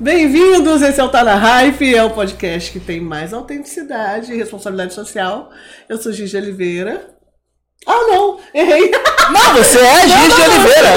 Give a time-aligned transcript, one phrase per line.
[0.00, 4.36] Bem-vindos, esse é o Tá na Hype, é o podcast que tem mais autenticidade e
[4.38, 5.50] responsabilidade social.
[5.90, 7.10] Eu sou Gigi Oliveira.
[7.86, 8.90] Ah, não, errei.
[9.30, 10.88] Não, você é de Oliveira.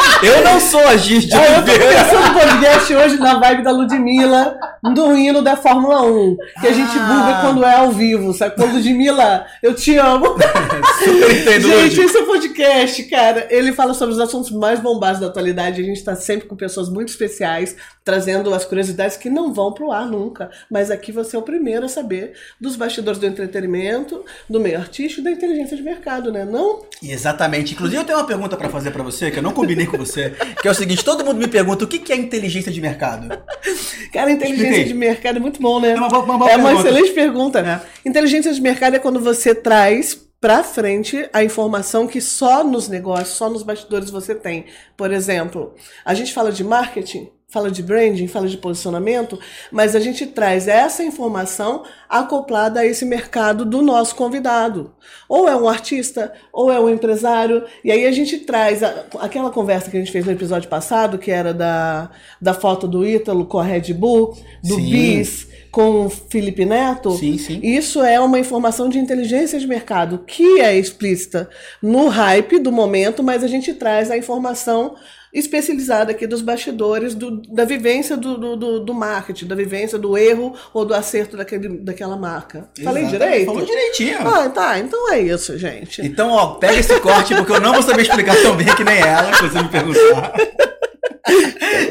[0.22, 2.04] Eu não sou a Giz de Ah, eu tô Oliveira.
[2.04, 4.58] começando o podcast hoje na vibe da Ludmilla,
[4.94, 7.06] do hino da Fórmula 1, que a gente Ah.
[7.06, 8.54] buga quando é ao vivo, sabe?
[8.56, 10.26] Quando Ludmilla, eu te amo.
[11.04, 13.46] Super entendo, Gente, esse é o podcast, cara.
[13.50, 15.80] Ele fala sobre os assuntos mais bombados da atualidade.
[15.80, 19.92] A gente tá sempre com pessoas muito especiais, trazendo as curiosidades que não vão pro
[19.92, 20.50] ar nunca.
[20.70, 25.20] Mas aqui você é o primeiro a saber dos bastidores do entretenimento, do meio artístico
[25.20, 26.44] e da inteligência de mercado, né?
[26.44, 26.80] Não?
[27.02, 27.74] Exatamente.
[27.74, 30.05] Inclusive, eu tenho uma pergunta pra fazer pra você, que eu não combinei com você,
[30.60, 33.28] que é o seguinte, todo mundo me pergunta o que é inteligência de mercado.
[34.12, 34.84] Cara, inteligência Explica aí.
[34.84, 35.90] de mercado é muito bom, né?
[35.92, 36.88] É uma uma boa É uma pergunta.
[36.88, 37.82] excelente pergunta.
[38.04, 43.30] Inteligência de mercado é quando você traz pra frente a informação que só nos negócios,
[43.36, 44.66] só nos bastidores você tem.
[44.96, 49.38] Por exemplo, a gente fala de marketing, fala de branding, fala de posicionamento,
[49.72, 54.92] mas a gente traz essa informação acoplada a esse mercado do nosso convidado.
[55.26, 59.48] Ou é um artista, ou é um empresário, e aí a gente traz a- aquela
[59.50, 63.46] conversa que a gente fez no episódio passado, que era da, da foto do Ítalo
[63.46, 64.90] com a Red Bull, do Sim.
[64.90, 67.12] Bis com o Felipe Neto.
[67.12, 67.60] Sim, sim.
[67.62, 71.48] Isso é uma informação de inteligência de mercado que é explícita
[71.82, 74.94] no hype do momento, mas a gente traz a informação
[75.38, 80.54] especializada aqui dos bastidores do- da vivência do, do, do- marketing, da vivência do erro
[80.72, 82.68] ou do acerto daquele, daquela marca.
[82.82, 83.46] Falei direito?
[83.46, 84.18] Falou direitinho.
[84.26, 84.78] Ah, tá.
[84.78, 86.00] Então é isso, gente.
[86.02, 88.98] Então, ó, pega esse corte, porque eu não vou saber explicar tão bem que nem
[88.98, 90.32] ela, se você me perguntar.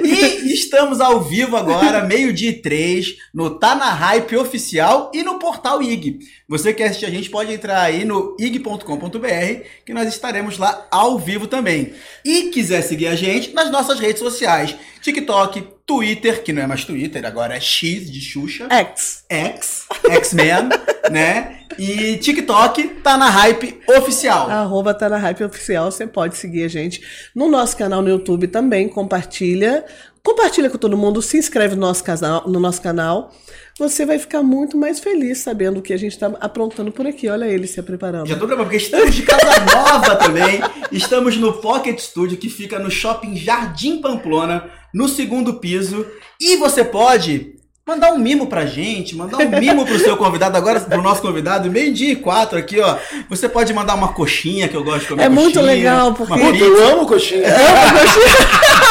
[0.04, 5.40] E estamos ao vivo agora, meio-dia e três, no Tá na Hype Oficial e no
[5.40, 6.20] portal IG.
[6.48, 11.18] Você que assiste a gente pode entrar aí no ig.com.br, que nós estaremos lá ao
[11.18, 11.94] vivo também.
[12.24, 16.84] E quiser seguir a gente nas nossas redes sociais, TikTok, Twitter, que não é mais
[16.84, 18.68] Twitter, agora é X de Xuxa.
[18.72, 19.24] X.
[19.30, 20.70] X, X-Men,
[21.12, 21.60] né?
[21.78, 24.50] E TikTok tá na hype oficial.
[24.50, 27.02] Arroba tá na hype oficial, você pode seguir a gente
[27.36, 29.86] no nosso canal no YouTube também, compartilha.
[30.24, 33.32] Compartilha com todo mundo, se inscreve no nosso, casal, no nosso canal.
[33.78, 37.30] Você vai ficar muito mais feliz sabendo o que a gente está aprontando por aqui.
[37.30, 38.26] Olha ele se preparando.
[38.26, 40.62] Já tô preparado, porque estamos de casa nova também.
[40.92, 46.06] Estamos no Pocket Studio, que fica no Shopping Jardim Pamplona, no segundo piso.
[46.42, 47.54] E você pode
[47.88, 51.70] mandar um mimo pra gente, mandar um mimo pro seu convidado, agora pro nosso convidado,
[51.70, 52.98] meio-dia e quatro aqui, ó.
[53.30, 56.34] Você pode mandar uma coxinha, que eu gosto de comer É muito coxinha, legal, porque-
[56.34, 56.66] uma Puta, pizza.
[56.66, 57.44] eu amo coxinha.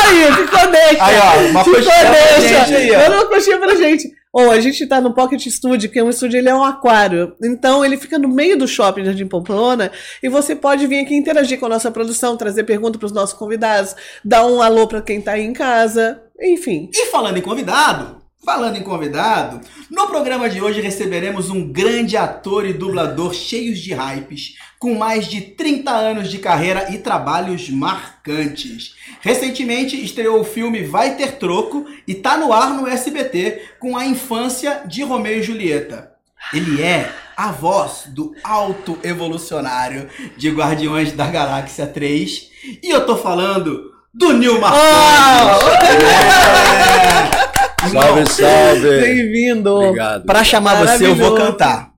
[0.05, 1.05] aí, ficou deixa.
[1.05, 2.65] Aí, ó, uma ficou coxinha pra deixa.
[2.67, 2.99] gente aí, ó.
[3.01, 4.09] Manda uma coxinha pra gente.
[4.35, 7.37] Ou a gente tá no Pocket Studio, que é um estúdio, ele é um aquário.
[7.41, 11.61] Então ele fica no meio do shopping Jardim Pamplona e você pode vir aqui interagir
[11.61, 15.21] com a nossa produção, trazer perguntas para os nossos convidados, dar um alô para quem
[15.21, 16.91] tá aí em casa, enfim.
[16.93, 19.61] E falando em convidado, falando em convidado,
[19.91, 25.27] no programa de hoje receberemos um grande ator e dublador cheios de hypes, com mais
[25.27, 28.95] de 30 anos de carreira e trabalhos marcantes.
[29.21, 34.05] Recentemente estreou o filme Vai Ter Troco e tá no ar no SBT com a
[34.05, 36.13] infância de Romeu e Julieta.
[36.53, 42.51] Ele é a voz do alto evolucionário de Guardiões da Galáxia 3
[42.83, 44.83] e eu tô falando do Nil Marconi.
[47.41, 47.44] É.
[47.91, 49.01] Salve, salve.
[49.01, 49.75] Bem-vindo.
[49.75, 50.25] Obrigado.
[50.25, 51.95] Pra chamar você, eu vou cantar.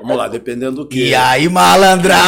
[0.00, 1.10] Vamos lá, dependendo do que.
[1.10, 2.26] E aí, malandragem?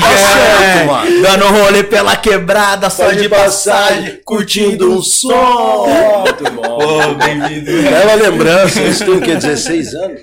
[0.00, 1.22] Tá mano.
[1.22, 5.86] Dando rolê pela quebrada, só Só de passagem, curtindo um som.
[6.24, 6.78] Muito bom.
[6.78, 7.70] Ô, bem-vindo.
[7.82, 9.34] Bela lembrança, isso tem o quê?
[9.34, 10.20] 16 anos?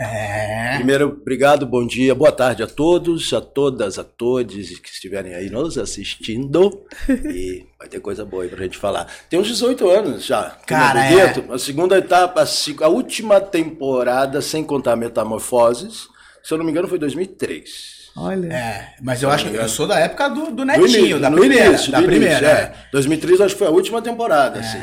[0.00, 0.76] É.
[0.76, 5.50] Primeiro, obrigado, bom dia, boa tarde a todos, a todas, a todos que estiverem aí
[5.50, 6.86] nos assistindo.
[7.30, 9.06] E vai ter coisa boa aí pra gente falar.
[9.28, 10.56] Tem uns 18 anos já.
[10.66, 11.34] Cara, é.
[11.50, 16.08] A segunda etapa, a última temporada, sem contar Metamorfoses,
[16.42, 18.00] se eu não me engano, foi 2003.
[18.16, 18.52] Olha.
[18.52, 21.30] É, mas eu acho que eu sou da época do, do Do Netinho, início, da
[21.30, 21.66] primeira.
[21.66, 22.62] início, da do primeira, início, é.
[22.62, 22.74] é.
[22.92, 24.82] 2003 acho que foi a última temporada, assim.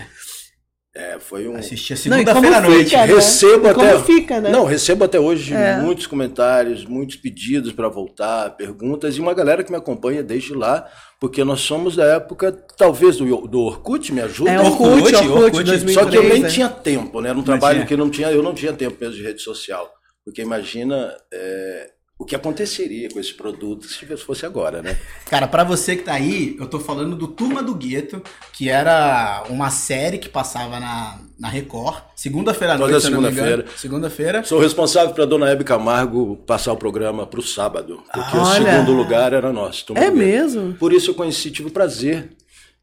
[0.99, 1.55] É, foi um...
[1.55, 2.85] Assisti a Não, e segunda-feira à noite.
[2.85, 3.13] fica, né?
[3.13, 3.99] Recebo como até.
[3.99, 4.49] fica, né?
[4.49, 5.77] Não, recebo até hoje É.
[5.77, 10.87] muitos comentários, muitos pedidos para voltar, perguntas, e uma galera que me acompanha desde lá,
[11.19, 14.49] porque nós somos da época, talvez, do, do Orkut, me ajuda.
[14.49, 15.63] É Orkut, Orkut, Orkut, Orkut.
[15.65, 15.93] 2003.
[15.93, 16.49] Só que eu nem né?
[16.49, 17.29] tinha tempo, né?
[17.29, 19.87] Era um trabalho que não tinha, eu não tinha tempo mesmo de rede social.
[20.25, 24.97] Porque imagina é, o que aconteceria com esse produto se fosse agora, né?
[25.29, 28.21] Cara, pra você que tá aí, eu tô falando do Turma do Gueto,
[28.53, 33.65] que era uma série que passava na, na Record, segunda-feira à Toda noite, me segunda-feira.
[33.75, 34.43] Segunda-feira.
[34.43, 38.71] Sou responsável para dona Hebe Camargo passar o programa para o sábado, porque o Olha.
[38.71, 39.85] segundo lugar era nosso.
[39.85, 40.73] Turma É mesmo?
[40.73, 42.31] Por isso eu conheci, tive o prazer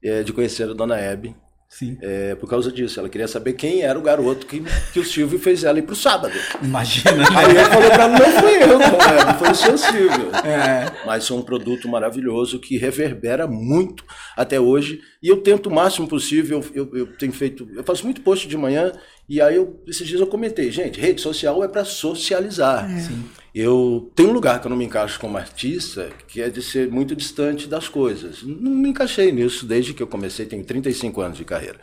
[0.02, 1.34] eh, de conhecer a dona Hebe.
[1.76, 1.98] Sim.
[2.00, 3.00] É, por causa disso.
[3.00, 4.62] Ela queria saber quem era o garoto que,
[4.92, 6.32] que o Silvio fez ela ir pro sábado.
[6.62, 7.62] Imagina, Aí né?
[7.62, 10.30] eu falei pra ela, não fui eu, colega, foi o seu Silvio.
[10.44, 11.04] É.
[11.04, 14.04] Mas é um produto maravilhoso que reverbera muito
[14.36, 15.00] até hoje.
[15.20, 16.64] E eu tento o máximo possível.
[16.72, 17.68] Eu, eu, eu tenho feito.
[17.74, 18.92] Eu faço muito post de manhã.
[19.28, 22.88] E aí, eu, esses dias eu comentei, gente, rede social é para socializar.
[23.00, 23.24] Sim.
[23.54, 26.90] Eu tenho um lugar que eu não me encaixo como artista, que é de ser
[26.90, 28.42] muito distante das coisas.
[28.42, 31.78] Não me encaixei nisso desde que eu comecei, tenho 35 anos de carreira.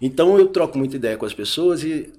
[0.00, 2.12] Então eu troco muita ideia com as pessoas e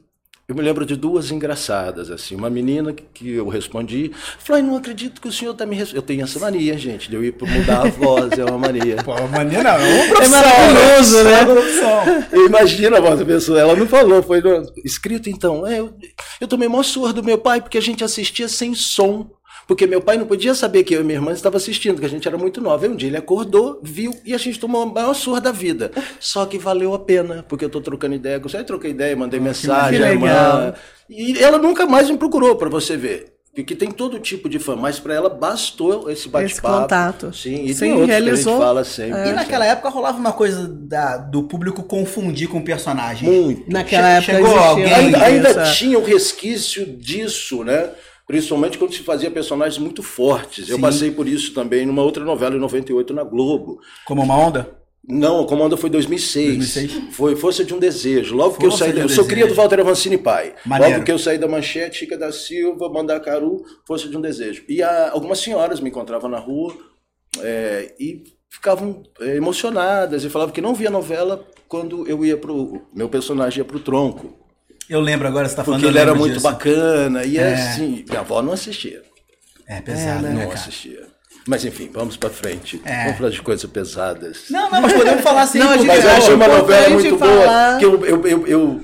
[0.50, 2.34] eu me lembro de duas engraçadas, assim.
[2.34, 5.76] Uma menina que, que eu respondi, falou, "Ai, não acredito que o senhor está me
[5.76, 5.98] respondendo.
[5.98, 8.96] Eu tenho essa mania, gente, de eu ir para mudar a voz, é uma mania.
[9.04, 10.42] Pô, mania não, é uma É profissão.
[10.42, 11.42] maravilhoso, É né?
[11.42, 12.04] uma profissão.
[12.32, 14.42] Eu imagino a voz da pessoa, ela não falou, foi
[14.86, 15.68] escrito então.
[15.68, 15.94] É, eu,
[16.40, 19.30] eu tomei maior surra do meu pai porque a gente assistia sem som.
[19.68, 22.10] Porque meu pai não podia saber que eu e minha irmã estava assistindo, que a
[22.10, 22.86] gente era muito nova.
[22.86, 25.92] Aí um dia ele acordou, viu e a gente tomou a maior surra da vida.
[26.20, 28.58] Só que valeu a pena, porque eu tô trocando ideia com você.
[28.58, 30.74] Aí troquei ideia, mandei mensagem, que a irmã.
[31.10, 33.34] E ela nunca mais me procurou para você ver.
[33.54, 36.82] Porque tem todo tipo de fã, mas para ela bastou esse bate-papo.
[36.84, 37.34] contato.
[37.36, 38.54] Sim, e Sim, tem outros que a realizou.
[38.54, 39.30] gente fala sempre.
[39.30, 43.28] E naquela época rolava uma coisa da- do público confundir com o personagem.
[43.28, 43.64] Muito.
[43.72, 45.72] Naquela Che- época chegou alguém- ainda, ainda é.
[45.72, 47.90] tinha um resquício disso, né?
[48.28, 50.68] Principalmente quando se fazia personagens muito fortes.
[50.68, 50.82] Eu Sim.
[50.82, 53.80] passei por isso também numa outra novela em 98 na Globo.
[54.06, 54.76] Como uma onda?
[55.10, 56.58] Não, a comanda foi 2006.
[56.58, 57.16] 2006?
[57.16, 58.36] Foi Força de um Desejo.
[58.36, 60.54] Logo que eu Força saí, de um eu sou cria do Walter Avancini pai.
[60.66, 60.96] Maneiro.
[60.96, 64.64] Logo que eu saí da Manchete, Chica da Silva, Mandacaru, Força de um Desejo.
[64.68, 66.76] E a- algumas senhoras me encontravam na rua
[67.42, 72.82] é, e ficavam é, emocionadas e falavam que não via novela quando eu ia pro
[72.94, 74.34] meu personagem ia pro tronco.
[74.90, 75.82] Eu lembro agora, você tá falando.
[75.82, 76.44] Porque ele era muito disso.
[76.44, 77.24] bacana.
[77.26, 77.54] E É.
[77.54, 79.02] assim, minha avó não assistia.
[79.68, 80.54] É pesado, né, não cara?
[80.54, 81.06] assistia.
[81.46, 82.82] Mas enfim, vamos pra frente.
[82.86, 83.04] É.
[83.06, 84.46] Vamos falar de coisas pesadas.
[84.50, 85.60] Não, não, mas podemos falar assim.
[85.60, 87.36] Não, Mas eu É, achei uma novela muito falar-
[87.72, 87.80] boa.
[87.80, 88.82] Que eu, eu, eu, eu,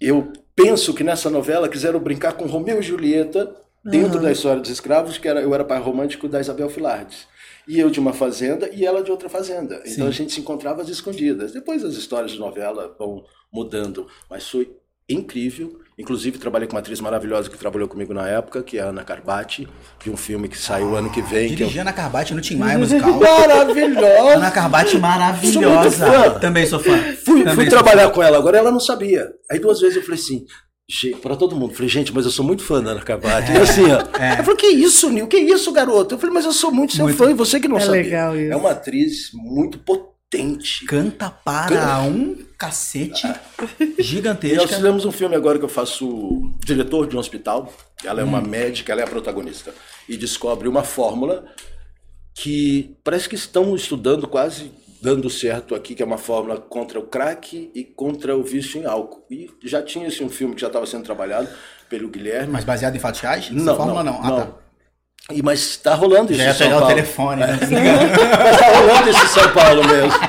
[0.00, 3.52] eu penso que nessa novela quiseram brincar com Romeu e Julieta
[3.84, 7.26] dentro da história dos escravos, que era, eu era pai romântico da Isabel Filardes.
[7.66, 9.76] E eu de uma fazenda e ela de outra fazenda.
[9.84, 10.08] Então Sim.
[10.08, 11.52] a gente se encontrava às escondidas.
[11.52, 14.06] Depois as histórias de novela vão mudando.
[14.30, 14.70] Mas foi
[15.08, 15.78] incrível.
[15.98, 19.02] Inclusive trabalhei com uma atriz maravilhosa que trabalhou comigo na época, que é a Ana
[19.02, 19.66] Carbati,
[20.04, 21.48] de um filme que saiu ano que vem.
[21.48, 23.18] que é Dirigindo a Carbate no Tim Maia musical.
[23.18, 24.34] Maravilhosa!
[24.36, 26.06] Ana Sou muito maravilhosa.
[26.06, 26.38] fã.
[26.38, 26.96] Também sou fã.
[27.24, 29.28] Fui, Também fui sou trabalhar com ela, agora ela não sabia.
[29.50, 30.44] Aí duas vezes eu falei assim,
[31.20, 33.50] para todo mundo, falei, gente, mas eu sou muito fã da Ana Carbati.
[33.50, 33.98] E assim, ó.
[34.22, 34.34] é.
[34.34, 35.26] Ela falou, que isso, Nil?
[35.26, 36.14] Que isso, garoto?
[36.14, 37.16] Eu falei, mas eu sou muito seu Muito.
[37.18, 38.02] fã e você que não É sabia.
[38.02, 38.52] legal isso.
[38.52, 40.16] É uma atriz muito potente.
[40.86, 41.98] Canta para Canta.
[42.00, 43.26] um cacete
[43.80, 44.68] E nós gigantesca.
[44.68, 47.72] fizemos um filme agora que eu faço diretor de um hospital.
[48.04, 48.46] Ela é uma Hum.
[48.46, 49.72] médica, ela é a protagonista.
[50.06, 51.46] E descobre uma fórmula
[52.34, 54.70] que parece que estão estudando quase
[55.00, 58.84] dando certo aqui, que é uma fórmula contra o crack e contra o vício em
[58.84, 59.24] álcool.
[59.30, 61.48] E já tinha esse um filme que já estava sendo trabalhado
[61.88, 62.52] pelo Guilherme.
[62.52, 63.48] Mas baseado em fatos reais?
[63.50, 64.24] Não, fórmula não, não.
[64.40, 64.52] Ah, tá.
[65.30, 66.94] E, mas está rolando isso Já em ia São pegar o Paulo.
[66.94, 67.58] telefone, né?
[67.60, 70.20] Mas tá rolando esse São Paulo mesmo.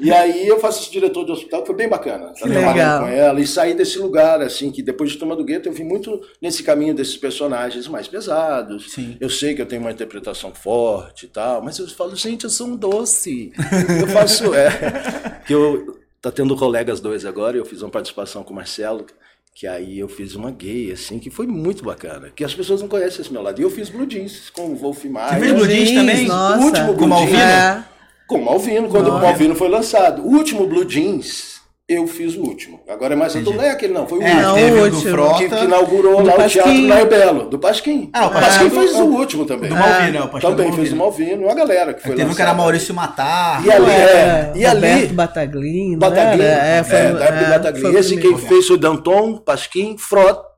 [0.00, 2.26] E aí eu faço esse diretor de hospital, que foi bem bacana.
[2.28, 3.00] Tá trabalhando legal.
[3.00, 5.82] com ela e sair desse lugar, assim, que depois de Turma do Gueto eu vim
[5.82, 8.92] muito nesse caminho desses personagens mais pesados.
[8.92, 9.16] Sim.
[9.20, 12.50] Eu sei que eu tenho uma interpretação forte e tal, mas eu falo, gente, eu
[12.50, 13.52] sou um doce.
[14.00, 14.54] Eu faço.
[14.54, 15.98] É, que eu.
[16.22, 19.06] Tá tendo colegas dois agora, eu fiz uma participação com o Marcelo,
[19.54, 22.30] que aí eu fiz uma gay, assim, que foi muito bacana.
[22.34, 23.60] Que as pessoas não conhecem esse meu lado.
[23.60, 25.38] E eu fiz Blue Jeans com o Wolf Maia.
[25.38, 26.26] fez Blue Jeans também?
[26.26, 26.58] Nossa.
[26.58, 27.38] O último Com Blue Malvino?
[27.38, 27.50] Jeans.
[27.50, 27.84] É.
[28.26, 30.22] Com o Malvino, quando o Malvino foi lançado.
[30.22, 31.59] O último Blue Jeans,
[31.92, 32.80] eu fiz o último.
[32.88, 34.42] Agora é mais atual, não é aquele não, foi o É, último.
[34.42, 35.00] Não, o o do.
[35.00, 35.38] Frota.
[35.38, 36.60] Que, que inaugurou Do lá o Pasquim.
[36.62, 38.10] Teatro Naio Belo, do Pasquim.
[38.12, 39.68] Ah, o o Pasquim Pasquim fez do- o último também.
[39.70, 41.42] Do Malvino, é, o pastor Também do fez o Malvino.
[41.44, 42.54] Uma galera que foi Teve um que era.
[42.54, 43.64] Maurício Matar.
[43.66, 45.98] E ali, é, e Roberto ali, Bataglino.
[45.98, 46.64] Bataglino, era?
[46.66, 50.48] É, foi, é, da época do é, Esse quem fez foi Danton, Pasquim, Frota.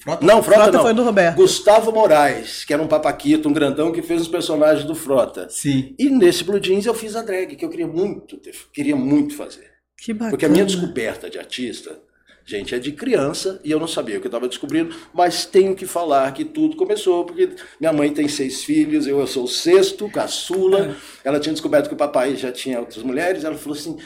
[0.00, 0.24] Frota?
[0.24, 0.82] Não, Frota, Frota não.
[0.84, 1.34] foi do Roberto.
[1.36, 5.48] Gustavo Moraes, que era um papaquito, um grandão que fez os personagens do Frota.
[5.50, 5.96] Sim.
[5.98, 9.34] E nesse Blue Jeans eu fiz a drag, que eu queria muito ter, queria muito
[9.36, 9.69] fazer.
[10.00, 10.30] Que bacana.
[10.30, 12.00] Porque a minha descoberta de artista,
[12.46, 15.74] gente, é de criança e eu não sabia o que eu estava descobrindo, mas tenho
[15.76, 19.48] que falar que tudo começou, porque minha mãe tem seis filhos, eu, eu sou o
[19.48, 20.96] sexto, caçula.
[21.22, 23.98] Ela tinha descoberto que o papai já tinha outras mulheres, ela falou assim.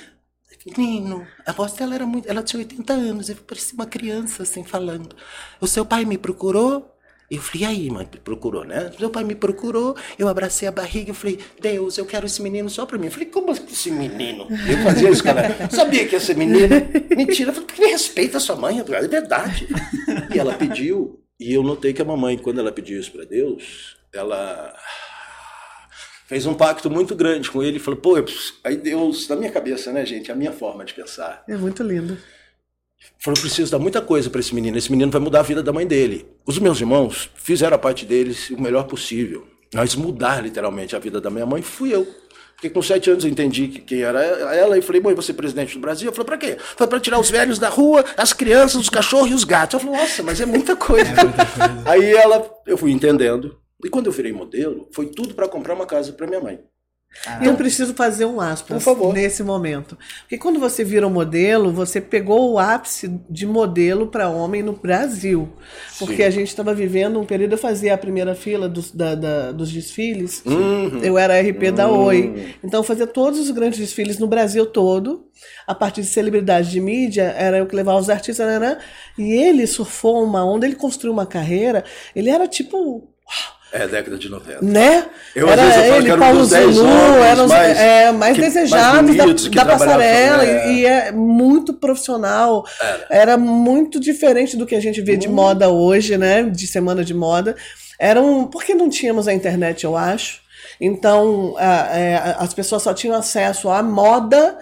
[0.76, 2.28] Menino, a voz dela era muito.
[2.28, 5.14] Ela tinha 80 anos, eu parecia uma criança assim falando.
[5.60, 6.93] O seu pai me procurou?
[7.30, 8.92] Eu falei, e aí, mãe, procurou, né?
[9.00, 12.68] Meu pai me procurou, eu abracei a barriga, eu falei, Deus, eu quero esse menino
[12.68, 13.06] só pra mim.
[13.06, 14.46] Eu falei, como assim esse menino?
[14.50, 15.68] Eu fazia isso, cara.
[15.70, 16.74] Sabia que ser menino.
[17.16, 19.66] Mentira, eu falei, me respeita a sua mãe, é verdade.
[20.34, 23.96] E ela pediu, e eu notei que a mamãe, quando ela pediu isso pra Deus,
[24.12, 24.74] ela
[26.26, 28.16] fez um pacto muito grande com ele e falou, pô,
[28.62, 32.16] aí Deus, na minha cabeça, né, gente, a minha forma de pensar, É muito lindo.
[33.18, 35.72] Falou, preciso dar muita coisa para esse menino, esse menino vai mudar a vida da
[35.72, 36.26] mãe dele.
[36.46, 41.20] Os meus irmãos fizeram a parte deles o melhor possível, mas mudar literalmente a vida
[41.20, 42.06] da minha mãe fui eu.
[42.54, 45.34] Porque com sete anos eu entendi que quem era ela e falei, mãe, você é
[45.34, 46.08] presidente do Brasil?
[46.08, 46.56] Eu falei, pra quê?
[46.58, 49.74] Foi para tirar os velhos da rua, as crianças, os cachorros e os gatos.
[49.74, 51.10] Eu falei, nossa, mas é muita coisa.
[51.84, 53.58] Aí ela, eu fui entendendo.
[53.84, 56.60] E quando eu virei modelo, foi tudo para comprar uma casa para minha mãe.
[57.40, 59.96] E eu preciso fazer um aspas nesse momento.
[60.20, 64.72] Porque quando você vira um modelo, você pegou o ápice de modelo para homem no
[64.74, 65.48] Brasil.
[65.98, 66.22] Porque Sim.
[66.24, 69.72] a gente estava vivendo um período, eu fazia a primeira fila dos, da- da- dos
[69.72, 70.42] desfiles.
[70.44, 70.98] Uhum.
[71.02, 72.56] Eu era RP da Oi.
[72.62, 75.26] Então eu fazia todos os grandes desfiles no Brasil todo.
[75.66, 78.46] A partir de celebridade de mídia, era eu que levava os artistas.
[78.46, 78.78] Né, né?
[79.16, 81.84] E ele surfou uma onda, ele construiu uma carreira.
[82.14, 83.08] Ele era tipo
[83.74, 84.58] É, década de 90.
[84.62, 85.04] né?
[85.34, 86.88] Eu, às era vezes, eu ele, que era um Paulo dos 10 Zulu,
[87.24, 90.70] eram os mais- é, mais que- mais desejados bonitos que da, da passarela é.
[90.72, 92.64] e, e é muito profissional.
[93.10, 93.36] Era.
[93.36, 96.44] muito diferente do que a gente vê de moda hoje, né?
[96.44, 97.56] De semana de moda.
[97.98, 100.40] Era um, porque não tínhamos a internet, eu acho.
[100.80, 104.56] Então, a- é, a- as pessoas só tinham acesso à moda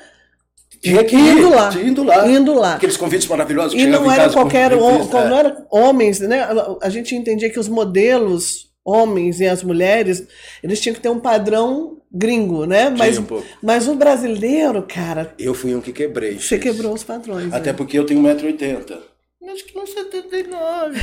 [0.83, 1.71] Tinha que indo ir, lá.
[1.75, 2.27] indo lá.
[2.29, 2.75] Indo lá.
[2.75, 5.41] Aqueles convites maravilhosos que E não era com qualquer revista, não é.
[5.41, 6.47] era homens, né?
[6.83, 10.27] A gente entendia que os modelos, homens e as mulheres,
[10.63, 12.91] eles tinham que ter um padrão gringo, né?
[12.91, 13.25] Mas, um
[13.63, 16.39] mas o brasileiro, cara, Eu fui um que quebrei.
[16.39, 16.59] você isso.
[16.59, 17.53] quebrou os padrões.
[17.53, 17.77] Até né?
[17.77, 19.12] porque eu tenho 1,80m.
[19.51, 21.01] Acho que não 79.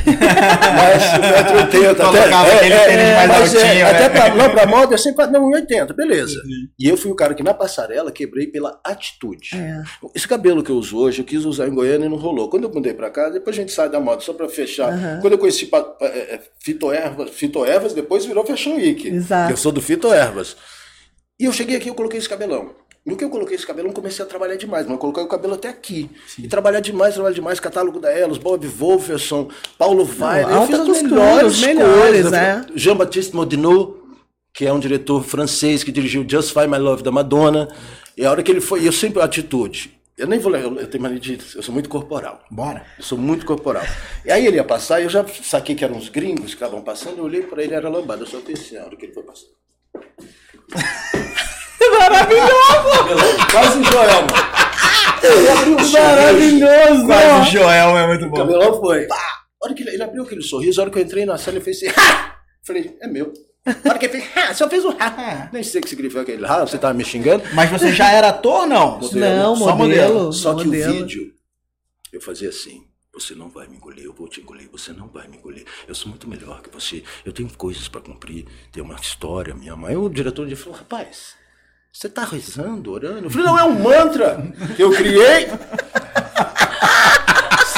[0.76, 1.02] Mas
[1.70, 1.96] 1,80m.
[1.96, 4.08] Colocava aquele tênis mais mas é, altinho, até né?
[4.08, 5.26] pra, não, pra moda é sempre.
[5.26, 6.40] Não, 1,80, beleza.
[6.78, 9.50] E eu fui o cara que na passarela quebrei pela atitude.
[9.54, 9.82] É.
[10.14, 12.48] Esse cabelo que eu uso hoje, eu quis usar em Goiânia e não rolou.
[12.48, 14.92] Quando eu mudei pra cá, depois a gente sai da moda, só pra fechar.
[14.92, 15.18] Aham.
[15.20, 15.70] Quando eu conheci
[16.00, 19.06] é, é, Fitoervas, Fitoervas, depois virou Fashion Week.
[19.06, 19.52] Exato.
[19.52, 20.56] Eu sou do Fitoervas.
[21.38, 22.74] E eu cheguei aqui e eu coloquei esse cabelão.
[23.04, 25.54] No que eu coloquei esse cabelão, comecei a trabalhar demais, mas eu coloquei o cabelo
[25.54, 26.10] até aqui.
[26.38, 30.54] E trabalhar demais, trabalhar demais, catálogo da Elos, Bob Wolferson, Paulo Weiler.
[30.54, 32.32] Eu fiz as costura, melhores, melhores, coisas.
[32.32, 32.66] é.
[32.74, 33.94] Jean-Baptiste Modinot,
[34.52, 37.68] que é um diretor francês que dirigiu Just Find My Love da Madonna.
[38.16, 39.98] E a hora que ele foi, eu sempre atitude.
[40.18, 42.44] Eu nem vou, eu, eu tenho mania de, eu sou muito corporal.
[42.50, 42.84] Bora.
[42.98, 43.82] Eu sou muito corporal.
[44.26, 46.82] E aí ele ia passar, e eu já saquei que eram uns gringos que estavam
[46.82, 49.22] passando, eu olhei pra ele, era lambada, eu só pensei, a hora que ele foi
[49.22, 49.52] passando.
[52.00, 53.46] Maravilhoso!
[53.50, 54.50] Quase o Joel, mano.
[55.22, 55.92] Um.
[55.92, 57.06] Maravilhoso!
[57.06, 58.36] Quase o Joel é muito O bom.
[58.36, 59.06] cabelão foi.
[59.06, 59.16] Pá!
[59.62, 61.56] A hora que ele, ele abriu aquele sorriso, a hora que eu entrei na sala,
[61.58, 61.88] ele fez assim.
[61.88, 62.36] Ha!
[62.62, 63.32] Falei, é meu.
[63.66, 64.54] A hora que ele fez, ha!
[64.54, 65.50] só fez um ha.
[65.52, 67.44] Nem sei o que significa aquele ha, você tava me xingando.
[67.52, 68.98] Mas você já era ator, não?
[69.12, 70.32] Não, Só modelo.
[70.32, 70.90] Só que modelo.
[70.90, 71.32] o vídeo,
[72.12, 72.84] eu fazia assim.
[73.12, 75.66] Você não vai me engolir, eu vou te engolir, você não vai me engolir.
[75.86, 77.02] Eu sou muito melhor que você.
[77.24, 79.52] Eu tenho coisas pra cumprir, tenho uma história.
[79.52, 81.34] Minha mãe, o diretor dia falou: rapaz,
[81.92, 83.26] você tá rezando, orando?
[83.26, 84.42] Eu falei: não, é um mantra
[84.76, 85.48] que eu criei.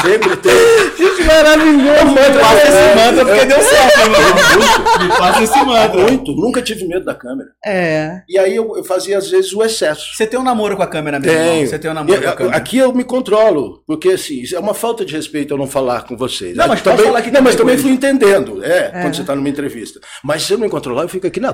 [0.03, 0.53] Sempre tem.
[0.99, 2.07] Gente, maravilhoso!
[2.07, 3.47] mantra, Passa esse É, mantra porque é.
[3.47, 5.03] deu certo, mano.
[5.03, 6.01] Me passa esse mantra.
[6.03, 7.49] Muito, nunca tive medo da câmera.
[7.65, 8.23] É.
[8.29, 10.15] E aí eu, eu fazia às vezes o excesso.
[10.15, 11.37] Você tem um namoro com a câmera mesmo?
[11.39, 11.67] Tenho.
[11.69, 12.57] Você tem um namoro E, com a câmera?
[12.57, 16.17] Aqui eu me controlo, porque assim, é uma falta de respeito eu não falar com
[16.17, 16.57] vocês.
[16.57, 19.01] Não, mas pode também, falar aqui Não, mas também, fui entendendo, é, É.
[19.03, 20.01] quando você está numa entrevista.
[20.23, 21.53] Mas se eu não me controlar, eu fico aqui, não,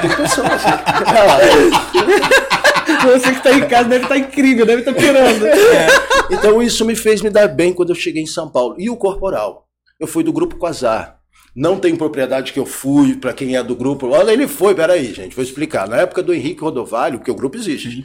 [0.00, 0.68] tem que pensar assim.
[3.04, 5.44] Você que tá em casa deve estar incrível, deve estar pirando.
[6.30, 8.76] Então isso me fez me dar bem quando eu cheguei em São Paulo.
[8.78, 9.68] E o corporal?
[10.00, 11.18] Eu fui do grupo Quasar.
[11.54, 14.08] Não tem propriedade que eu fui, para quem é do grupo.
[14.08, 15.88] Olha, ele foi, peraí, gente, vou explicar.
[15.88, 18.02] Na época do Henrique Rodovalho, porque o grupo existe.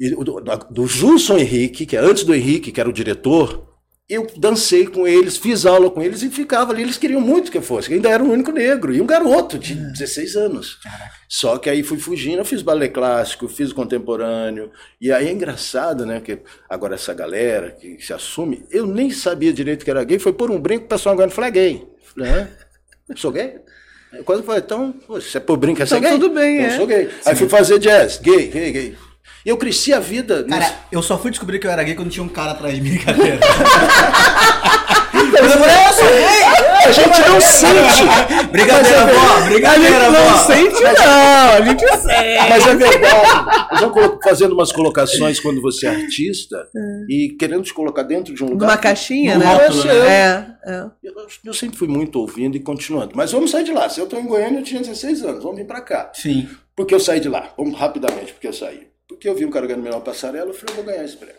[0.00, 0.40] E o do,
[0.70, 3.73] do Julson Henrique, que é antes do Henrique, que era o diretor,
[4.08, 6.82] eu dancei com eles, fiz aula com eles e ficava ali.
[6.82, 9.58] Eles queriam muito que eu fosse, que ainda era o único negro, e um garoto
[9.58, 10.78] de 16 anos.
[11.26, 14.70] Só que aí fui fugindo, eu fiz balé clássico, fiz contemporâneo.
[15.00, 16.20] E aí é engraçado, né?
[16.20, 20.34] Que agora essa galera que se assume, eu nem sabia direito que era gay, foi
[20.34, 21.88] por um brinco, o pessoal agora falou, é gay.
[22.18, 22.48] Hã?
[23.16, 23.60] Sou gay?
[24.24, 26.10] Quando eu falei, então, se é por brinco, é Então gay?
[26.10, 26.76] tudo bem, então, é.
[26.76, 27.10] sou gay.
[27.24, 28.96] Aí fui fazer jazz, gay, gay, gay.
[29.44, 30.44] Eu cresci a vida.
[30.44, 32.80] Cara, eu só fui descobrir que eu era gay quando tinha um cara atrás de
[32.80, 33.38] mim, brincadeira.
[35.14, 36.64] eu falei, eu sou gay!
[36.86, 38.48] A gente não sente.
[38.50, 40.36] Brincadeira, é vó, A gente brincadeira, não vó.
[40.38, 41.52] sente, não.
[41.52, 42.48] A gente sente.
[42.50, 43.90] Mas é verdade.
[43.92, 46.66] Colo- fazendo umas colocações quando você é artista
[47.08, 48.66] e querendo te colocar dentro de um lugar.
[48.66, 49.66] Numa caixinha, Não né?
[49.66, 49.90] é seu.
[50.02, 50.84] É, é.
[51.02, 53.12] Eu, eu sempre fui muito ouvindo e continuando.
[53.14, 53.88] Mas vamos sair de lá.
[53.88, 55.42] Se eu estou em Goiânia, eu tinha 16 anos.
[55.42, 56.10] Vamos vir para cá.
[56.14, 56.48] Sim.
[56.76, 57.48] Por que eu saí de lá?
[57.56, 58.88] Vamos rapidamente, porque eu saí.
[59.08, 61.36] Porque eu vi um cara ganhando melhor passarela, eu falei, eu vou ganhar esse prêmio.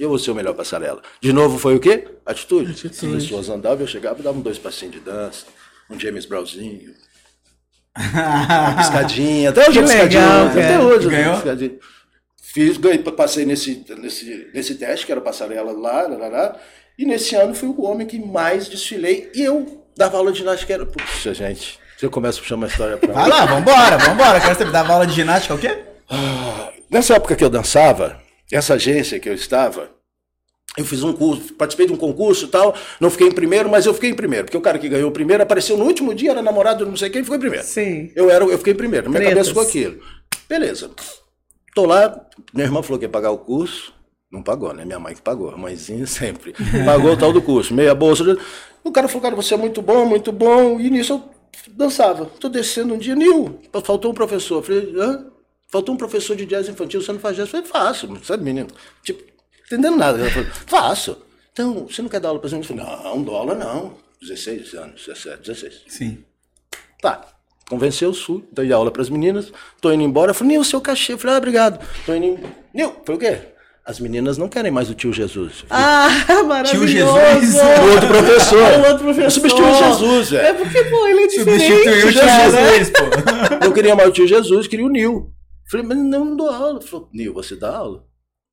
[0.00, 1.00] Eu vou ser o melhor passarela.
[1.20, 2.08] De novo, foi o quê?
[2.26, 2.72] Atitude.
[2.72, 3.16] Atitude.
[3.16, 5.46] As pessoas andavam, eu chegava e dava dois passinhos de dança,
[5.90, 6.94] um James Brownzinho.
[7.96, 9.50] Uma piscadinha.
[9.50, 10.20] Até hoje Que é piscadinha.
[10.20, 11.34] legal, até hoje Ganhou?
[11.34, 11.78] piscadinha.
[12.42, 16.60] Fiz, ganhei, passei nesse, nesse, nesse teste, que era passarela lá, lá, lá,
[16.98, 19.30] e nesse ano fui o homem que mais desfilei.
[19.34, 20.72] E eu dava aula de ginástica.
[20.74, 20.86] Era...
[20.86, 24.40] Puxa, gente, você começa a puxar uma história pra Vai lá, vambora, vambora.
[24.40, 25.84] Quero saber, dava aula de ginástica o quê?
[26.90, 28.20] Nessa época que eu dançava,
[28.52, 29.90] essa agência que eu estava,
[30.76, 33.86] eu fiz um curso, participei de um concurso e tal, não fiquei em primeiro, mas
[33.86, 36.32] eu fiquei em primeiro, porque o cara que ganhou o primeiro apareceu no último dia,
[36.32, 37.64] era namorado de não sei quem, ficou em primeiro.
[37.64, 38.10] Sim.
[38.14, 39.48] Eu, era, eu fiquei em primeiro, na minha Tretas.
[39.48, 40.02] cabeça ficou aquilo.
[40.48, 40.90] Beleza.
[41.74, 43.92] Tô lá, minha irmã falou que ia pagar o curso,
[44.30, 44.84] não pagou, né?
[44.84, 46.54] Minha mãe que pagou, a mãezinha sempre.
[46.84, 48.36] Pagou o tal do curso, meia bolsa.
[48.82, 51.22] O cara falou, cara, você é muito bom, muito bom, e nisso eu
[51.72, 52.26] dançava.
[52.26, 54.56] Tô descendo um dia, Nil, faltou um professor.
[54.56, 55.26] Eu falei, hã?
[55.74, 57.52] Faltou um professor de jazz infantil, você não faz jazz?
[57.52, 58.68] Eu falei, faço, sabe, menino?
[59.02, 59.24] Tipo,
[59.66, 60.20] entendendo nada.
[60.20, 61.16] Ela falou, faço.
[61.52, 62.70] Então, você não quer dar aula para as meninas?
[62.70, 63.96] Eu falei, não, dou aula não.
[64.20, 65.82] 16 anos, 17, 16.
[65.88, 66.18] Sim.
[67.02, 67.26] Tá.
[67.68, 70.30] Convenceu, fui, dei aula para as meninas, tô indo embora.
[70.30, 71.14] Eu falei, Nil, seu cachê.
[71.14, 71.84] Eu falei, ah, obrigado.
[72.06, 72.54] Tô indo embora.
[72.72, 73.38] Nil, foi o quê?
[73.84, 75.64] As meninas não querem mais o tio Jesus.
[75.68, 76.08] Ah,
[76.46, 77.18] maravilhoso!
[77.40, 77.60] Jesus.
[77.60, 78.62] o outro professor.
[78.62, 79.24] É o outro professor.
[79.24, 80.58] Eu substituí Jesus, É velho.
[80.58, 81.64] porque, pô, ele é diferente.
[81.64, 82.50] Substituiu o cara.
[82.50, 83.64] Jesus, pô.
[83.66, 85.33] Eu queria mais o tio Jesus, queria o Nil.
[85.70, 86.78] Falei, mas não, dou aula.
[86.78, 88.04] Ele falou, Nil, você dá aula?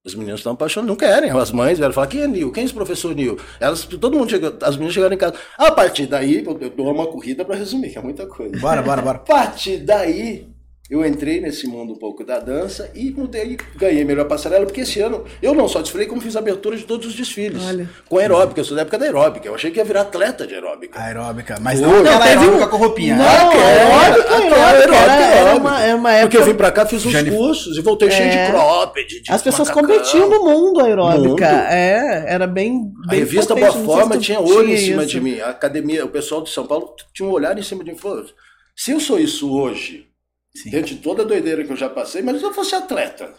[0.03, 1.30] As meninas estão apaixonadas, não querem.
[1.30, 2.51] As mães vieram falar, quem é Nil?
[2.51, 3.38] Quem é esse professor Nil?
[3.60, 5.36] Elas, todo mundo chegou, as meninas chegaram em casa.
[5.58, 8.58] A partir daí, eu dou uma corrida para resumir, que é muita coisa.
[8.60, 9.18] Bora, bora, bora.
[9.18, 10.50] A partir daí,
[10.92, 15.00] eu entrei nesse mundo um pouco da dança e mudei, ganhei melhor passarela, porque esse
[15.00, 17.64] ano eu não só desfilei, como fiz abertura de todos os desfiles.
[17.66, 17.90] Olha.
[18.10, 19.48] Com aeróbica, eu sou da época da aeróbica.
[19.48, 21.00] Eu achei que ia virar atleta de aeróbica.
[21.02, 21.58] Aeróbica.
[21.62, 23.16] Mas Pô, não aquela não, teve aeróbica um- com roupinha.
[23.16, 26.54] Não, Aquela, aeróbica, aquela aeróbica, aeróbica, era- era uma- era uma Porque época- eu vim
[26.58, 28.46] pra cá, fiz uns Jane- cursos e voltei cheio É.
[28.46, 29.22] de cropped.
[29.22, 29.90] de As pessoas macacão.
[29.90, 31.20] competiam no mundo aeróbica.
[31.30, 31.42] Mundo.
[31.44, 32.92] É, era bem.
[33.06, 35.12] A bem revista potente, Boa Forma tinha olho em tinha cima isso.
[35.12, 35.40] de mim.
[35.40, 37.98] A academia, o pessoal de São Paulo tinha um olhar em cima de mim.
[37.98, 38.26] Falou,
[38.75, 40.06] se eu sou isso hoje,
[40.53, 40.70] Sim.
[40.70, 43.33] dentro de toda a doideira que eu já passei, mas se eu fosse atleta.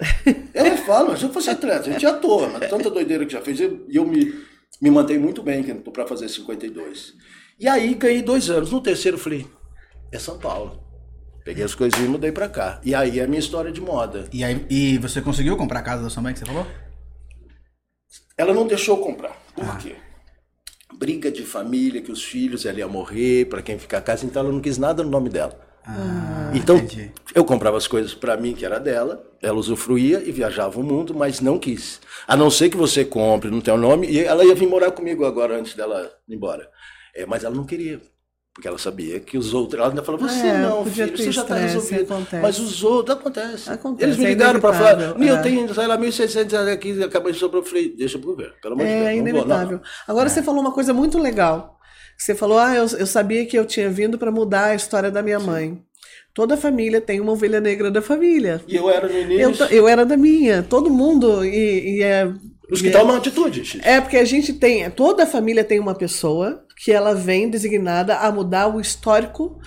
[0.55, 3.33] Eu falo, mas se eu fosse atleta, a gente é ator, mas tanta doideira que
[3.33, 4.33] já fez, e eu me,
[4.81, 7.15] me mantenho muito bem, que eu tô para fazer 52.
[7.61, 8.71] E aí ganhei dois anos.
[8.73, 9.47] No terceiro, eu falei,
[10.11, 10.83] é São Paulo.
[11.45, 12.81] Peguei as coisinhas e mudei para cá.
[12.85, 14.29] E aí é a minha história de moda.
[14.33, 16.67] E, aí, e você conseguiu comprar a casa da sua mãe que você falou?
[18.39, 19.37] Ela não deixou eu comprar.
[19.55, 19.77] Por Ah.
[19.77, 19.97] quê?
[20.95, 24.43] Briga de família, que os filhos ela ia morrer, para quem ficar em casa, então
[24.43, 25.59] ela não quis nada no nome dela.
[25.85, 27.11] Ah, Então, entendi.
[27.35, 31.15] eu comprava as coisas para mim, que era dela, ela usufruía e viajava o mundo,
[31.15, 32.01] mas não quis.
[32.27, 35.25] A não ser que você compre no teu nome, e ela ia vir morar comigo
[35.25, 36.69] agora, antes dela ir embora.
[37.15, 38.01] É, mas ela não queria,
[38.55, 39.81] porque ela sabia que os outros...
[39.81, 42.15] Ela ainda falou, você É, não, filho, você já está estresse, resolvido.
[42.15, 42.43] acontece.
[42.43, 43.71] Mas os outros, acontece.
[43.71, 45.43] Acontece, Eles me é ligaram para falar, inevitável, Nil, é.
[45.43, 47.63] tem, sei lá, 1.600 aqui, acabou de sobrar.
[47.63, 49.07] Eu falei, deixa pro governo, pelo amor de Deus.
[49.07, 49.31] É não vou, não.
[49.31, 49.81] inevitável.
[50.07, 51.79] Agora você falou uma coisa muito legal.
[52.23, 55.21] Você falou, ah, eu, eu sabia que eu tinha vindo para mudar a história da
[55.23, 55.77] minha mãe.
[56.33, 58.61] Toda família tem uma ovelha negra da família.
[58.69, 60.63] E eu era Eu, início, ta- eu era da minha.
[60.63, 62.33] Todo mundo e, e é
[62.71, 63.65] os que tomam atitude.
[63.65, 63.87] Chico.
[63.87, 68.17] É porque a gente tem, toda a família tem uma pessoa que ela vem designada
[68.17, 69.59] a mudar o histórico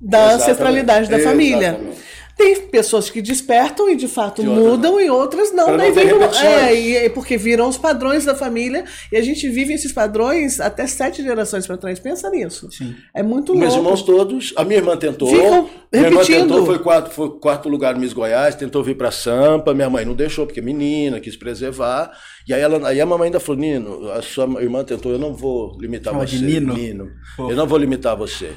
[0.00, 0.42] da Exatamente.
[0.42, 1.68] ancestralidade da família.
[1.68, 1.98] Exatamente.
[2.38, 5.76] Tem pessoas que despertam e de fato E outras mudam e outras não.
[5.76, 9.74] Daí ter vem é, é porque viram os padrões da família e a gente vive
[9.74, 11.98] esses padrões até sete gerações para trás.
[11.98, 12.70] Pensa nisso.
[12.70, 12.94] Sim.
[13.12, 13.84] É muito Meus louco.
[13.84, 15.28] irmãos todos, a minha irmã tentou.
[15.28, 16.42] Ficam minha irmã repetindo.
[16.42, 20.04] tentou, foi quarto, foi quarto lugar no Miss Goiás, tentou vir para Sampa, minha mãe
[20.04, 22.12] não deixou, porque menina, quis preservar.
[22.46, 25.34] E aí, ela, aí a mamãe ainda falou, Nino, a sua irmã tentou, eu não
[25.34, 26.36] vou limitar Chama você.
[26.36, 27.10] de Nino?
[27.36, 27.50] Pô.
[27.50, 28.52] Eu não vou limitar você.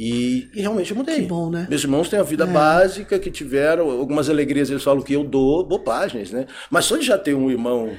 [0.00, 1.22] E, e realmente eu mudei.
[1.22, 1.66] Que bom, né?
[1.68, 5.66] Meus irmãos têm a vida básica que tiveram, algumas alegrias eles falam que eu dou,
[5.66, 6.46] bobagens, né?
[6.70, 7.90] Mas só de já ter um irmão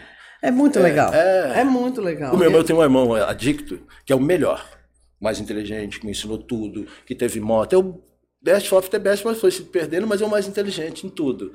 [0.41, 1.13] É muito legal.
[1.13, 1.59] é.
[1.59, 2.33] É, muito legal.
[2.33, 4.65] o meu irmão tem um irmão adicto, que é o melhor,
[5.19, 7.73] mais inteligente, que me ensinou tudo, que teve moto.
[7.73, 8.01] É o
[8.41, 11.51] best of the best, mas foi se perdendo, mas é o mais inteligente em tudo.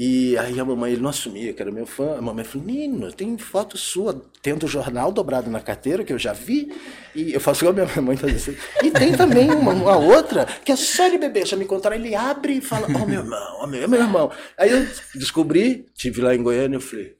[0.00, 2.16] E aí a mamãe, ele não assumia que era meu fã.
[2.16, 6.18] A mamãe falou, Nino, tem foto sua tendo o jornal dobrado na carteira, que eu
[6.18, 6.72] já vi.
[7.16, 8.56] E eu faço igual a minha mãe fazia assim.
[8.80, 12.14] E tem também uma, uma outra, que é só ele beber, eu me encontrar, ele
[12.14, 14.30] abre e fala, ó meu irmão, ó meu, meu irmão.
[14.56, 17.16] Aí eu descobri, tive lá em Goiânia, eu falei,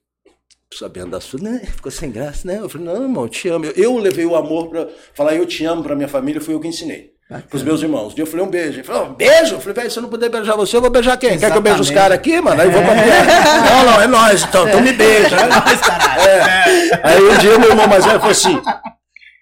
[0.72, 1.58] sabendo da sua, né?
[1.74, 2.60] Ficou sem graça, né?
[2.60, 3.64] Eu falei, não, irmão, eu te amo.
[3.64, 6.60] Eu, eu levei o amor pra falar eu te amo pra minha família, foi eu
[6.60, 7.17] que ensinei.
[7.50, 8.14] Pros meus irmãos.
[8.14, 8.78] Dia eu falei um beijo.
[8.78, 9.56] Ele falou, um beijo?
[9.56, 11.38] Eu falei, velho, se eu não puder beijar você, eu vou beijar quem?
[11.38, 11.94] Quer que eu beije os Exatamente.
[11.94, 12.60] caras aqui, mano?
[12.60, 15.36] Aí eu vou pra Não, não, é nós, então, então me beija.
[15.36, 17.00] É nóis, caralho.
[17.02, 18.58] Aí um dia meu irmão mais velho falou assim.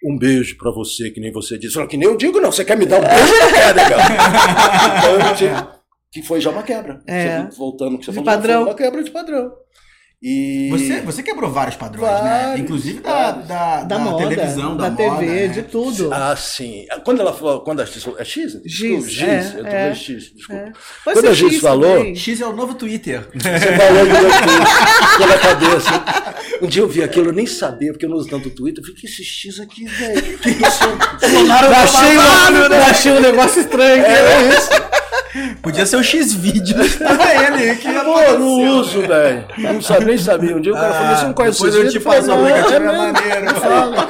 [0.04, 1.74] Um beijo pra você, que nem você disse.
[1.74, 2.50] Falei, que nem eu digo, não.
[2.50, 3.34] Você quer me dar um beijo?
[3.34, 3.98] Eu quero, negão.
[4.98, 5.66] Então eu tive,
[6.12, 7.00] que foi já uma quebra.
[7.06, 7.42] É.
[7.44, 8.62] Você, voltando, que você De falou, padrão.
[8.64, 9.52] uma quebra de padrão.
[10.22, 12.42] E Você, você quebrou vários padrões, né?
[12.46, 15.48] Vários, Inclusive da, da, Da, da moda, televisão, da, da, moda, TV, né?
[15.48, 16.08] de tudo.
[16.10, 16.86] Ah, sim.
[17.04, 18.62] Quando ela falou, quando a X, é X?
[18.62, 20.62] Desculpa, Giz, Giz, é, eu tô é, X, desculpa.
[20.62, 20.72] É.
[21.04, 22.16] Quando a Giz X falou, também.
[22.16, 23.28] X é o novo Twitter.
[23.34, 26.04] Você falou do meu Twitter pela cabeça.
[26.62, 28.82] Um dia eu vi aquilo, eu nem sabia, porque eu não uso tanto Twitter.
[28.82, 30.38] Eu falei, que esse X aqui, velho?
[30.38, 30.84] Que isso?
[31.82, 34.02] Achei, um, achei um negócio estranho.
[34.02, 34.70] É isso.
[35.62, 36.96] Podia ser o X-Vídeos.
[36.96, 39.44] Tava ele que Pô, não uso, velho.
[39.58, 40.56] Não sabia, nem sabia.
[40.56, 42.72] Um dia o cara falou, você não conhece depois eu te passo o não, aplicativo,
[42.72, 43.60] é é maneiro.
[43.60, 44.08] Fala.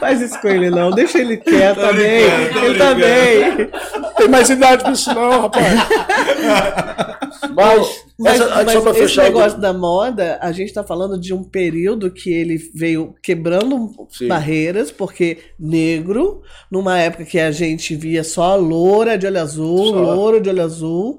[0.00, 0.90] Faz isso com ele, não.
[0.90, 2.24] Deixa ele quieto também.
[2.64, 3.70] Ele também.
[4.16, 5.64] Tem mais idade pra isso não, rapaz.
[7.54, 12.10] Mas, Mas, essa, mas esse negócio da moda, a gente está falando de um período
[12.10, 14.26] que ele veio quebrando Sim.
[14.26, 20.00] barreiras, porque negro, numa época que a gente via só loura de olho azul, Só.
[20.00, 21.18] louro de olho azul,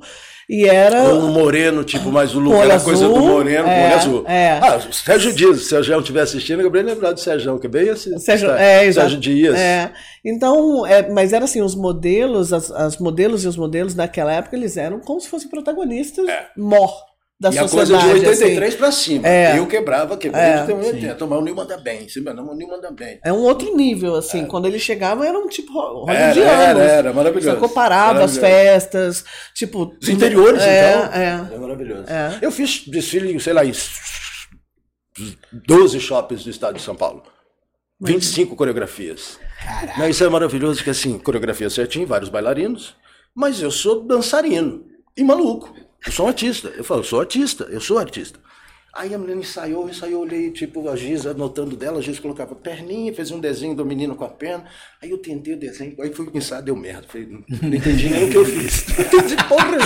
[0.49, 1.03] e era.
[1.13, 4.23] Um moreno, tipo, mais o look, Com olho era coisa do moreno é, olho azul.
[4.27, 4.59] é.
[4.59, 7.67] Ah, o Sérgio Dias, se o Sérgio estiver assistindo, eu bem lembrar do Sérgio, que
[7.67, 8.17] é bem assim.
[8.17, 9.11] Sérgio, é, exato.
[9.11, 9.55] Sérgio Dias.
[9.55, 9.91] É.
[10.25, 14.55] Então, é, mas era assim, os modelos, as, as modelos e os modelos naquela época,
[14.55, 16.25] eles eram como se fossem protagonistas
[16.57, 17.08] mor
[17.39, 17.53] da É.
[17.53, 18.03] e a sociedade.
[18.03, 18.43] coisa de assim.
[18.43, 19.27] 83 pra cima.
[19.27, 19.57] É.
[19.57, 21.25] Eu quebrava, quebrei É, um 80.
[21.25, 22.05] Mas o Nil manda bem.
[22.23, 23.19] Mas não, o Nil manda bem.
[23.23, 24.45] É um outro nível, assim.
[24.45, 27.51] Quando ele chegava, era um tipo Era, era, era, maravilhoso.
[27.51, 27.69] Sacou?
[27.69, 29.23] Parava as festas,
[29.55, 29.95] tipo...
[30.01, 31.13] Os interiores, é, então.
[31.13, 32.09] É, É maravilhoso.
[32.09, 32.39] É.
[32.41, 33.71] Eu fiz desfile, sei lá, em
[35.51, 37.23] 12 shoppings do estado de São Paulo.
[38.01, 39.37] 25 coreografias.
[39.97, 42.95] Mas isso é maravilhoso, que assim, coreografia certinho, vários bailarinos,
[43.35, 44.85] mas eu sou dançarino
[45.17, 45.73] e maluco.
[46.05, 46.69] Eu sou um artista.
[46.69, 48.39] Eu falo, eu sou artista, eu sou artista.
[48.93, 52.55] Aí a menina ensaiou, ensaiou, eu olhei, tipo, a Giz anotando dela, a Giz colocava
[52.55, 54.65] perninha, fez um desenho do menino com a perna.
[55.01, 57.07] Aí eu tentei o desenho, aí fui pensar, deu merda.
[57.07, 58.87] Falei, não, entendi nem o que eu fiz.
[58.97, 59.77] Não entendi porra.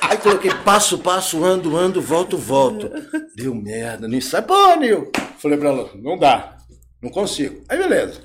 [0.00, 2.90] Aí coloquei passo, passo, ando, ando, volto, volto.
[3.36, 4.44] Deu merda, não ensaio.
[4.44, 5.10] Pô, Nil!
[5.38, 6.58] Falei pra ela, não dá,
[7.00, 7.64] não consigo.
[7.68, 8.20] Aí beleza.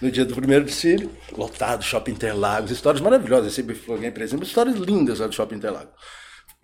[0.00, 3.58] No dia do primeiro desfile, lotado, Shopping Interlagos, histórias maravilhosas.
[3.58, 5.92] Esse alguém, por exemplo, histórias lindas lá do Shopping Interlagos.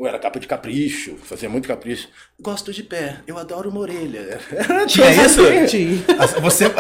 [0.01, 2.09] Era capa de capricho, fazia muito capricho.
[2.41, 4.41] Gosto de pé, eu adoro uma orelha.
[4.89, 5.41] Tinha isso?
[5.69, 6.03] Tinha.
[6.41, 6.65] Você.
[6.67, 6.75] Aspas,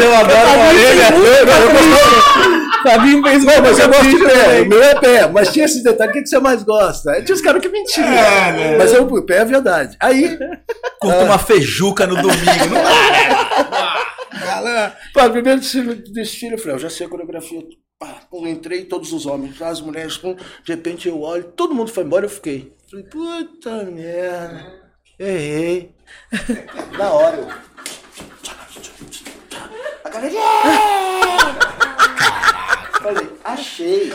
[0.00, 1.06] eu adoro uma orelha.
[2.82, 5.26] Fabinho fez Não, mas eu gosto de pé, o meu é pé.
[5.26, 7.20] Mas tinha esse detalhe, o que que você mais gosta?
[7.22, 8.06] Tinha os caras que mentiam.
[8.06, 8.78] É, né?
[8.78, 9.96] Mas eu, o pé é verdade.
[10.00, 10.38] Aí,
[11.00, 12.66] Curta uma feijuca no domingo.
[12.70, 14.06] Não dá.
[14.46, 14.92] Galã.
[15.12, 17.62] Pá, primeiro desfile, desfile, eu falei, eu já sei a coreografia.
[18.00, 21.92] Pá, pum, entrei, todos os homens, as mulheres, pum, de repente eu olho, todo mundo
[21.92, 22.74] foi embora, eu fiquei.
[22.90, 25.94] Falei, puta merda, errei.
[26.96, 27.36] Na hora.
[27.36, 27.48] eu-
[30.02, 30.34] A galera.
[33.02, 34.10] Falei, achei.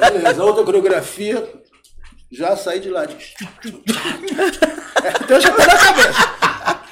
[0.00, 1.48] Beleza, outra coreografia,
[2.32, 3.04] já saí de lá.
[5.22, 6.82] Então já tá na cabeça.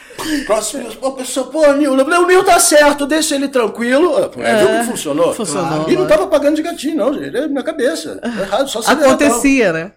[0.47, 4.19] Próximo, pô, pessoa, pô, Nil, o Nil tá certo, deixa ele tranquilo.
[4.39, 5.35] É, viu que funcionou?
[5.35, 6.09] funcionou, E não né?
[6.09, 7.37] tava pagando de gatinho, não, gente.
[7.37, 8.21] É minha cabeça.
[8.23, 9.93] É errado, só acelerar, Acontecia, né?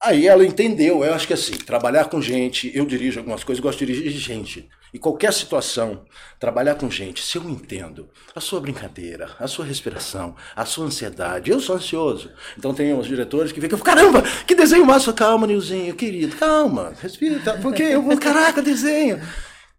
[0.00, 3.84] Aí ela entendeu, eu acho que assim, trabalhar com gente, eu dirijo algumas coisas, gosto
[3.84, 4.68] de dirigir gente.
[4.94, 6.04] E qualquer situação,
[6.38, 11.50] trabalhar com gente, se eu entendo a sua brincadeira, a sua respiração, a sua ansiedade,
[11.50, 12.30] eu sou ansioso.
[12.56, 17.40] Então tem uns diretores que ficam, caramba, que desenho massa, calma, Nilzinho, querido, calma, respira,
[17.40, 17.54] tá?
[17.60, 19.20] porque eu vou, caraca, desenho.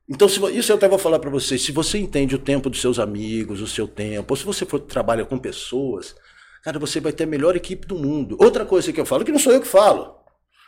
[0.09, 1.61] Então, se isso eu até vou falar para vocês.
[1.61, 4.79] Se você entende o tempo dos seus amigos, o seu tempo, ou se você for
[4.79, 6.15] trabalha com pessoas,
[6.63, 8.35] cara, você vai ter a melhor equipe do mundo.
[8.39, 10.15] Outra coisa que eu falo, que não sou eu que falo,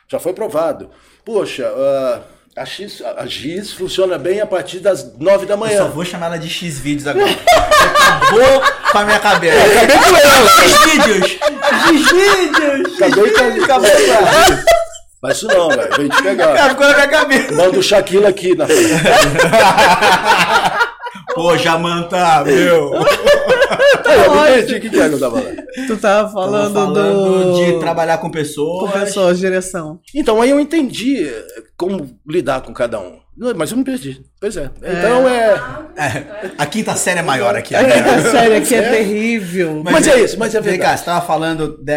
[0.07, 0.91] já foi provado.
[1.25, 2.21] Poxa, ah,
[2.55, 5.85] a, X, a Giz funciona bem a partir das nove da Eu só manhã.
[5.85, 7.31] vou chamar ela de X-Vídeos agora.
[7.31, 9.57] Acabou com a minha cabeça.
[9.57, 10.49] Acabei com ela.
[10.49, 11.39] X-Vídeos!
[11.87, 13.01] X-Vídeos!
[13.01, 13.63] Acabei com.
[13.63, 14.80] Acabou com ela.
[15.21, 15.95] Mas isso não, velho.
[15.97, 16.53] Vem te pegar.
[16.55, 17.53] Cara, ficou na minha cabeça.
[17.53, 18.81] Manda o Shaquille aqui na frente.
[21.35, 22.93] Pô, Jamanta, meu.
[22.93, 25.49] Eu não entendi o que que é que eu tava lá.
[25.87, 27.65] Tu tava Tava falando, falando do...
[27.65, 28.91] de trabalhar com pessoas.
[28.91, 29.99] com pessoas, direção.
[30.13, 31.31] Então aí eu entendi
[31.77, 33.19] como lidar com cada um.
[33.55, 34.21] Mas eu me perdi.
[34.39, 34.69] Pois é.
[34.83, 35.53] Então é.
[35.95, 37.73] É, a quinta série é maior aqui.
[37.73, 39.81] A série aqui é terrível.
[39.83, 40.99] Mas é isso, mas é Vem cá, verdade.
[40.99, 41.93] você tava falando de,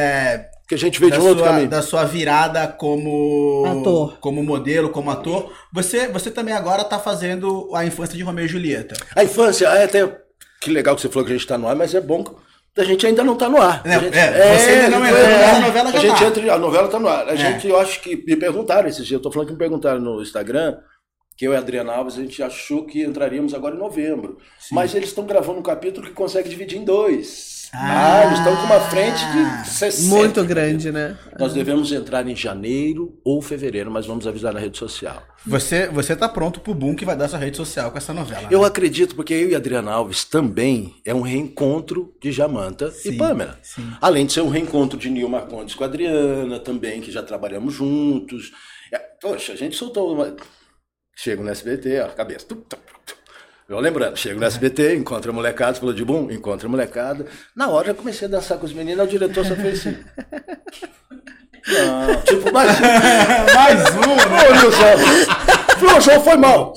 [0.66, 1.68] Que a gente veio da, de um outro sua, caminho.
[1.68, 4.18] da sua virada como Ator.
[4.18, 5.52] como modelo, como ator.
[5.72, 8.94] Você, você também agora tá fazendo a infância de Romeu e Julieta.
[9.14, 10.20] A infância, é até.
[10.60, 12.80] Que legal que você falou que a gente tá no ar, mas é bom que
[12.80, 13.82] a gente ainda não tá no ar.
[13.84, 16.24] É, A gente- é, você ainda não entrou, mas a novela já a gente tá.
[16.24, 17.28] entra, a novela tá no ar.
[17.28, 17.36] A É.
[17.36, 20.22] gente, eu acho que me perguntaram esses dias, eu tô falando que me perguntaram no
[20.22, 20.78] Instagram
[21.36, 24.38] que eu e a Adriana Alves, a gente achou que entraríamos agora em novembro.
[24.72, 27.53] Mas eles estão gravando um capítulo que consegue dividir em dois.
[27.76, 30.14] Ah, eles estão com uma frente de 60.
[30.14, 31.18] Muito grande, né?
[31.38, 35.22] Nós devemos entrar em janeiro ou fevereiro, mas vamos avisar na rede social.
[35.44, 38.46] Você, você tá pronto pro boom que vai dar sua rede social com essa novela.
[38.50, 38.66] Eu né?
[38.66, 43.16] acredito, porque eu e a Adriana Alves também é um reencontro de Jamanta Sim, e
[43.16, 43.58] Pamela.
[43.60, 43.92] sim.
[44.00, 47.74] Além de ser um reencontro de Nil Marcondes com a Adriana também, que já trabalhamos
[47.74, 48.52] juntos.
[48.92, 50.34] É, Poxa, a gente soltou uma...
[51.16, 52.46] Chego no SBT, ó, cabeça.
[52.46, 53.14] Tum, tum, tum.
[53.66, 57.24] Eu lembrando, chego no SBT, encontro a molecada, falou de boom, encontro a molecada.
[57.56, 59.96] Na hora eu comecei a dançar com os meninos, o diretor só fez assim.
[61.66, 62.82] Não, tipo, mais um.
[63.54, 64.48] Mais um, né?
[64.48, 65.26] Ô, Nilson,
[65.78, 66.74] falou, o show foi mal.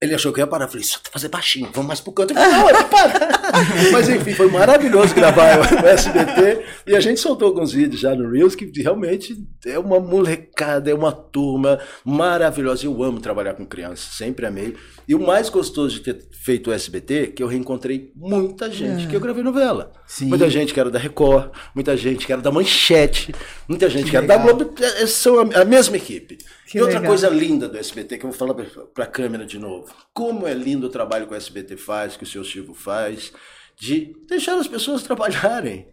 [0.00, 0.66] Ele achou que eu ia parar.
[0.66, 2.32] Eu falei, só fazer baixinho, vamos mais pro canto.
[2.32, 3.28] Não, para.
[3.90, 6.64] Mas enfim, foi maravilhoso gravar o SBT.
[6.86, 10.94] E a gente soltou alguns vídeos já no Reels que realmente é uma molecada, é
[10.94, 12.86] uma turma maravilhosa.
[12.86, 14.76] Eu amo trabalhar com crianças, sempre amei.
[15.08, 19.06] E o mais gostoso de ter feito o SBT, é que eu reencontrei muita gente
[19.06, 19.92] que eu gravei novela.
[20.06, 20.28] Sim.
[20.28, 23.34] Muita gente que era da Record, muita gente que era da Manchete,
[23.68, 24.38] muita gente que, Que era da.
[24.38, 24.74] Globo.
[24.82, 26.38] É, São a, mesma equipe.
[26.66, 27.10] Que e outra legal.
[27.10, 28.54] coisa linda do SBT, que eu vou falar
[28.94, 29.94] para a câmera de novo.
[30.14, 33.30] Como é lindo o trabalho que o SBT faz, que o seu Chivo faz,
[33.78, 35.88] de deixar as pessoas trabalharem.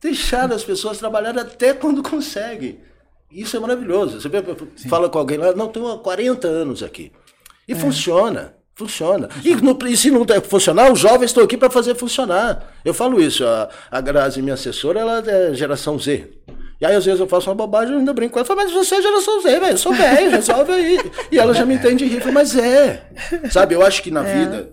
[0.00, 2.80] Deixar as pessoas trabalharem até quando conseguem.
[3.30, 4.20] Isso é maravilhoso.
[4.20, 4.42] Você vê,
[4.88, 7.12] fala com alguém lá, não, tenho há 40 anos aqui.
[7.68, 8.56] E funciona.
[8.74, 9.28] Funciona.
[9.44, 12.72] E, no- e se não funcionar, os jovens estão aqui para fazer funcionar.
[12.84, 13.44] Eu falo isso.
[13.46, 16.30] A, a Grazi, minha assessora, ela é geração Z.
[16.80, 18.44] E aí, às vezes, eu faço uma bobagem, eu ainda brinco com ela.
[18.44, 19.72] Eu falo, mas você é geração Z, velho.
[19.74, 20.98] Eu sou velho, resolve aí.
[21.30, 22.32] E ela já me entende e ri.
[22.32, 23.08] Mas é.
[23.50, 24.72] Sabe, eu acho que na vida,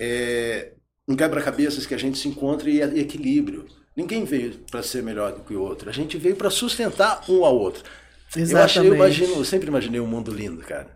[0.00, 0.72] é
[1.08, 3.64] um quebra-cabeças que a gente se encontra e, e equilíbrio.
[3.96, 5.88] Ninguém veio para ser melhor do que o outro.
[5.88, 7.82] A gente veio para sustentar um ao outro.
[8.36, 8.58] Eu, achei, eu,
[8.92, 8.94] Exatamente.
[8.94, 10.88] imagino, eu sempre imaginei um mundo lindo, cara.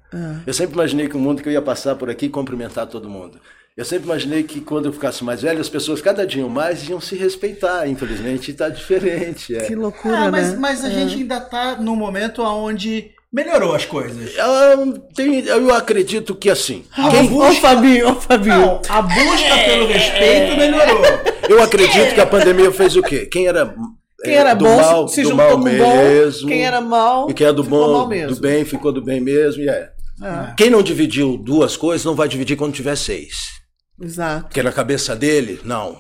[0.47, 3.09] Eu sempre imaginei que um mundo que eu ia passar por aqui e cumprimentar todo
[3.09, 3.39] mundo.
[3.75, 7.01] Eu sempre imaginei que quando eu ficasse mais velho, as pessoas cada dia mais iam
[7.01, 7.89] se respeitar.
[7.89, 9.57] Infelizmente, está diferente.
[9.57, 9.61] É.
[9.63, 10.59] Que loucura, Ah, mas, né?
[10.61, 14.39] mas a gente ainda tá num momento onde melhorou as coisas.
[14.39, 14.75] Ah,
[15.15, 16.85] tem- eu acredito que assim.
[16.95, 18.57] Quem, Ô, Fabinho, ô, Fabinho.
[18.61, 21.03] Não, a busca pelo respeito melhorou.
[21.49, 23.25] eu acredito que a pandemia fez o quê?
[23.25, 23.75] Quem era
[24.23, 26.49] Quem é, era do bom mal, se juntou mal com o mesmo, bom.
[26.49, 29.63] Quem era mal, e quem é do bom, do bem, ficou do bem mesmo.
[29.63, 29.93] E é.
[30.23, 33.61] É, Quem não dividiu duas coisas não vai dividir quando tiver seis.
[34.01, 34.45] exato.
[34.45, 35.99] Porque na cabeça dele, não.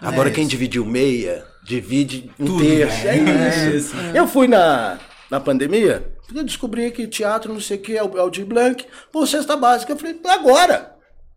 [0.00, 3.06] Agora É quem dividiu meia, divide um Tudo, terço.
[3.06, 3.96] É É isso.
[3.96, 3.96] isso.
[4.14, 4.98] Eu fui na,
[5.30, 9.26] na pandemia, eu descobri que teatro, não sei o que, é o Aldir Blanc, pô,
[9.26, 9.92] cesta básica.
[9.92, 10.94] Eu falei, agora.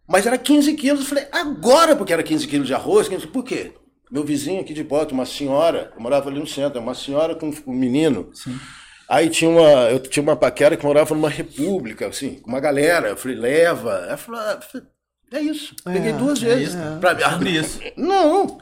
[0.07, 1.01] Mas era 15 quilos.
[1.01, 3.07] Eu falei, agora, porque era 15 quilos de arroz.
[3.07, 3.27] 15...
[3.27, 3.73] Por quê?
[4.11, 7.49] Meu vizinho aqui de Bota, uma senhora, eu morava ali no centro, uma senhora com
[7.65, 8.29] um menino.
[9.07, 13.09] Aí tinha uma, eu tinha uma paquera que morava numa república, assim, com uma galera.
[13.09, 14.05] Eu falei, leva.
[14.07, 14.59] Ela falou, ah,
[15.31, 15.75] é isso.
[15.83, 16.73] Peguei duas é vezes.
[16.73, 16.99] isso.
[16.99, 17.21] Pra mim.
[17.23, 17.79] Sobre isso.
[17.95, 18.57] Não.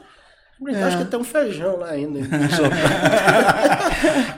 [0.84, 2.20] Acho que tem um feijão lá ainda.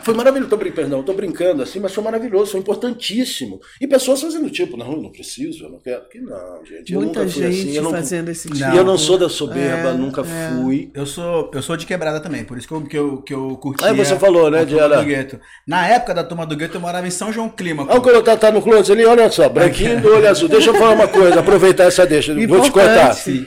[0.02, 0.50] foi maravilhoso.
[0.50, 3.60] Tô brincando, perdão, tô brincando assim, mas foi maravilhoso, foi importantíssimo.
[3.80, 6.02] E pessoas fazendo tipo, não, eu não preciso, eu não quero.
[6.08, 6.92] Que não, gente.
[6.92, 7.76] Eu Muita nunca fui gente assim.
[7.76, 8.60] Eu não, fazendo esse tipo.
[8.60, 8.74] Não.
[8.74, 10.24] e eu não sou da soberba, É, nunca é.
[10.54, 10.90] fui.
[10.94, 13.56] Eu sou, eu sou de quebrada também, por isso que eu, que eu, que eu
[13.56, 13.84] curti.
[13.84, 14.96] Aí você falou, né, a turma Diana?
[14.98, 15.40] do gueto.
[15.66, 17.84] Na época da turma do gueto, eu morava em São João Clima.
[17.88, 20.48] Olha o Colotar tá no close ali, olha só, branquinho do olho azul.
[20.48, 22.32] Deixa eu falar uma coisa, aproveitar essa deixa.
[22.34, 22.70] Vou te Importante.
[22.72, 23.12] cortar.
[23.14, 23.46] Sim.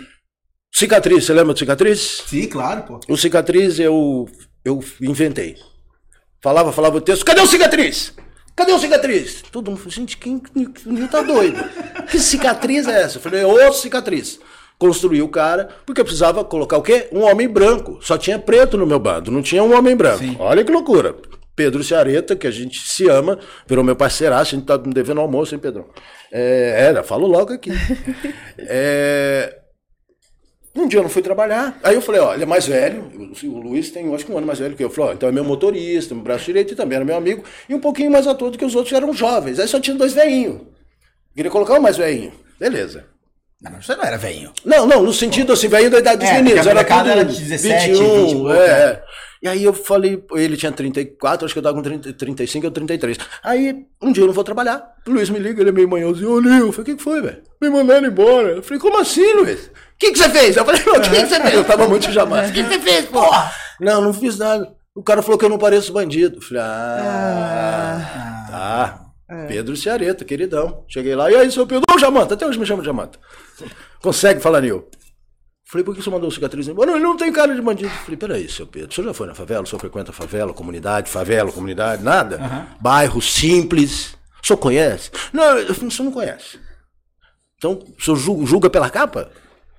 [0.78, 2.24] Cicatriz, você lembra de cicatriz?
[2.28, 3.00] Sim, claro, pô.
[3.08, 4.28] O cicatriz eu,
[4.66, 5.56] eu inventei.
[6.42, 8.14] Falava, falava o texto, cadê o cicatriz?
[8.54, 9.42] Cadê o cicatriz?
[9.50, 11.64] Todo mundo falou, gente, quem, quem tá doido?
[12.12, 13.18] Que cicatriz é essa?
[13.18, 14.38] Eu falei, é outra cicatriz.
[14.78, 17.08] Construí o cara, porque eu precisava colocar o quê?
[17.10, 17.98] Um homem branco.
[18.02, 20.20] Só tinha preto no meu bando, não tinha um homem branco.
[20.20, 20.36] Sim.
[20.38, 21.16] Olha que loucura.
[21.56, 25.56] Pedro Ciareta, que a gente se ama, virou meu parceiraço, a gente tá devendo almoço,
[25.56, 25.86] hein, Pedrão?
[26.30, 27.72] É, era, falo logo aqui.
[28.60, 29.62] É,
[30.76, 31.80] um dia eu não fui trabalhar.
[31.84, 33.10] Aí eu falei, ó, ele é mais velho.
[33.46, 34.88] O Luiz tem, acho que um ano mais velho que eu.
[34.88, 37.44] Eu falei, ó, então é meu motorista, meu braço direito e também era meu amigo.
[37.70, 39.60] E um pouquinho mais ator do que os outros eram jovens.
[39.60, 40.62] Aí só tinha dois veinhos.
[41.36, 42.34] Queria colocar um mais velhinho.
[42.60, 43.06] Beleza.
[43.62, 44.52] Não, você não era velhinho.
[44.64, 46.68] Não, não, no sentido assim, velhinho da idade dos É, meninos.
[46.68, 49.04] Era tudo era de 17, 20 e 21, pouco, é, é.
[49.46, 52.72] E aí eu falei, ele tinha 34, acho que eu tava com 30, 35 ou
[52.72, 53.16] 33.
[53.44, 54.96] Aí, um dia eu não vou trabalhar.
[55.06, 56.32] O Luiz me liga, ele é meio manhãozinho.
[56.32, 57.44] Ô, Nil, eu falei, o que que foi, velho?
[57.62, 58.54] Me mandaram embora.
[58.54, 59.68] Eu falei, como assim, Luiz?
[59.68, 60.58] O que que você fez?
[60.58, 61.54] Eu falei, não, o que que você fez?
[61.54, 62.50] Eu tava muito jamais.
[62.50, 63.22] O que que você fez, pô?
[63.80, 64.74] Não, não fiz nada.
[64.96, 66.38] O cara falou que eu não pareço bandido.
[66.38, 69.46] Eu falei, ah, tá.
[69.48, 70.84] Pedro Ciareta, queridão.
[70.88, 71.84] Cheguei lá, e aí, seu Pedro?
[71.94, 73.20] Ô, Jamanta, até hoje me chama de Jamanta.
[74.02, 74.88] Consegue falar, Nil?
[75.68, 76.92] Falei, por que você mandou cicatriz embora?
[76.92, 77.90] Não, ele não tem cara de bandido.
[77.90, 79.64] Falei, peraí, seu Pedro, o senhor já foi na favela?
[79.64, 82.68] O senhor frequenta favela, comunidade, favela, comunidade, nada?
[82.80, 84.16] Bairro simples.
[84.44, 85.10] O senhor conhece?
[85.34, 86.60] Não, o senhor não conhece.
[87.58, 89.32] Então, o senhor julga, pela capa?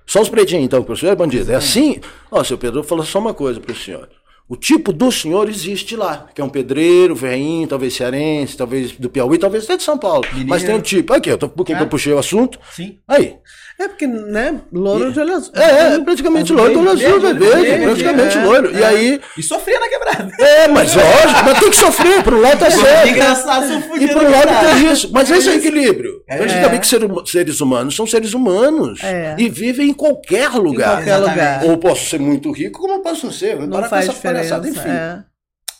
[0.05, 1.51] Só os pretinhos, então, que o senhor é bandido.
[1.51, 2.01] É assim?
[2.29, 4.09] Ó, seu Pedro, eu vou falar só uma coisa para o senhor.
[4.49, 9.09] O tipo do senhor existe lá, que é um pedreiro, veinho, talvez cearense, talvez do
[9.09, 10.25] Piauí, talvez até de São Paulo.
[10.29, 10.49] Mineiro.
[10.49, 11.13] Mas tem um tipo.
[11.13, 12.57] Aqui, eu tô, que eu puxei o assunto?
[12.71, 12.97] Sim.
[13.05, 13.35] Aí.
[13.79, 14.59] É porque, né?
[14.73, 15.51] Louro de olho azul.
[15.55, 18.75] É, é praticamente loiro, olho azul, verde, verde, praticamente é, loiro.
[18.75, 19.21] E aí.
[19.37, 20.31] E sofria na quebrada.
[20.39, 23.07] É, mas lógico, mas tem que sofrer, um lado tá certo.
[23.09, 23.65] Engraçado,
[23.99, 25.11] E um lado tem isso.
[25.13, 26.23] Mas esse é o equilíbrio.
[26.27, 26.35] É.
[26.43, 28.99] A gente também que ser- seres humanos são seres humanos.
[29.03, 29.35] É.
[29.37, 30.95] E vivem em qualquer lugar.
[30.95, 31.29] qualquer Exatamente.
[31.35, 31.65] lugar.
[31.65, 33.59] Ou posso ser muito rico, como eu posso não ser.
[33.59, 34.79] Não Parar com faz essa palhaçada, enfim.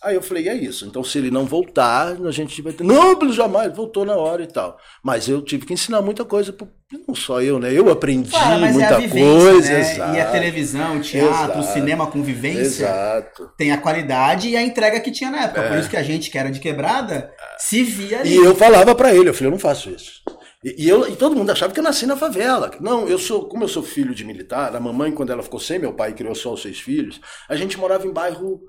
[0.07, 0.09] É.
[0.11, 0.85] Aí eu falei, é isso.
[0.85, 2.83] Então, se ele não voltar, a gente vai ter.
[2.83, 4.77] Não, Bruno, jamais, voltou na hora e tal.
[5.03, 6.67] Mas eu tive que ensinar muita coisa, pro-
[7.07, 7.71] não só eu, né?
[7.73, 9.71] Eu aprendi Fala, mas muita é a vivência, coisa.
[9.73, 9.79] né?
[9.79, 10.15] exato.
[10.15, 11.73] E a televisão, o teatro, o Exato.
[11.73, 13.51] cinema com vivência Exato.
[13.57, 15.61] tem a qualidade e a entrega que tinha na época.
[15.61, 15.69] É.
[15.69, 18.29] Por isso que a gente, que era de quebrada, se via ali.
[18.33, 20.21] E eu falava pra ele, eu falei, eu não faço isso.
[20.63, 22.71] E, e eu, e todo mundo achava que eu nasci na favela.
[22.81, 25.77] Não, eu sou, como eu sou filho de militar, a mamãe, quando ela ficou sem
[25.77, 28.61] meu pai, criou só os seis filhos, a gente morava em bairro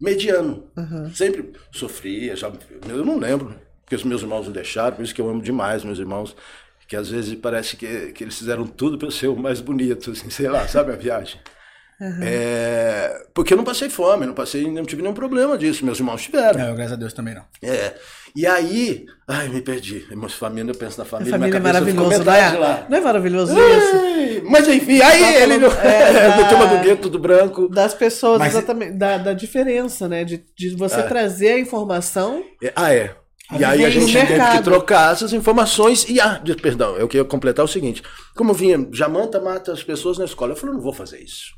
[0.00, 0.64] mediano.
[1.14, 2.50] Sempre sofria, já,
[2.88, 5.84] eu não lembro, porque os meus irmãos não deixaram, por isso que eu amo demais
[5.84, 6.36] meus irmãos,
[6.86, 10.10] que às vezes parece que, que eles fizeram tudo para eu ser o mais bonito,
[10.10, 11.40] assim, sei lá, sabe a viagem?
[12.20, 16.22] É, porque eu não passei fome, não passei, não tive nenhum problema disso, meus irmãos
[16.22, 16.58] tiveram.
[16.58, 17.44] Não, graças a Deus também não.
[17.62, 17.94] É.
[18.36, 20.06] E aí, ai, me perdi.
[20.16, 22.56] Mas família, eu penso na A família, família é minha cabeça ficou maravilhoso, não metade
[22.56, 22.58] é?
[22.58, 22.86] lá.
[22.90, 23.96] Não é maravilhoso isso?
[23.96, 27.68] Ai, Mas enfim, aí Tá ele falando- é, do da- turma do gueto, tudo branco.
[27.68, 28.92] Das pessoas, Mas- exatamente.
[28.98, 30.24] Da, da diferença, né?
[30.24, 32.42] De, de você trazer a informação.
[32.62, 33.14] É, ah, é.
[33.56, 36.04] E aí a gente teve que trocar essas informações.
[36.08, 38.02] E, ah, perdão, eu queria completar o seguinte.
[38.34, 40.52] Como vinha, Jamanta mata as pessoas na escola.
[40.52, 41.52] Eu falei, não vou fazer isso.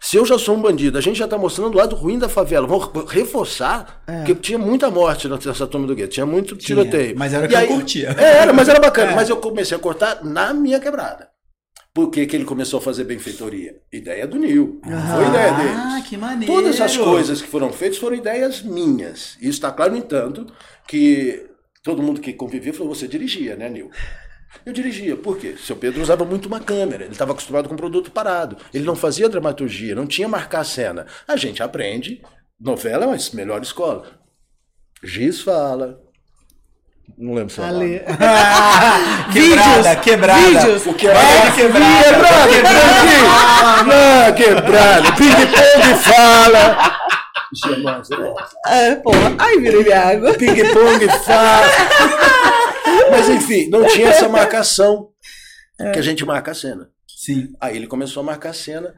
[0.00, 2.28] Se eu já sou um bandido, a gente já está mostrando o lado ruim da
[2.28, 2.66] favela.
[2.66, 7.14] Vamos reforçar, porque tinha muita morte nessa turma do gueto, tinha muito tiroteio.
[7.18, 8.14] mas era E que eu aí- curtia.
[8.18, 9.12] É, era, mas era bacana.
[9.12, 9.14] É.
[9.14, 11.28] Mas eu comecei a cortar na minha quebrada.
[11.94, 13.76] Por que, que ele começou a fazer benfeitoria?
[13.90, 14.80] Ideia do Nil.
[14.84, 15.72] Foi ideia deles.
[15.76, 16.52] Ah, que maneiro.
[16.52, 19.38] Todas as coisas que foram feitas foram ideias minhas.
[19.40, 20.46] E está claro, no entanto,
[20.86, 21.46] que
[21.82, 23.90] todo mundo que convivia falou: você dirigia, né, Nil?
[24.64, 25.56] Eu dirigia, por quê?
[25.58, 28.56] Seu Pedro usava muito uma câmera, ele estava acostumado com um produto parado.
[28.72, 31.06] Ele não fazia dramaturgia, não tinha marcar a cena.
[31.26, 32.22] A gente aprende,
[32.60, 34.06] novela é uma melhor escola.
[35.02, 36.00] Giz fala.
[37.16, 37.84] Não lembro se é o nome.
[37.84, 38.00] Ali.
[39.32, 40.40] Quebrada, quebrada.
[40.40, 40.86] Vídeos.
[40.86, 41.52] O que é quebrada.
[41.52, 43.84] Quebrada, quebrada.
[43.84, 45.12] Não, quebrada.
[45.12, 46.96] Ping-pong fala.
[47.52, 48.14] Isso
[48.66, 48.90] é?
[48.90, 49.34] É, porra.
[49.38, 50.34] Ai, virei minha água.
[50.34, 51.66] Ping-pong fala.
[53.10, 55.10] Mas enfim, não tinha essa marcação
[55.92, 56.88] que a gente marca a cena.
[57.06, 57.52] Sim.
[57.60, 58.94] Aí ele começou a marcar a cena,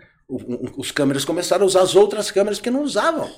[0.77, 3.31] os câmeras começaram a usar as outras câmeras que não usavam.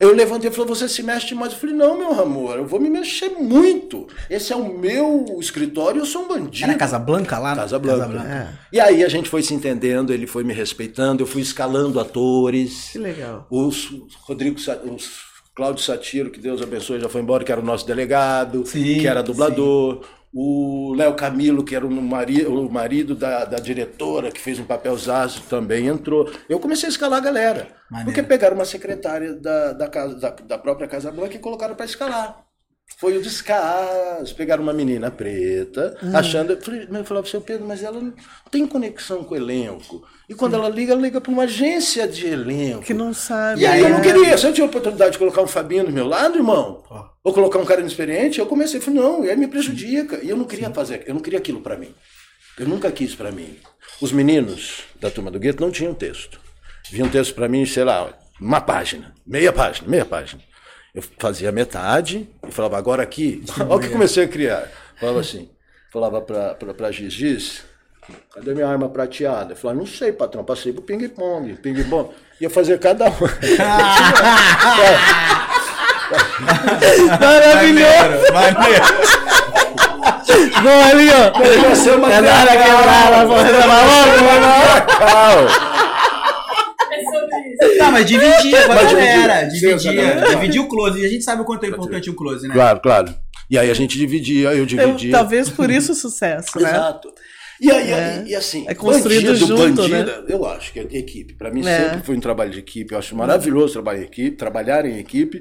[0.00, 1.52] Eu levantei e falei, você se mexe demais.
[1.52, 4.08] Eu falei, não, meu amor, eu vou me mexer muito.
[4.28, 6.64] Esse é o meu escritório, eu sou um bandido.
[6.68, 7.54] Era Casa Blanca lá?
[7.54, 8.58] Casa Blanca.
[8.72, 12.90] E aí a gente foi se entendendo, ele foi me respeitando, eu fui escalando atores.
[12.90, 13.46] Que legal.
[13.48, 13.88] Os
[14.22, 15.10] Rodrigo, os
[15.54, 19.06] Cláudio Satiro, que Deus abençoe, já foi embora, que era o nosso delegado, Sim, que
[19.06, 20.04] era dublador.
[20.36, 24.64] O Léo Camilo, que era o marido, o marido da, da diretora, que fez um
[24.64, 26.28] papel zaço, também entrou.
[26.48, 27.68] Eu comecei a escalar a galera.
[27.88, 28.10] Maneiro.
[28.10, 31.86] Porque pegaram uma secretária da, da, casa, da, da própria Casa Blanca e colocaram para
[31.86, 32.43] escalar.
[32.98, 34.34] Foi o descaso.
[34.34, 36.52] Pegaram uma menina preta, achando.
[36.52, 38.14] Eu falei, mas eu falava, seu Pedro, mas ela não
[38.50, 40.06] tem conexão com o elenco.
[40.28, 42.82] E quando ela liga, ela liga para uma agência de elenco.
[42.82, 43.62] Que não sabe.
[43.62, 44.02] E aí eu não né?
[44.02, 44.38] queria.
[44.38, 46.82] Se eu tinha a oportunidade de colocar um Fabinho do meu lado, irmão,
[47.22, 50.20] ou colocar um cara inexperiente, eu comecei a falar, não, e aí me prejudica.
[50.22, 51.92] E eu não queria fazer, eu não queria aquilo pra mim.
[52.58, 53.58] Eu nunca quis pra mim.
[54.00, 56.40] Os meninos da turma do gueto não tinham texto.
[56.90, 60.42] Vinha um texto pra mim, sei lá, uma página, meia página, meia página.
[60.94, 64.68] Eu fazia metade e falava, agora aqui, olha o que comecei a criar.
[65.00, 65.48] Falava assim,
[65.92, 67.62] falava pra, pra, pra Giz, Giz,
[68.34, 69.54] Cadê minha arma prateada?
[69.54, 72.10] Eu falava, não sei, patrão, passei pro ping-pong, ping-pong.
[72.40, 73.10] Ia fazer cada um.
[77.18, 78.32] Maravilhoso.
[78.32, 78.84] Maneiro.
[80.62, 81.32] Não, ali, ó.
[81.42, 85.73] Eu ia ser uma É nada quebrada, porra, tá maluco?
[87.78, 89.42] Não, mas dividia com a Mas galera.
[89.44, 89.76] dividia.
[89.76, 90.24] Dividia.
[90.30, 91.00] Dividia o close.
[91.00, 92.54] E a gente sabe o quanto é importante o close, né?
[92.54, 93.14] Claro, claro.
[93.50, 95.12] E aí a gente dividia, eu Eu- dividia.
[95.12, 96.70] talvez por isso o sucesso, né?
[96.70, 97.08] Exato.
[97.60, 98.24] E aí, É.
[98.26, 100.24] e, assim, É construído bandido, junto, bandida, né?
[100.28, 101.34] eu acho que é equipe.
[101.34, 101.90] Para mim É.
[101.90, 102.92] sempre foi um trabalho de equipe.
[102.92, 105.40] Eu acho maravilhoso trabalhar em equipe, trabalhar em equipe.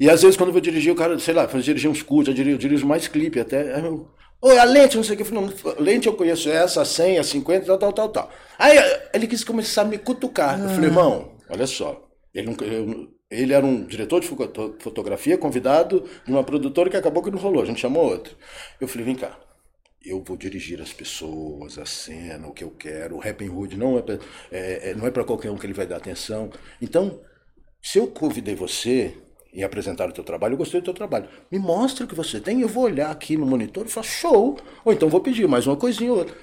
[0.00, 2.28] E às vezes quando eu vou dirigir, o cara, sei lá, fazer dirigir uns curtos,
[2.28, 3.78] eu dirijo, eu dirijo mais clipe até.
[3.78, 4.08] Eu,
[4.42, 5.22] Oi, a lente, não sei o que.
[5.22, 8.30] Eu falei, não, lente eu conheço essa, a 100, a 50, tal, tal, tal, tal.
[8.58, 8.76] Aí
[9.14, 10.60] ele quis começar a me cutucar.
[10.60, 12.08] Eu falei, irmão, olha só.
[12.34, 12.48] Ele,
[13.30, 17.38] ele era um diretor de foto- fotografia, convidado de uma produtora que acabou que não
[17.38, 17.62] rolou.
[17.62, 18.36] A gente chamou outro.
[18.80, 19.38] Eu falei, vem cá.
[20.04, 23.16] eu vou dirigir as pessoas, a cena, o que eu quero.
[23.16, 24.18] O Happy Hood não é, pra,
[24.52, 26.50] é, é não é para qualquer um que ele vai dar atenção.
[26.80, 27.20] Então,
[27.82, 29.16] se eu convidei você
[29.52, 31.28] e apresentar o teu trabalho, eu gostei do teu trabalho.
[31.50, 34.58] Me mostra o que você tem, eu vou olhar aqui no monitor e falar, show!
[34.84, 36.36] Ou então vou pedir mais uma coisinha ou outra.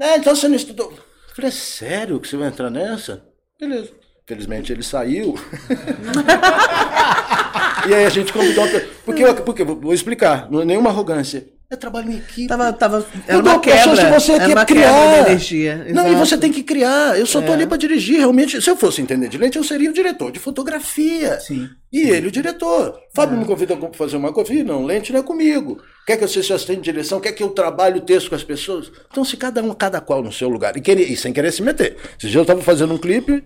[0.00, 0.90] É, então você não estudou.
[0.92, 3.28] Eu falei, é sério que você vai entrar nessa?
[3.60, 3.92] Beleza.
[4.26, 5.34] Felizmente ele saiu.
[7.88, 8.64] e aí a gente convidou.
[9.04, 11.46] Porque, porque vou explicar, não é nenhuma arrogância.
[11.70, 12.46] É trabalho em equipe.
[12.46, 13.96] Tava, tava, era uma quebra.
[13.96, 15.26] Se você era uma criar.
[15.26, 15.86] energia.
[15.92, 17.18] Não, e você tem que criar.
[17.18, 17.54] Eu só tô É.
[17.54, 18.18] ali para dirigir.
[18.18, 21.40] Realmente, se eu fosse entender de lente, eu seria o diretor de fotografia.
[21.40, 21.68] Sim.
[21.92, 22.94] E ele o diretor.
[23.14, 24.52] Fábio me convida para fazer uma coisa.
[24.62, 25.80] Não, lente não é comigo.
[26.06, 27.18] Quer que eu seja assistente de direção?
[27.18, 28.92] Quer que eu trabalhe o texto com as pessoas?
[29.10, 30.76] Então, se cada um, cada qual no seu lugar.
[30.76, 31.96] E, querer, e sem querer se meter.
[32.18, 33.42] Esse dia eu estava fazendo um clipe,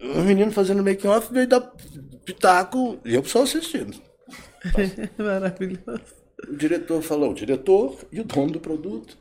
[0.00, 1.60] um menino fazendo make off veio dar
[2.24, 3.96] pitaco e eu só assistindo.
[5.18, 6.20] Maravilhoso.
[6.48, 9.16] O diretor falou, o diretor e o dono do produto.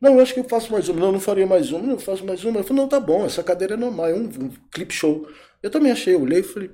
[0.00, 1.00] Não, eu acho que eu faço mais uma.
[1.00, 1.92] Não, eu não faria mais uma.
[1.92, 2.60] Eu faço mais uma.
[2.60, 5.26] Eu falei, não, tá bom, essa cadeira é normal, é um, um clip show.
[5.62, 6.70] Eu também achei, eu olhei e falei.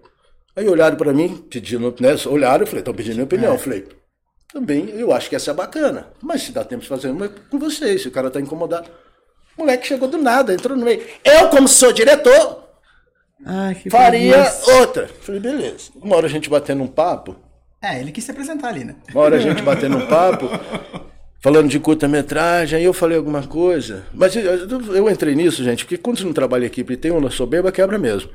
[0.54, 2.14] Aí olharam para mim, pedindo, né?
[2.26, 3.52] Olharam, eu falei, estão pedindo minha opinião.
[3.54, 3.86] Eu falei,
[4.52, 6.12] também, eu acho que essa é bacana.
[6.22, 8.88] Mas se dá tempo de fazer uma é com vocês, se o cara tá incomodado.
[9.56, 11.04] O moleque chegou do nada, entrou no meio.
[11.24, 12.65] Eu, como sou diretor,
[13.82, 14.72] Que faria preguiça.
[14.74, 15.08] outra.
[15.20, 15.90] Falei, beleza.
[15.96, 17.36] Uma hora a gente batendo um papo,
[17.82, 18.96] É, ele quis se apresentar ali, né?
[19.12, 20.48] uma hora a gente batendo um papo,
[21.42, 24.04] falando de curta-metragem, aí eu falei alguma coisa.
[24.12, 24.42] Mas eu,
[24.94, 27.70] eu- entrei nisso, gente, porque quando você não trabalha em equipe e tem uma soberba,
[27.70, 28.30] quebra mesmo.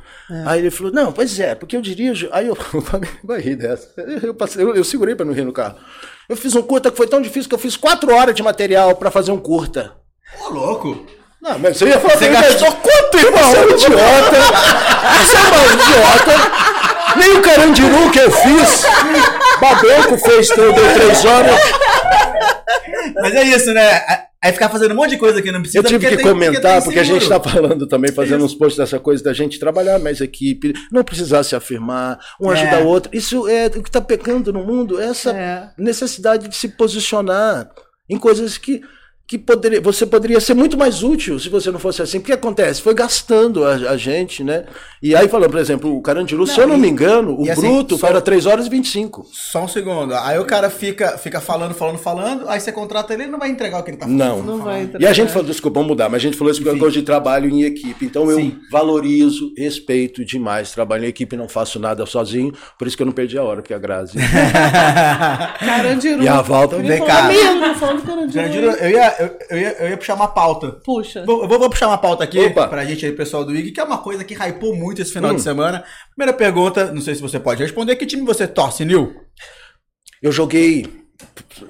[0.46, 2.30] Aí ele falou, não, pois é, porque eu dirijo.
[2.32, 2.56] Aí eu
[3.24, 3.90] vai rir dessa.
[4.24, 5.76] Eu, passei- eu- eu segurei pra não rir no carro.
[6.30, 8.96] Eu fiz um curta que foi tão difícil que eu fiz quatro horas de material
[8.96, 9.94] pra fazer um curta.
[10.46, 11.06] Ô, louco!
[11.42, 13.50] Não, mas você ia falar Você pra mim, gastou quanto, irmão?
[13.50, 14.38] Você é um idiota.
[15.18, 16.62] Você é um idiota.
[17.18, 18.84] Nem o carandiru que eu fiz.
[19.60, 21.60] Babenco fez, deu três horas.
[23.16, 24.02] Mas é isso, né?
[24.44, 25.80] Aí ficar fazendo um monte de coisa que não precisa.
[25.80, 28.56] Eu tive porque que tem- comentar, tem porque a gente está falando também, fazendo uns
[28.56, 32.56] posts dessa coisa da gente trabalhar mais equipe, não precisar se afirmar, um É.
[32.60, 33.12] ajudar o outro.
[33.16, 35.70] Isso é o que está pecando no mundo, essa É.
[35.78, 37.68] necessidade de se posicionar
[38.10, 38.82] em coisas que,
[39.32, 42.18] que poderia, você poderia ser muito mais útil se você não fosse assim.
[42.18, 42.82] O que acontece?
[42.82, 44.66] Foi gastando a, a gente, né?
[45.02, 47.62] E aí, falando, por exemplo, o Carandiru, se eu não e- me engano, o assim,
[47.62, 49.26] bruto só- era 3 horas e 25.
[49.32, 50.14] Só um segundo.
[50.16, 52.50] Aí o cara fica, fica falando, falando, falando.
[52.50, 54.20] Aí você contrata ele e não vai entregar o que ele tá falando.
[54.20, 54.44] Não.
[54.44, 55.02] Não vai entrar.
[55.02, 57.00] E a gente falou, desculpa, vamos mudar, mas a gente falou isso porque eu gosto
[57.00, 58.04] de trabalho em equipe.
[58.06, 58.58] Então eu Sim.
[58.70, 63.14] valorizo, respeito demais trabalho em equipe, não faço nada sozinho, por isso que eu não
[63.14, 64.18] perdi a hora, porque a Grazi.
[65.60, 66.22] Carandiru.
[66.22, 66.88] E a Val também.
[66.88, 67.30] Ele Vem cá.
[68.34, 68.72] Carandiru.
[68.72, 70.72] Eu ia, eu, eu ia, eu ia puxar uma pauta.
[70.84, 71.24] Puxa.
[71.26, 72.68] Vou, vou, vou puxar uma pauta aqui Opa.
[72.68, 75.32] pra gente aí, pessoal do IG, que é uma coisa que hypou muito esse final
[75.32, 75.36] Hum.
[75.36, 75.84] de semana.
[76.16, 79.14] Primeira pergunta, não sei se você pode responder, que time você torce, Nil?
[80.22, 80.86] Eu joguei.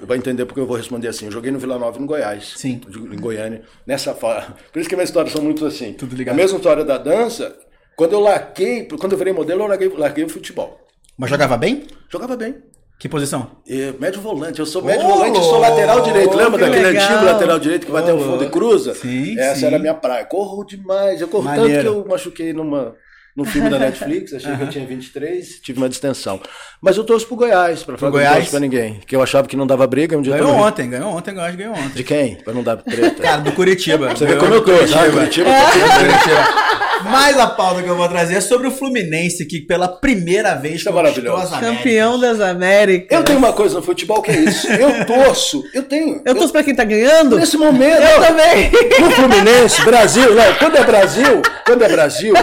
[0.02, 1.26] Vai entender porque eu vou responder assim.
[1.26, 2.54] Eu joguei no Vila Nova, no Goiás.
[2.56, 2.80] Sim.
[2.88, 3.62] Em Goiânia.
[3.86, 5.92] Nessa fa- Por isso que minhas histórias são muito assim.
[5.92, 6.34] Tudo ligado.
[6.34, 7.54] A mesma história da dança.
[7.96, 10.80] Quando eu larguei, quando eu virei modelo, eu larguei, larguei o futebol.
[11.18, 11.86] Mas jogava bem?
[12.10, 12.56] Jogava bem.
[13.02, 13.50] Que posição?
[13.66, 16.30] E médio volante, eu sou médio Ô, volante e sou lateral direito.
[16.30, 17.02] que Lembra daquele legal.
[17.04, 18.94] antigo lateral direito que vai até o fundo e cruza?
[18.94, 19.66] Sim, Essa sim.
[19.66, 20.24] era a minha praia.
[20.24, 21.20] Corro demais.
[21.20, 21.82] Eu corro Maneiro.
[21.82, 22.94] tanto que eu machuquei numa,
[23.36, 24.32] num filme da Netflix.
[24.34, 26.40] Achei que eu tinha 23, tive uma distensão.
[26.80, 28.48] Mas eu torço pro Goiás, pra falar que eu Goiás?
[28.48, 29.00] pra ninguém.
[29.06, 30.16] Que eu achava que não dava briga.
[30.18, 31.94] Um dia eu Ganhou tava- ontem, ganhou ontem, Goiás ganhou ontem.
[31.94, 32.34] De quem?
[32.36, 33.20] Pra não dar treta.
[33.22, 34.10] Cara, do Curitiba.
[34.10, 34.94] Você vê como eu torço.
[34.98, 36.72] Ah, Curitiba, Curitiba.
[37.04, 40.76] Mas a pauta que eu vou trazer é sobre o Fluminense, que pela primeira vez
[40.76, 41.42] Isso é conquistou maravilhoso.
[41.42, 41.76] as Américas.
[41.78, 43.18] Campeão das Américas.
[43.18, 44.68] Eu tenho uma coisa no futebol que é isso.
[44.68, 45.64] Eu torço.
[45.74, 46.22] Eu tenho.
[46.24, 47.36] Eu torço pra quem tá ganhando?
[47.38, 48.02] Nesse momento.
[48.02, 48.70] Eu ó, também.
[49.00, 52.34] No Fluminense, Brasil, não, quando é Brasil, quando é Brasil,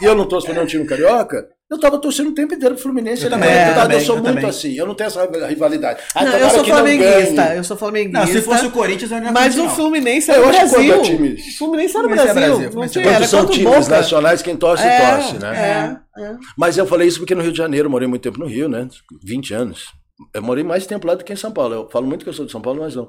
[0.00, 2.82] e eu não torço pra nenhum time carioca, eu tava torcendo o tempo inteiro pro
[2.82, 3.22] Fluminense.
[3.22, 4.50] Eu ele também, é eu também, eu sou eu muito também.
[4.50, 6.00] assim, eu não tenho essa rivalidade.
[6.14, 7.54] Ah, Não, eu sou flamenguista.
[7.54, 8.18] Eu sou flamenguista.
[8.18, 9.76] Não, se fosse o Corinthians, eu não ia Mas o curtir, não.
[9.76, 10.92] Fluminense era o Brasil.
[10.92, 12.34] é O Fluminense era o Fluminense é Brasil.
[12.34, 13.96] Brasil, Não Fluminense é tinha, era Quando são o times Boca.
[13.96, 16.00] nacionais, quem torce, É, torce, né?
[16.16, 16.36] É, é.
[16.58, 18.68] Mas eu falei isso porque no Rio de Janeiro, eu morei muito tempo no Rio,
[18.68, 18.88] né?
[19.22, 19.92] 20 anos.
[20.34, 21.74] Eu morei mais tempo lá do que em São Paulo.
[21.74, 23.08] Eu falo muito que eu sou de São Paulo, mas não.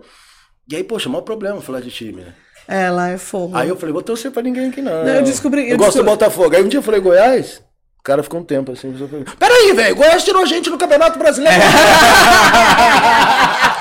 [0.71, 2.33] E aí, poxa, maior problema falar de time, né?
[2.71, 3.55] É, lá é fogo.
[3.57, 5.03] Aí eu falei, vou torcer pra ninguém aqui não.
[5.03, 6.55] Não, eu descobri- Eu, eu gosto do Botafogo.
[6.55, 7.61] Aí um dia eu falei, Goiás?
[7.99, 8.93] O cara ficou um tempo assim.
[8.97, 11.61] falei, Peraí, velho, Goiás tirou gente no Campeonato Brasileiro.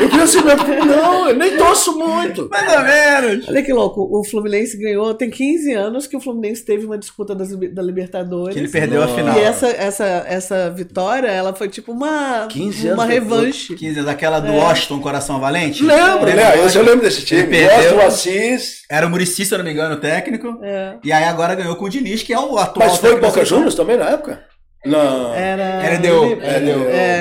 [0.00, 2.48] eu falei assim, meu, não, eu nem torço muito.
[2.48, 3.48] Mais ou menos.
[3.48, 7.34] Olha que louco, o Fluminense ganhou, tem 15 anos que o Fluminense teve uma disputa
[7.34, 8.54] das, da Libertadores.
[8.54, 9.36] Que ele perdeu a final.
[9.38, 13.74] E essa, essa, essa vitória, ela foi tipo uma, 15 uma anos revanche.
[13.74, 14.58] 15 daquela do É.
[14.58, 15.82] Washington Coração Valente?
[15.84, 16.34] Lembro, Lembra?
[16.34, 16.58] né?
[16.58, 17.42] Eu, eu lembro desse time.
[17.42, 17.76] Ele perdeu.
[17.76, 18.82] Gosto do Assis.
[18.90, 20.58] Era o Murici, se eu não me engano, o técnico.
[20.62, 20.94] É.
[21.02, 23.44] E aí agora ganhou com o Diniz, que é o atual Mas foi da Boca.
[23.44, 24.40] Juniors também na época?
[24.84, 25.34] Não.
[25.34, 25.84] Era.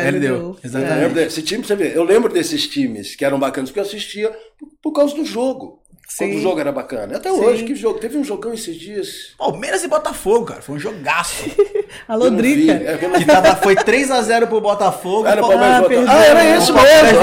[0.08, 0.36] Heredeu.
[0.38, 1.00] Eu Exatamente.
[1.00, 4.32] lembro desse time, você vê, eu lembro desses times que eram bacanas, porque eu assistia
[4.58, 5.82] por, por causa do jogo.
[6.18, 6.38] Quando Sim.
[6.40, 7.18] o jogo era bacana.
[7.18, 7.40] Até Sim.
[7.40, 7.98] hoje, que jogo.
[8.00, 9.08] Teve um jogão esses dias.
[9.38, 10.62] Palmeiras e Botafogo, cara.
[10.62, 11.46] Foi um jogaço.
[12.08, 12.44] Alô, Eu não vi.
[12.68, 12.74] Drica.
[12.74, 15.26] É, que tava, foi 3x0 pro Botafogo.
[15.26, 16.08] Era Pal- Palmeiras Ah, Botafogo.
[16.10, 17.20] Ah, era isso O mesmo.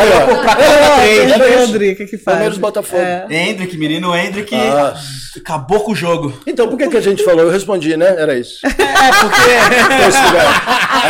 [1.33, 1.73] Era, o isso.
[1.73, 2.25] Drica que faz.
[2.25, 3.03] Palmeiras e Botafogo.
[3.03, 3.27] É.
[3.31, 4.95] Hendrick, menino Hendrick, Ah.
[5.37, 6.33] acabou com o jogo.
[6.47, 7.43] Então, por que, que a gente falou?
[7.45, 8.15] Eu respondi, né?
[8.19, 8.61] Era isso.
[8.99, 9.53] É, porque.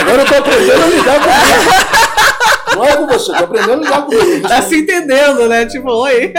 [0.01, 2.18] Agora eu tô aprendendo a lidar com isso.
[2.75, 4.43] Não é com você, tô aprendendo lidar com isso.
[4.43, 5.67] Tá se entendendo, né?
[5.67, 6.33] Tipo, oi.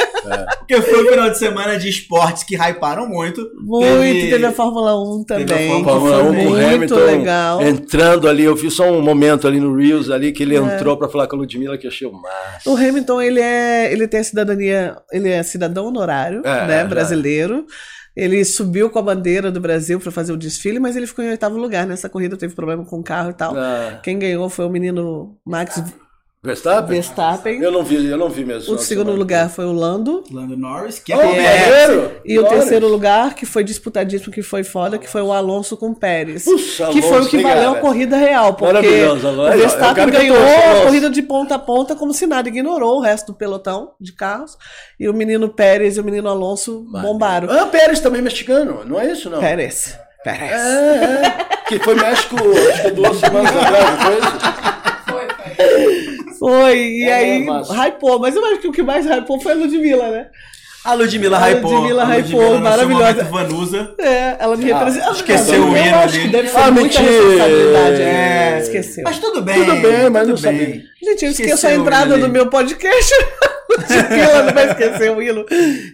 [0.60, 3.42] Porque foi um final de semana de esportes que hyparam muito.
[3.60, 4.30] Muito.
[4.30, 6.96] Teve, a Fórmula 1 teve a também, que Fórmula foi 1 com o muito Hamilton
[7.06, 7.62] legal.
[7.62, 10.60] entrando ali, eu vi só um momento ali no Reels ali que ele É.
[10.60, 12.74] entrou pra falar com a Ludmilla que eu achei o máximo.
[12.74, 16.84] O Hamilton, ele é, ele tem a cidadania, ele é cidadão honorário, É, né, é.
[16.86, 17.66] brasileiro.
[18.16, 21.30] Ele subiu com a bandeira do Brasil para fazer o desfile, mas ele ficou em
[21.30, 23.56] oitavo lugar nessa corrida, teve problema com o carro e tal.
[23.56, 25.82] Ah, Quem ganhou foi o menino Max
[26.42, 26.94] Verstappen?
[26.96, 27.62] Verstappen.
[27.62, 28.74] Eu não vi, eu não vi mesmo.
[28.74, 29.20] O segundo semana.
[29.20, 30.24] lugar foi o Lando.
[30.32, 32.12] Lando Norris, que é, Oh, é!
[32.24, 32.60] E o Glória.
[32.60, 36.46] terceiro lugar, que foi disputadíssimo, que foi foda, que foi o Alonso com o Pérez.
[36.46, 39.42] Puxa, que foi o Alonso, que valeu a corrida real, porque Maravilhoso, Alonso.
[39.42, 40.86] o É o Verstappen ganhou a Alonso.
[40.86, 44.58] corrida de ponta a ponta como se nada, ignorou o resto do pelotão de carros.
[44.98, 47.50] E o menino Pérez e o menino Alonso bombaram.
[47.52, 49.40] Ah, Pérez também mexicano, não é isso não?
[49.42, 49.98] Pérez.
[50.24, 50.52] Pérez.
[50.52, 51.60] É, é.
[51.68, 52.36] Que foi México,
[52.72, 54.40] acho que duas semanas atrás, não foi isso?
[55.10, 56.09] Foi,
[56.74, 57.74] e É, aí massa.
[57.74, 58.20] hypou.
[58.20, 60.28] Mas eu acho que o que mais hypou foi a Ludmilla, né?
[60.86, 61.72] A Ludmilla A hypou.
[61.74, 63.24] Ludmilla a hypou, no seu maravilhosa.
[63.26, 63.96] Vanusa.
[64.00, 65.12] É, ela me representa.
[65.12, 66.28] esqueceu eu o hino ali.
[66.30, 67.12] deve ser Ah, muita mentira.
[67.12, 68.02] responsabilidade.
[68.02, 69.04] É, esqueceu.
[69.04, 69.56] Mas tudo bem.
[69.66, 70.58] Tudo bem, mas não tudo bem.
[70.60, 70.84] sabia.
[71.04, 73.14] Gente, eu esqueço Esqueceu a entrada hino do meu podcast.
[74.46, 75.46] Não vai esquecer o hino.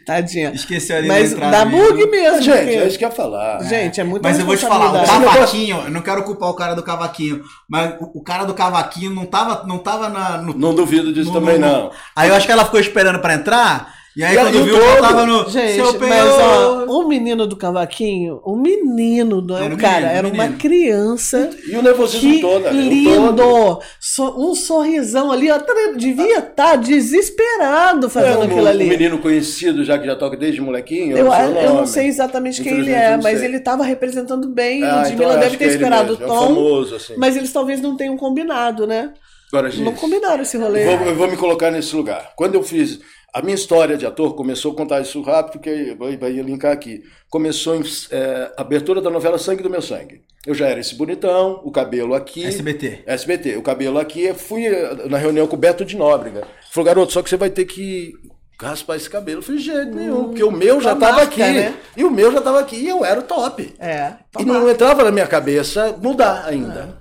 [0.06, 0.52] Tadinha.
[0.54, 2.42] Esqueceu ali Mas dá bug mesmo.
[2.42, 3.62] Gente, porque- é isso que eu ia falar.
[3.64, 6.54] Gente, é muito Mas eu vou te falar, o cavaquinho, eu não quero culpar o
[6.56, 10.54] cara do cavaquinho, mas o, o cara do cavaquinho não tava, não tava na, no,
[10.58, 11.92] Não duvido disso no- também, no- não.
[12.16, 14.86] Aí eu acho que ela ficou esperando pra entrar, e aí E quando viu, todo-
[14.86, 15.50] eu tava no.
[15.50, 19.80] Gente, seu mas ó, o menino do cavaquinho, o menino, não é Era o o
[19.80, 20.60] cara, menino, era o uma menino.
[20.60, 21.50] criança.
[21.68, 22.70] E o nervosismo Que todo, né?
[22.70, 22.80] O todo.
[22.90, 23.80] lindo!
[24.00, 25.58] So- um sorrisão ali, ó.
[25.98, 28.86] Devia estar desesperado É, fazendo um, aquilo ali.
[28.86, 31.18] um menino conhecido, já que já toca desde molequinho.
[31.18, 33.84] Eu, não sei o eu não sei exatamente quem ele é, eu mas ele estava
[33.84, 34.84] representando bem.
[34.84, 36.40] Ah, Ludmilla então eu deve ter é esperado o é um tom.
[36.48, 37.14] famoso, assim.
[37.18, 39.14] Mas eles talvez não tenham combinado, né?
[39.52, 40.84] Agora, gente, Não combinaram esse rolê.
[40.86, 42.32] Vou, eu vou me colocar nesse lugar.
[42.36, 43.00] Quando eu fiz.
[43.36, 47.04] A minha história de ator começou a contar isso rápido, porque vai, vai linkar aqui.
[47.30, 50.22] Começou em é, abertura da novela Sangue do Meu Sangue.
[50.48, 52.46] Eu já era esse bonitão, o cabelo aqui.
[52.46, 53.04] SBT.
[53.06, 54.22] SBT, o cabelo aqui.
[54.24, 56.48] Eu fui eh, na reunião com o Beto de Nóbrega.
[56.72, 58.14] Falou, garoto, só que você vai ter que
[58.62, 59.40] raspar esse cabelo.
[59.40, 61.42] Eu falei, jeito nenhum, porque o meu já estava aqui.
[61.42, 61.76] né?
[61.98, 63.74] E o meu já estava aqui e eu era o top.
[63.80, 64.14] É.
[64.40, 67.00] E não entrava na minha cabeça mudar ainda.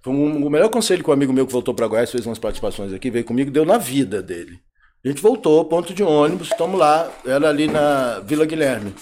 [0.00, 2.38] Foi um- o melhor conselho que um amigo meu que voltou para Goiás, fez umas
[2.38, 4.60] participações aqui, veio comigo, deu na vida dele.
[5.04, 8.92] A gente voltou, ponto de ônibus, estamos lá, era ali na Vila Guilherme.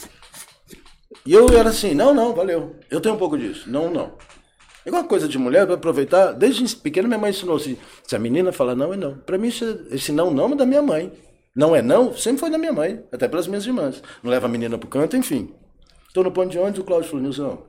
[1.24, 2.76] E eu era assim, não, não, valeu.
[2.90, 3.68] Eu tenho um pouco disso.
[3.68, 4.12] Não, não.
[4.84, 6.32] É igual coisa de mulher, para aproveitar.
[6.32, 7.76] Desde pequeno minha mãe ensinou assim,
[8.06, 9.16] se a menina fala não, é não.
[9.16, 11.12] Para mim, é- esse não, não é da minha mãe.
[11.54, 14.02] Não é não, sempre foi da minha mãe, até pelas minhas irmãs.
[14.22, 15.54] Não leva a menina pro canto, enfim.
[16.06, 17.66] Estou no ponto de ônibus, o Cláudio falou, Nilson,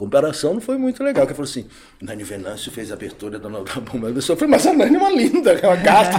[0.00, 1.26] comparação não foi muito legal.
[1.26, 1.68] Que falou assim,
[2.00, 4.08] Nani Venâncio fez a abertura da novela Bomba.
[4.08, 6.16] Eu falei, mas a Nani é uma linda, é uma gata.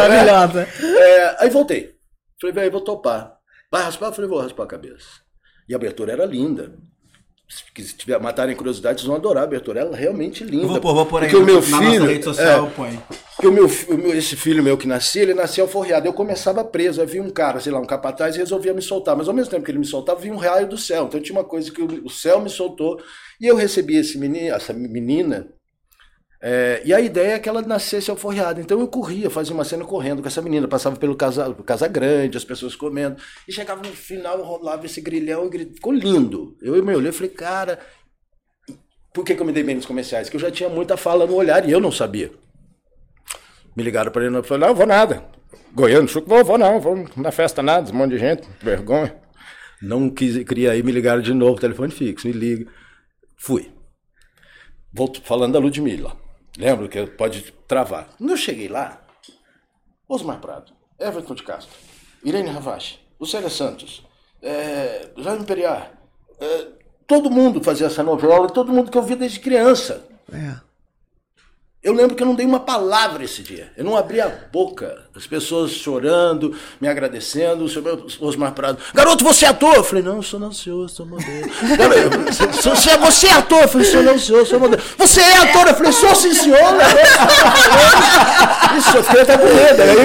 [0.00, 0.66] Maravilhosa.
[0.82, 1.94] É, aí voltei.
[2.40, 3.36] Falei, velho, vou topar.
[3.70, 4.06] Vai raspar?
[4.06, 5.22] Eu falei, vou raspar a cabeça.
[5.68, 6.72] E a abertura era linda.
[7.46, 9.80] Se tiver matarem curiosidade, vocês vão adorar a abertura.
[9.80, 10.64] Ela é realmente linda.
[10.64, 12.70] Eu vou pôr, vou pôr aí Porque o meu na filho, nossa rede social, é,
[12.70, 13.02] põe.
[13.36, 16.06] porque o meu, fi- o meu- esse filho meu que nascia, ele nascia alforriado.
[16.06, 19.14] Eu começava preso, aí vinha um cara, sei lá, um capataz, e resolvia me soltar.
[19.16, 21.04] Mas ao mesmo tempo que ele me soltava, vinha um raio do céu.
[21.04, 23.00] Então tinha uma coisa que o, o céu me soltou.
[23.40, 25.46] E eu recebi esse menino, essa menina.
[26.46, 28.60] É, e a ideia é que ela nascesse alforriada.
[28.60, 30.68] Então eu corria, fazia uma cena correndo com essa menina.
[30.68, 33.16] Passava pelo casa, casa grande, as pessoas comendo.
[33.48, 36.54] E chegava no final, rolava esse grilhão e ficou lindo.
[36.60, 37.78] Eu me olhei e falei, cara,
[39.14, 40.28] por que, que eu me dei bem nos comerciais?
[40.28, 42.30] Que eu já tinha muita fala no olhar e eu não sabia.
[43.74, 45.24] Me ligaram para ele e falei, não, vou nada.
[45.72, 49.16] Goiano, chuco, vou, vou não, vou na festa nada, um monte de gente, vergonha.
[49.80, 52.70] Não quis, queria ir, me ligaram de novo, telefone fixo, me liga.
[53.34, 53.72] Fui.
[54.92, 56.23] Volto falando da Ludmilla.
[56.56, 58.08] Lembro que pode travar.
[58.16, 59.02] Quando eu cheguei lá,
[60.08, 61.76] Osmar Prado, Everton de Castro,
[62.22, 64.06] Irene Ravache, Lucélia Santos,
[64.40, 65.92] é, Jaime Periar,
[66.40, 66.68] é,
[67.06, 70.06] todo mundo fazia essa novela, todo mundo que eu vi desde criança.
[70.32, 70.73] É.
[71.84, 73.70] Eu lembro que eu não dei uma palavra esse dia.
[73.76, 75.04] Eu não abri a boca.
[75.14, 77.62] As pessoas chorando, me agradecendo.
[77.64, 78.78] O senhor Osmar Prado.
[78.94, 79.74] Garoto, você é ator?
[79.74, 81.44] Eu falei, não, sou não, senhor, sou modelo.
[81.84, 83.62] É, você é ator?
[83.62, 84.82] Eu falei, sou não, senhor, sou modelo.
[84.96, 85.68] Você é ator?
[85.68, 86.58] Eu falei, sou sim, senhor.
[88.78, 89.82] Isso, eu fiquei até com medo.
[89.82, 89.96] Aí,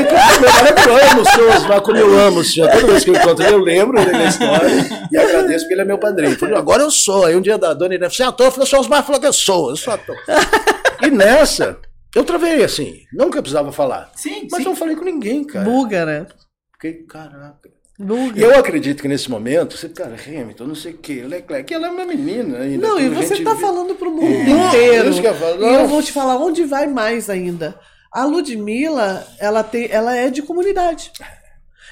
[0.85, 2.69] eu amo o senhor Osmar, como eu amo o senhor.
[2.71, 5.85] Toda vez que eu encontro ele, eu lembro da história e agradeço porque ele é
[5.85, 6.33] meu padrinho.
[6.33, 7.23] Eu falei, agora eu sou.
[7.23, 8.47] Aí um dia da dona Irene, você é ator?
[8.47, 10.17] Eu falei, senhor Osmar falou eu sou, eu sou ator.
[11.01, 11.79] E nessa,
[12.15, 13.01] eu travei assim.
[13.13, 14.11] Nunca precisava falar.
[14.15, 14.69] Sim, Mas sim.
[14.69, 15.65] não falei com ninguém, cara.
[15.65, 16.27] Buga, né?
[16.73, 17.69] Fiquei, caraca.
[17.99, 18.39] Buga.
[18.39, 21.87] E eu acredito que nesse momento, você, cara, Hamilton, não sei o quê, Leclerc, ela
[21.87, 22.87] é uma menina ainda.
[22.87, 23.61] Não, e você gente tá vê.
[23.61, 25.09] falando pro mundo É, inteiro.
[25.09, 25.61] isso que eu falo.
[25.65, 27.77] E eu vou te falar onde vai mais ainda.
[28.11, 31.11] A Ludmilla, ela, tem, ela é de comunidade.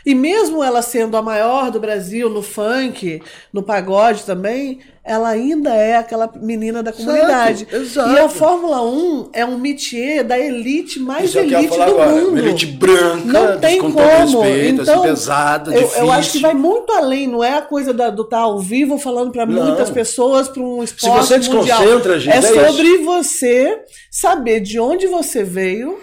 [0.05, 5.73] E mesmo ela sendo a maior do Brasil no funk, no pagode também, ela ainda
[5.73, 7.67] é aquela menina da comunidade.
[7.71, 8.11] exato.
[8.11, 12.11] E a Fórmula 1 é um métier da elite mais Isso é elite do agora.
[12.11, 12.29] mundo.
[12.29, 14.41] Uma elite branca, Não tem com como.
[14.41, 17.93] respeito, então, assim, pesada, eu, eu acho que vai muito além, não é a coisa
[17.93, 21.79] da- do estar ao vivo falando para muitas pessoas, para um esporte você mundial.
[21.79, 22.41] desconcentra, gente, é é
[22.71, 23.79] sobre você
[24.11, 25.97] saber de onde você veio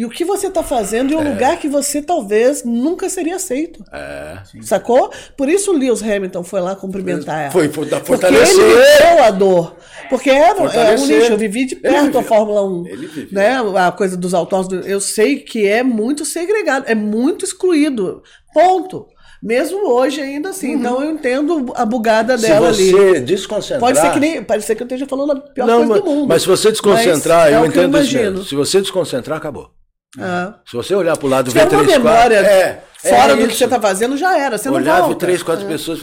[0.00, 3.84] e o que você está fazendo e o lugar que você talvez nunca seria aceito.
[3.92, 4.38] É.
[4.62, 5.10] Sacou?
[5.36, 7.50] Por isso o Lewis Hamilton foi lá cumprimentar ela.
[7.50, 8.58] Foi, foi da Porque fortalecer.
[8.58, 9.76] ele viveu a dor.
[10.08, 11.18] Porque era, era um Fortalecer.
[11.18, 11.32] lixo.
[11.32, 12.22] Eu vivi de perto a.
[12.22, 12.86] Fórmula 1.
[12.86, 13.28] Ele viveu.
[13.30, 13.56] Né?
[13.76, 14.86] A coisa dos autódromos.
[14.86, 18.22] Eu sei que é muito segregado, é muito excluído.
[18.54, 19.06] Ponto.
[19.42, 20.72] Mesmo hoje ainda assim.
[20.72, 22.38] Então eu entendo a bugada Uhum.
[22.38, 22.90] Se dela ali.
[22.90, 23.80] você desconcentrar.
[23.80, 24.42] Pode ser que nem.
[24.42, 26.28] Pode ser que eu esteja falando a pior não, coisa mas, do mundo.
[26.28, 28.30] mas se você desconcentrar, Mas é eu eu entendo isso imagino.
[28.32, 28.44] mesmo.
[28.46, 29.70] Se você desconcentrar, acabou.
[30.18, 30.54] Ah.
[30.68, 32.56] Se você olhar pro lado Se tiver uma ver três, memória quatro.
[32.56, 33.58] É, fora é do que isso.
[33.58, 34.58] você está fazendo, já era.
[34.58, 35.16] Você não Olhar, ver volta.
[35.16, 36.00] três, quatro pessoas.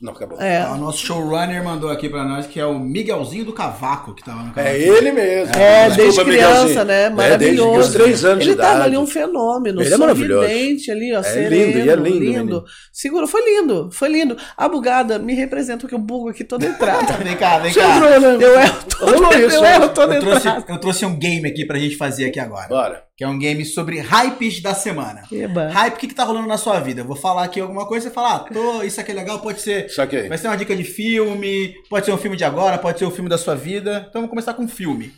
[0.00, 0.40] Não, acabou.
[0.40, 0.58] É.
[0.62, 4.22] Ah, O nosso showrunner mandou aqui pra nós que é o Miguelzinho do Cavaco que
[4.24, 4.70] tava no canal.
[4.70, 5.54] É ele mesmo.
[5.54, 6.84] É, Desculpa, desde criança, Miguelzinho.
[6.84, 7.02] né?
[7.04, 7.70] É, Maravilhoso.
[7.72, 8.84] desde os três anos Ele de tava idade.
[8.88, 10.44] ali um fenômeno, Ele é maravilhoso.
[10.90, 12.64] ali, ó, É sereno, lindo, e é lindo, menino.
[12.92, 14.36] Seguro, foi lindo, foi lindo.
[14.56, 17.12] A bugada me representa porque eu bugo aqui toda entrada.
[17.22, 17.96] Vem cá, vem cá.
[17.96, 18.44] entrou, né?
[18.44, 19.74] eu erro toda, isso, eu né?
[19.74, 20.64] erro toda Eu trouxe, entrada.
[20.68, 22.68] eu trouxe um game aqui pra gente fazer aqui agora.
[22.68, 23.06] Bora.
[23.16, 25.22] Que é um game sobre hypes da semana.
[25.32, 25.70] Eba.
[25.70, 27.00] Hype, o que, que tá rolando na sua vida?
[27.00, 29.62] Eu vou falar aqui alguma coisa, você fala, ah, tô, isso aqui é legal, pode
[29.62, 29.85] ser.
[29.88, 30.28] Saquei.
[30.28, 33.10] Vai ser uma dica de filme, pode ser um filme de agora, pode ser um
[33.10, 34.06] filme da sua vida.
[34.08, 35.14] Então vamos começar com filme.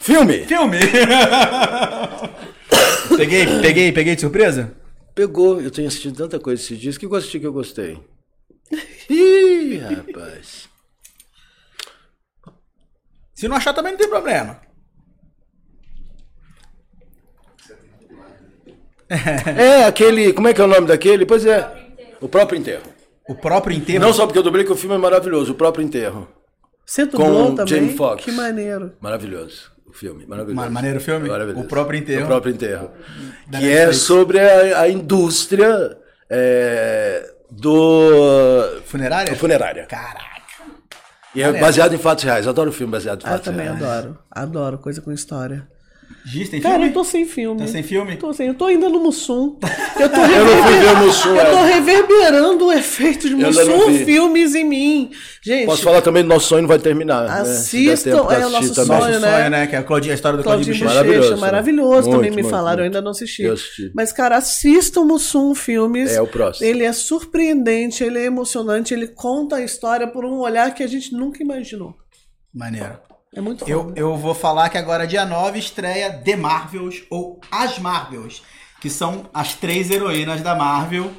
[0.00, 0.44] Filme!
[0.44, 0.78] Filme!
[3.16, 4.76] peguei, peguei, peguei de surpresa?
[5.14, 6.96] Pegou, eu tenho assistido tanta coisa esses dias.
[6.96, 7.98] O que eu assisti que eu gostei?
[9.10, 10.68] Ih, rapaz.
[13.34, 14.60] Se não achar também não tem problema.
[19.56, 20.32] É aquele.
[20.32, 21.24] Como é que é o nome daquele?
[21.24, 21.87] Pois é.
[22.20, 22.82] O próprio enterro.
[23.28, 24.00] O próprio enterro.
[24.00, 26.26] Não só porque eu dublei que o filme é maravilhoso, o próprio enterro.
[26.84, 27.74] Você Com dublou o também?
[27.74, 28.24] Jamie Foxx.
[28.24, 28.92] Que maneiro.
[29.00, 29.70] Maravilhoso.
[29.86, 30.56] O filme, maravilhoso.
[30.66, 31.28] Ma- maneiro o filme?
[31.28, 31.64] Maravilhoso.
[31.64, 32.24] O próprio enterro.
[32.24, 32.90] O próprio enterro.
[33.46, 35.96] Da que é sobre a, a indústria
[36.30, 38.80] é, do.
[38.86, 39.34] Funerária?
[39.34, 39.86] funerária.
[39.86, 40.38] Caraca.
[41.34, 42.46] E é baseado em fatos reais.
[42.48, 43.82] Adoro filme baseado em Ah, eu fatos também reais.
[43.82, 44.18] adoro.
[44.30, 45.68] Adoro coisa com história.
[46.24, 46.88] Giz, tem Cara, filme?
[46.88, 47.60] eu tô sem filme.
[47.60, 48.16] Tá sem filme?
[48.16, 48.48] Tô sem.
[48.48, 49.56] Eu tô ainda no Mussum.
[49.98, 51.72] Eu tô Eu não fui ver o Mussum, Eu tô é.
[51.74, 55.10] reverberando o efeito de Mussum filmes em mim.
[55.42, 57.24] Gente, Posso falar também do Nosso Sonho Não Vai Terminar.
[57.24, 57.40] né?
[57.40, 59.00] Assistam, pra é o nosso também.
[59.00, 59.38] sonho, né?
[59.38, 59.66] sonho, né?
[59.66, 61.04] Que é a, Claudinha, a história do Claudinho Claudinho Bochecha.
[61.04, 62.08] Maravilhoso, maravilhoso.
[62.08, 62.14] né?
[62.16, 62.96] também Muito, me muito, falaram, eu muito.
[62.96, 63.42] ainda não assisti.
[63.44, 63.90] Eu assisti.
[63.94, 66.12] Mas, cara, assistam Mussum Filmes.
[66.12, 66.66] É o próximo.
[66.66, 70.86] Ele é surpreendente, ele é emocionante, ele conta a história por um olhar que a
[70.86, 71.94] gente nunca imaginou.
[72.54, 72.98] Maneiro.
[73.34, 74.00] É muito Eu, foda.
[74.00, 78.42] eu vou falar que agora, dia 9, estreia The Marvels, ou As Marvels,
[78.80, 81.12] que são as três heroínas da Marvel.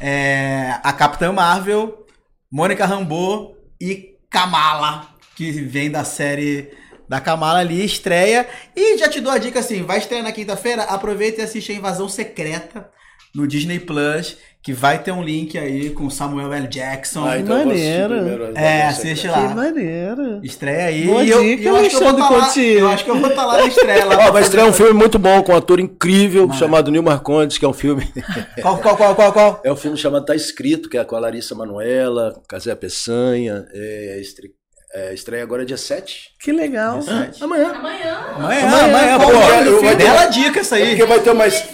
[0.00, 2.06] É, a Capitã Marvel,
[2.50, 6.70] Mônica Rambeau e Kamala, que vem da série
[7.08, 8.46] da Kamala ali, estreia.
[8.76, 11.74] E já te dou a dica assim, vai estrear na quinta-feira, aproveita e assiste a
[11.74, 12.90] Invasão Secreta
[13.34, 14.36] no Disney Plus,
[14.68, 16.68] que vai ter um link aí com Samuel L.
[16.68, 17.24] Jackson.
[17.24, 18.14] Ah, então Maneiro.
[18.16, 19.40] primeiro É, assiste Secreta.
[19.40, 19.48] lá.
[19.48, 20.40] Que maneiro.
[20.44, 21.06] Estreia aí.
[21.06, 22.78] Boa e eu, dica, eu acho que eu vou Alexandre tá lá, Coutinho.
[22.80, 24.04] Eu acho que eu vou estar lá na estreia.
[24.04, 27.56] Lá Ó, vai estrear um filme muito bom com um ator incrível chamado Nil Marcondes,
[27.56, 28.12] que é um filme.
[28.60, 29.62] Qual, qual, qual, qual, qual?
[29.64, 33.66] é um filme chamado Tá Escrito, que é com a Larissa Manoela, Casé Peçanha.
[33.72, 34.50] É, estre...
[34.94, 36.30] é, estreia agora dia 7.
[36.40, 37.00] Que legal.
[37.40, 37.40] Amanhã.
[37.40, 37.72] Amanhã.
[37.72, 39.36] Amanhã, Amanhã, amanhã, qual pô.
[39.64, 40.90] Eu vou- Bela dica essa aí.
[40.90, 41.64] Porque vai ter mais.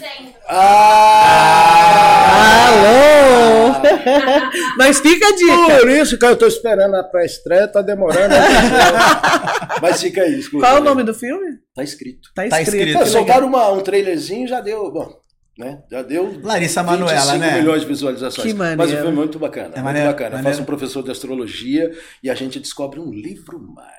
[0.46, 2.68] Ah!
[2.68, 3.74] Alô!
[4.78, 5.78] Mas fica a dica.
[5.80, 8.34] Por isso que eu tô esperando a pré-estreia, tá demorando.
[9.80, 10.66] Mas fica aí, escuta.
[10.66, 11.58] Qual é o nome do filme?
[11.74, 12.28] Tá escrito.
[12.34, 12.80] Tá Tá escrito.
[12.88, 13.00] escrito.
[13.00, 14.90] É, que soltaram uma, um trailerzinho já deu.
[14.90, 15.12] Bom,
[15.58, 15.82] né?
[15.90, 16.40] Já deu.
[16.42, 17.58] Larissa Manoela, 25 né?
[17.60, 18.46] milhões de visualizações.
[18.46, 18.78] Que maneiro.
[18.78, 19.66] Mas o filme é muito bacana.
[19.66, 20.28] É muito maneiro, bacana.
[20.30, 20.50] Eu maneiro.
[20.50, 21.90] faço um professor de astrologia
[22.22, 23.94] e a gente descobre um livro mágico.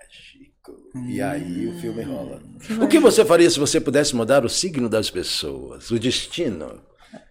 [1.07, 2.41] E aí o filme rola.
[2.81, 6.81] O que você faria se você pudesse mudar o signo das pessoas, o destino?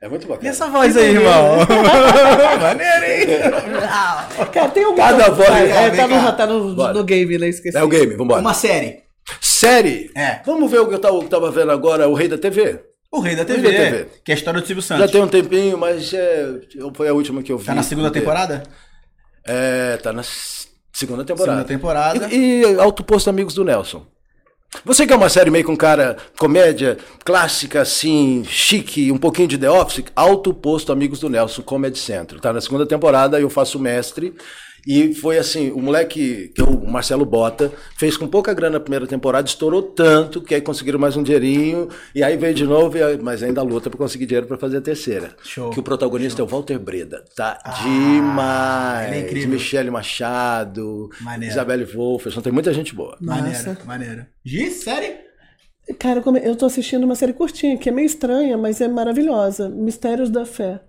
[0.00, 0.48] É muito E bacana.
[0.48, 1.58] essa voz aí, irmão?
[2.60, 4.46] Maneiro, hein?
[4.52, 4.96] Cara, tem algum.
[4.96, 6.94] Cada voz- É, tá, no, tá no, Bora.
[6.94, 7.48] no game, né?
[7.48, 7.76] Esqueci.
[7.76, 8.40] É o game, vambora.
[8.40, 9.02] Uma série.
[9.40, 10.10] Série?
[10.14, 10.40] É.
[10.44, 12.80] Vamos ver o que eu tava, tava vendo agora, O Rei da TV.
[13.14, 13.68] O Rei da TV.
[13.68, 14.06] Rei da TV.
[14.24, 15.12] Que é a história do Silvio Já Santos.
[15.12, 16.60] tem um tempinho, mas é,
[16.94, 17.64] foi a última que eu vi.
[17.64, 18.64] Tá na segunda temporada?
[19.46, 20.24] É, tá na
[20.92, 21.58] segunda temporada.
[21.58, 22.28] Segunda temporada.
[22.34, 24.04] E, e Alto Posto Amigos do Nelson.
[24.84, 29.70] Você quer uma série meio com cara comédia clássica, assim, chique, um pouquinho de The
[29.70, 30.06] Office?
[30.16, 32.40] Alto Posto Amigos do Nelson, Comedy Centro.
[32.40, 34.34] Tá na segunda temporada, eu faço mestre.
[34.86, 38.80] E foi assim, o moleque, que é o Marcelo Bota, fez com pouca grana na
[38.80, 42.96] primeira temporada, estourou tanto que aí conseguiram mais um dinheirinho, e aí veio de novo,
[43.02, 45.34] aí- mas ainda luta para conseguir dinheiro para fazer a terceira.
[45.42, 45.70] Show.
[45.70, 47.24] Que o protagonista é o Walter Breda.
[47.34, 49.08] Tá demais.
[49.08, 49.50] ele é incrível.
[49.50, 51.52] Michele Machado, Maneiro.
[51.52, 53.16] Isabelle Wolferson, tem muita gente boa.
[53.20, 53.78] Maneiro, Massa.
[53.86, 54.26] maneiro.
[54.44, 55.16] Gi, série?
[55.98, 59.68] Cara, eu tô assistindo uma série curtinha, que é meio estranha, mas é maravilhosa.
[59.68, 60.80] Mistérios da Fé.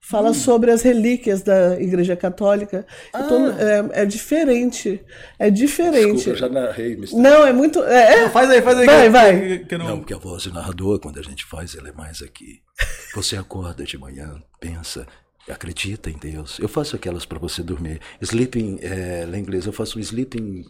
[0.00, 2.86] Fala sobre as relíquias da Igreja Católica.
[3.12, 5.00] Eu tô- é, é diferente.
[5.38, 6.14] É diferente.
[6.14, 6.92] Desculpa, eu já narrei.
[6.94, 7.16] Mr.
[7.16, 7.82] Não, é muito.
[7.84, 8.86] É, é- Faz aí, faz aí.
[8.86, 9.40] Vai, que- vai.
[9.40, 11.92] que- que não- Não, porque a voz do narrador, quando a gente faz, ela é
[11.92, 12.60] mais aqui.
[13.14, 15.06] Você acorda de manhã, pensa,
[15.48, 16.58] acredita em Deus.
[16.58, 18.00] Eu faço aquelas para você dormir.
[18.22, 20.64] Sleeping, é, lá em inglês, eu faço sleeping.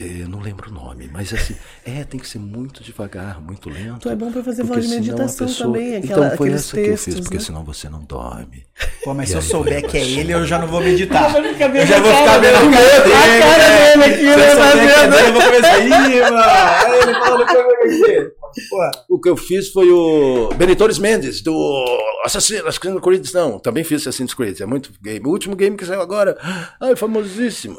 [0.00, 1.54] É, eu não lembro o nome, mas assim,
[1.86, 4.00] é, tem que ser muito devagar, muito lento.
[4.00, 6.74] Tu é bom pra fazer voz de meditação pessoa- também, aquela- então foi aqueles essa
[6.76, 7.42] que eu fiz, textos, porque né?
[7.44, 8.64] senão você não dorme.
[9.04, 11.32] Pô, mas E se eu souber eu que é ele, eu já não vou meditar.
[11.32, 13.14] Vendo Eu já vou ficar vendo a cara dele.
[13.14, 13.92] A cara né?
[13.96, 15.14] dele aqui, eu né, souber que é fazendo.
[15.26, 15.78] eu vou começar.
[15.78, 16.36] Ih, mano.
[16.38, 18.30] Aí ele falando comigo aqui.
[18.70, 21.84] Pô, O que eu fiz foi o Benitores Mendes, do
[22.24, 25.24] Assassino, Assassin's Creed, não, também fiz Assassin's Creed, é muito game.
[25.26, 26.36] O último game que saiu agora,
[26.80, 27.76] ai, famosíssimo.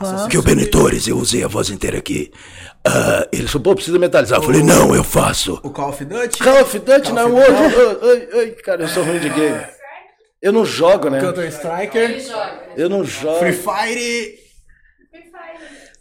[0.00, 0.28] Claro.
[0.30, 2.32] Que o Benitores, eu usei a voz inteira aqui.
[2.86, 4.38] Ah, ele falou, pô, precisa metalizar.
[4.38, 5.60] Eu falei, não, eu faço.
[5.62, 6.38] o Call of Duty.
[6.42, 9.28] Call of Duty, Call não, of hoje, ai, ai, ai, cara, eu sou ruim de
[9.28, 9.60] game.
[10.40, 11.20] Eu não jogo, né?
[11.20, 12.16] Counter Striker.
[12.74, 13.40] Eu não jogo.
[13.40, 14.40] Free Fire.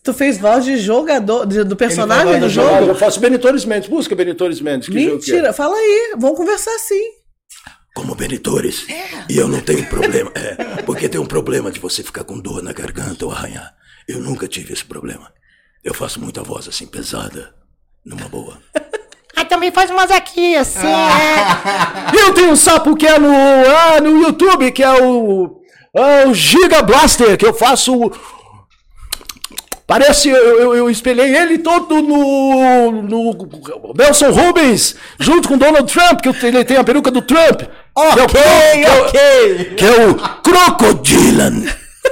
[0.01, 2.85] Tu fez voz de jogador, de- do personagem do jogo?
[2.85, 4.87] Eu faço Benitores Mendes, busca Benitores Mendes.
[4.87, 5.33] Que jogo que é?
[5.33, 7.03] Mentira, fala aí, vamos conversar sim.
[7.93, 8.85] como benitores.
[9.27, 10.31] E eu não tenho problema.
[10.33, 13.73] É, porque tem um problema de você ficar com dor na garganta ou arranhar.
[14.09, 15.31] Eu nunca tive esse problema.
[15.83, 17.53] Eu faço muita voz assim, pesada.
[18.03, 18.57] Numa boa.
[19.35, 22.21] Ah, também faz umas aqui, assim, é.
[22.21, 25.61] Eu tenho um sapo que é no, ah, no YouTube, que é o,
[25.95, 28.11] ah, o Giga Blaster, que eu faço.
[29.87, 36.19] Parece, eu, eu, eu espelhei ele todo no, no Nelson Rubens, junto com Donald Trump,
[36.19, 37.61] que ele tem a peruca do Trump.
[37.95, 38.41] Ok,
[38.73, 39.75] que é o, ok.
[39.75, 41.63] Que é o Crocodilan.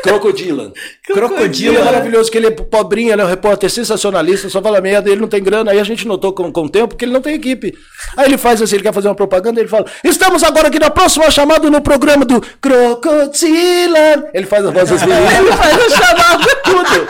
[0.08, 0.72] Crocodilan.
[1.06, 1.76] Crocodilo.
[1.76, 5.10] Ele é maravilhoso, que ele é pobrinho, ele é um repórter sensacionalista, só fala merda,
[5.10, 5.72] ele não tem grana.
[5.72, 7.74] Aí a gente notou com, com o tempo que ele não tem equipe.
[8.16, 10.90] Aí ele faz assim, ele quer fazer uma propaganda, ele fala: Estamos agora aqui na
[10.90, 14.26] próxima chamada no programa do Crocodilan.
[14.34, 15.34] Ele faz a voz das meninas.
[15.38, 17.08] ele faz a chamada, tudo.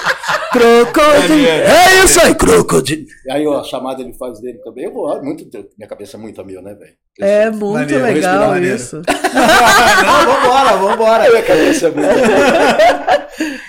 [0.51, 1.47] Crocodilan.
[1.47, 3.05] É isso aí, Crocodilan.
[3.29, 4.85] Aí ó, a chamada ele faz dele também.
[4.85, 5.45] Eu vou, muito,
[5.77, 6.93] minha cabeça é muito a mil, né, velho?
[7.19, 9.01] É muito Maneiro, legal isso.
[9.07, 11.29] Não, vambora, vambora.
[11.29, 12.07] Minha cabeça é muito.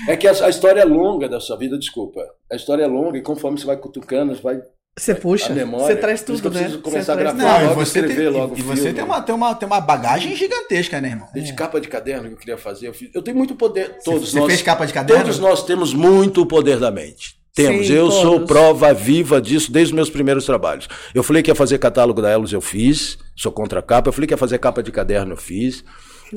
[0.09, 2.21] É que a, a história é longa da sua vida, desculpa.
[2.51, 4.61] A história é longa e conforme você vai cutucando, você vai.
[4.99, 5.87] Você puxa, A memória.
[5.87, 6.59] você traz tudo, eu né?
[6.59, 7.53] preciso Você começar a traz gravar.
[7.55, 7.59] tudo.
[7.59, 9.67] Não, e logo você, tem, escrever logo e o você tem, uma, tem, uma, tem
[9.69, 11.29] uma bagagem gigantesca, né, irmão?
[11.37, 12.89] E de capa de caderno que eu queria fazer.
[12.89, 13.99] Eu, fiz- eu tenho muito poder.
[14.05, 14.49] Todos você nós.
[14.49, 15.23] fez capa de caderno?
[15.23, 17.37] Todos nós temos muito poder da mente.
[17.55, 17.87] Temos.
[17.87, 18.47] Sim, eu sou todos.
[18.49, 20.89] prova viva disso desde os meus primeiros trabalhos.
[21.15, 23.19] Eu falei que ia fazer catálogo da Elos, eu fiz.
[23.37, 24.09] Sou contra a capa.
[24.09, 25.85] Eu falei que ia fazer capa de caderno, eu fiz.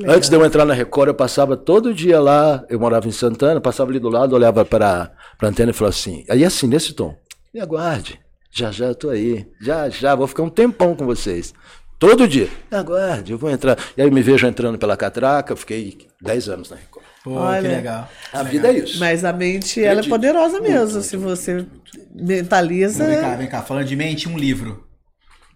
[0.06, 2.64] Antes de eu entrar na Record, eu passava todo dia lá.
[2.68, 6.24] Eu morava em Santana, passava ali do lado, olhava para a antena e falava assim.
[6.30, 7.14] Aí assim, nesse tom.
[7.52, 8.18] Me aguarde.
[8.50, 9.46] Já já eu tô aí.
[9.60, 11.52] Já já, vou ficar um tempão com vocês.
[11.98, 12.48] Todo dia.
[12.70, 13.78] Me aguarde, eu vou entrar.
[13.96, 15.52] E aí eu me vejo entrando pela catraca.
[15.52, 17.06] Eu fiquei 10 anos na Record.
[17.22, 17.62] Pô, Olha.
[17.62, 18.08] que legal.
[18.32, 18.98] A vida é isso.
[18.98, 20.92] Mas a mente, ela é poderosa Muito, mesmo.
[20.94, 21.66] muito, se muito, você
[22.12, 23.06] mentaliza.
[23.06, 23.62] Vem cá, vem cá.
[23.62, 24.84] Falando de mente, um livro.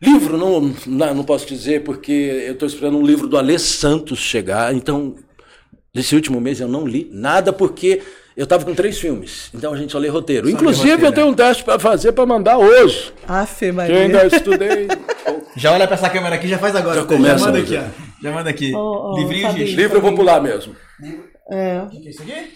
[0.00, 0.74] Livro, não,
[1.14, 2.12] não, posso dizer, porque
[2.46, 4.74] eu estou esperando um livro do Alê Santos chegar.
[4.74, 5.16] Então,
[5.94, 8.02] nesse último mês eu não li nada, porque
[8.36, 9.50] eu estava com três filmes.
[9.54, 10.46] Então a gente só lê roteiro.
[10.46, 13.12] lê Inclusive, roteiro, eu tenho um teste para fazer para mandar hoje.
[13.26, 14.36] Afe, Que eu ainda Maria.
[14.36, 14.88] estudei.
[15.56, 17.00] Já olha pra essa câmera aqui, já faz agora.
[17.00, 18.22] Já começa, Já manda né, aqui, ó.
[18.22, 18.74] Já manda aqui.
[18.74, 19.66] Ô, ô, Livrinho Fabinho.
[19.66, 19.74] de...
[19.74, 20.76] livro eu vou pular mesmo.
[21.50, 21.80] É.
[21.80, 22.52] O que é isso aqui?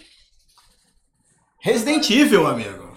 [1.61, 2.90] Resident Evil, amigo.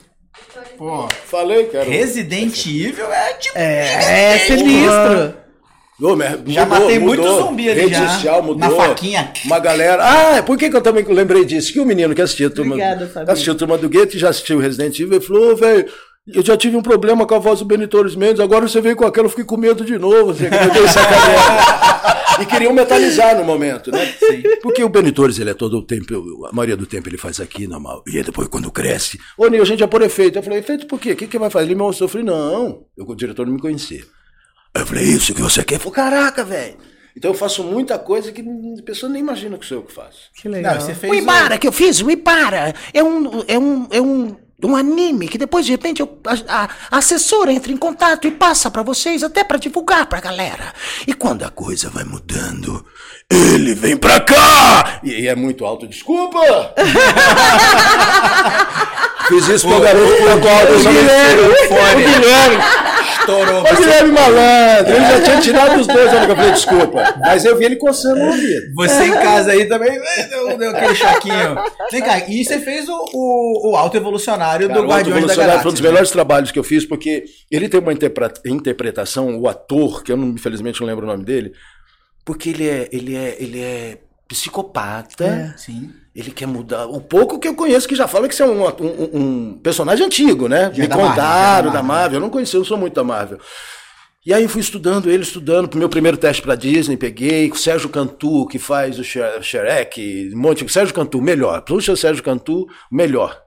[0.76, 1.84] Pô, Falei, cara.
[1.84, 3.58] Resident Evil é tipo...
[3.58, 5.34] É, é sinistro.
[6.00, 7.42] Ô, mas Já mudou, matei muito mudou.
[7.46, 8.68] zumbi ali Rede já, social mudou.
[8.68, 9.32] na faquinha.
[9.44, 10.02] Uma galera.
[10.38, 11.72] Ah, por que, que eu também lembrei disso?
[11.72, 13.32] Que o menino que assistiu a turma, Obrigada, Fabinho.
[13.32, 15.86] assistiu a turma do Gueto, já assistiu Resident Evil, ele falou, "Ô, velho.
[16.26, 19.04] Eu já tive um problema com a voz do Benito Mendes, agora você veio com
[19.04, 20.30] aquela, eu fiquei com medo de novo.
[20.30, 24.12] Assim, que eu e queriam metalizar no momento, né?
[24.62, 27.66] Porque o Benitores, ele é todo o tempo, a maioria do tempo ele faz aqui,
[27.66, 28.02] normal.
[28.08, 30.38] E aí depois, quando cresce, ô Nil, a gente ia pôr efeito.
[30.38, 31.12] Eu falei, efeito por quê?
[31.12, 31.66] O que, que vai fazer?
[31.66, 34.02] Ele me mostrou, eu falei, não, eu, o diretor não me conhecia.
[34.74, 35.74] Aí eu falei, isso que você quer?
[35.74, 36.76] Ele falou, caraca, velho.
[37.16, 40.30] Então eu faço muita coisa que a pessoa nem imagina que sou eu que faço.
[40.34, 40.74] Que legal.
[40.74, 43.86] Não, você fez O o- Ibara que eu fiz, o Ibara, é um, é um,
[43.92, 44.36] é um,
[44.66, 48.70] um anime que depois de repente eu- a, a assessora entra em contato e passa
[48.70, 50.72] pra vocês, até pra divulgar pra galera.
[51.06, 52.84] E quando a coisa vai mudando,
[53.30, 55.00] ele vem pra cá!
[55.02, 56.40] E aí é muito alto, desculpa!
[59.28, 60.18] Fiz isso com o garoto o me
[61.68, 61.94] fone.
[61.94, 62.58] O Guilherme!
[63.24, 63.60] Estourou.
[63.62, 64.92] O Guilherme malandro!
[64.94, 67.14] Ele já tinha tirado os dois, olha que eu falei, desculpa.
[67.20, 68.74] Mas eu vi ele coçando o ouvido.
[68.74, 71.56] Você em casa aí também eh, deu, deu aquele choquinho.
[71.90, 75.62] Vem cá, e você fez o, o, o alto evolucionário Cara, do Guardiões da Galáxia.
[75.62, 79.48] foi um dos melhores trabalhos que eu fiz, porque ele tem uma interpre- interpretação, o
[79.48, 81.52] ator, que eu não, infelizmente não lembro o nome dele,
[82.24, 83.98] porque ele é, ele é, ele é
[84.28, 85.54] psicopata.
[85.56, 85.92] Sim.
[86.14, 86.86] Ele quer mudar.
[86.86, 89.10] O pouco que eu conheço que já fala que você é um, um-
[89.52, 90.70] um personagem antigo, né?
[90.72, 92.16] Já Me é da Marvel, já é contaram da da Marvel.
[92.18, 93.38] Eu não conheci, eu sou muito da Marvel.
[94.24, 95.68] E aí eu fui estudando ele, estudando.
[95.68, 100.38] Pro meu primeiro teste pra Disney, peguei o Sérgio Cantu, que faz o Shrek, um
[100.38, 100.66] monte.
[100.72, 101.60] Sérgio Cantu, melhor.
[101.62, 103.42] Puxa o Sérgio Cantu, melhor.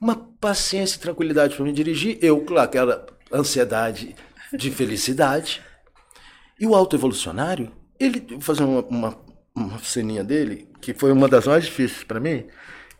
[0.00, 2.18] Uma paciência e tranquilidade pra me dirigir.
[2.20, 4.14] Eu, claro, aquela ansiedade
[4.52, 5.62] de felicidade.
[6.60, 9.18] E o autoevolucionário, ele, vou fazer uma, uma,
[9.54, 12.46] uma ceninha dele, que foi uma das mais difíceis pra mim,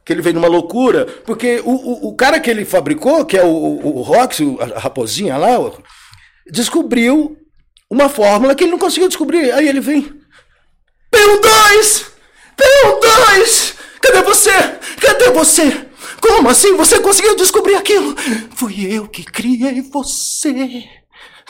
[0.05, 3.42] que ele veio numa loucura, porque o, o, o cara que ele fabricou, que é
[3.42, 5.57] o, o, o Rox, a raposinha lá,
[6.50, 7.36] descobriu
[7.90, 9.50] uma fórmula que ele não conseguiu descobrir.
[9.52, 10.02] Aí ele vem.
[11.12, 12.07] PU2!
[12.57, 13.74] PU2!
[14.00, 14.50] Cadê você?
[15.00, 15.86] Cadê você?
[16.20, 18.14] Como assim você conseguiu descobrir aquilo?
[18.57, 20.84] Fui eu que criei você.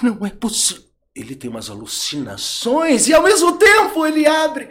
[0.02, 0.82] Não é possível.
[1.14, 4.68] Ele tem umas alucinações e ao mesmo tempo ele abre.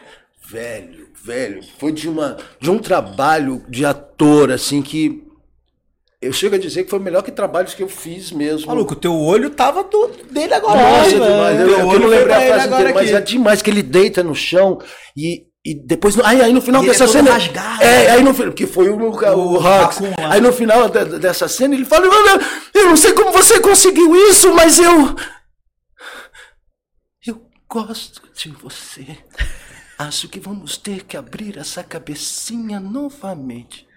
[0.50, 5.24] Velho, velho, foi de, uma, de um trabalho de ator assim que.
[6.22, 8.68] Eu chego a dizer que foi o melhor que trabalhos que eu fiz mesmo.
[8.68, 10.82] Maluco, teu olho tava do, dele agora.
[10.82, 11.60] Nossa, demais.
[11.60, 13.16] Eu, eu não lembro a frase agora inteira, mas aqui.
[13.16, 14.80] é demais que ele deita no chão
[15.18, 16.18] e, e depois.
[16.20, 17.32] Aí, aí no final E dessa é cena.
[17.32, 17.84] rasgado.
[17.84, 18.54] É, aí no final.
[18.54, 19.60] Que foi o, o, o.
[20.32, 22.40] Aí no final de- dessa cena ele fala: "Olha,
[22.74, 25.16] Eu não sei como você conseguiu isso, mas eu.
[27.26, 29.06] Eu gosto de você.
[29.98, 33.88] Acho que vamos ter que abrir essa cabecinha novamente.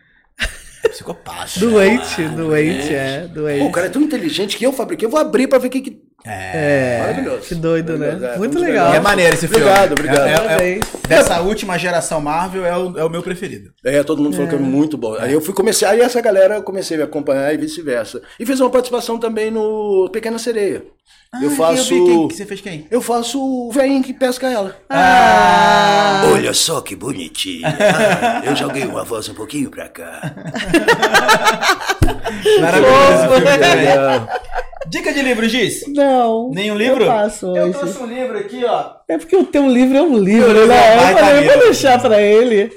[0.90, 1.58] Psicopata.
[1.58, 3.60] Doente, doente, é, doente.
[3.60, 5.06] Pô, o cara é tão inteligente que eu fabriquei.
[5.06, 5.80] Eu vou abrir pra ver o que.
[5.80, 6.06] que...
[6.24, 7.42] É, Maravilhoso.
[7.48, 8.06] que doido, né?
[8.06, 8.94] Maravilhoso, é, Muito dos legal.
[8.94, 9.62] É maneiro esse filme.
[9.64, 10.26] Obrigado, obrigado.
[10.26, 10.84] É- é- é- Parabéns.
[11.08, 13.72] dessa última geração Marvel é o, é o meu preferido.
[13.84, 15.14] É, todo mundo falou que é muito bom.
[15.14, 18.22] Aí eu fui comecei, aí essa galera eu comecei a me acompanhar e vice-versa.
[18.40, 20.84] E fiz uma participação também no Pequena Sereia.
[21.42, 21.94] Eu faço.
[21.94, 22.86] Ah, Eu vi quem, que você fez quem?
[22.90, 24.76] Eu faço o velhinho que pesca ela.
[24.88, 26.22] Ah!
[26.32, 27.66] Olha só que bonitinho.
[27.66, 30.20] Ah, eu joguei uma voz um pouquinho pra cá.
[32.60, 34.28] Maravilhoso
[34.88, 35.82] Dica de livro, Giz?
[35.88, 36.50] Não.
[36.50, 37.02] Nenhum livro?
[37.04, 38.92] Eu passo Eu trouxe um livro aqui, ó.
[39.08, 41.12] É porque o teu livro é um livro, Meu livro é né?
[41.12, 41.60] Eu falei, eu vou livro.
[41.60, 42.70] deixar pra ele.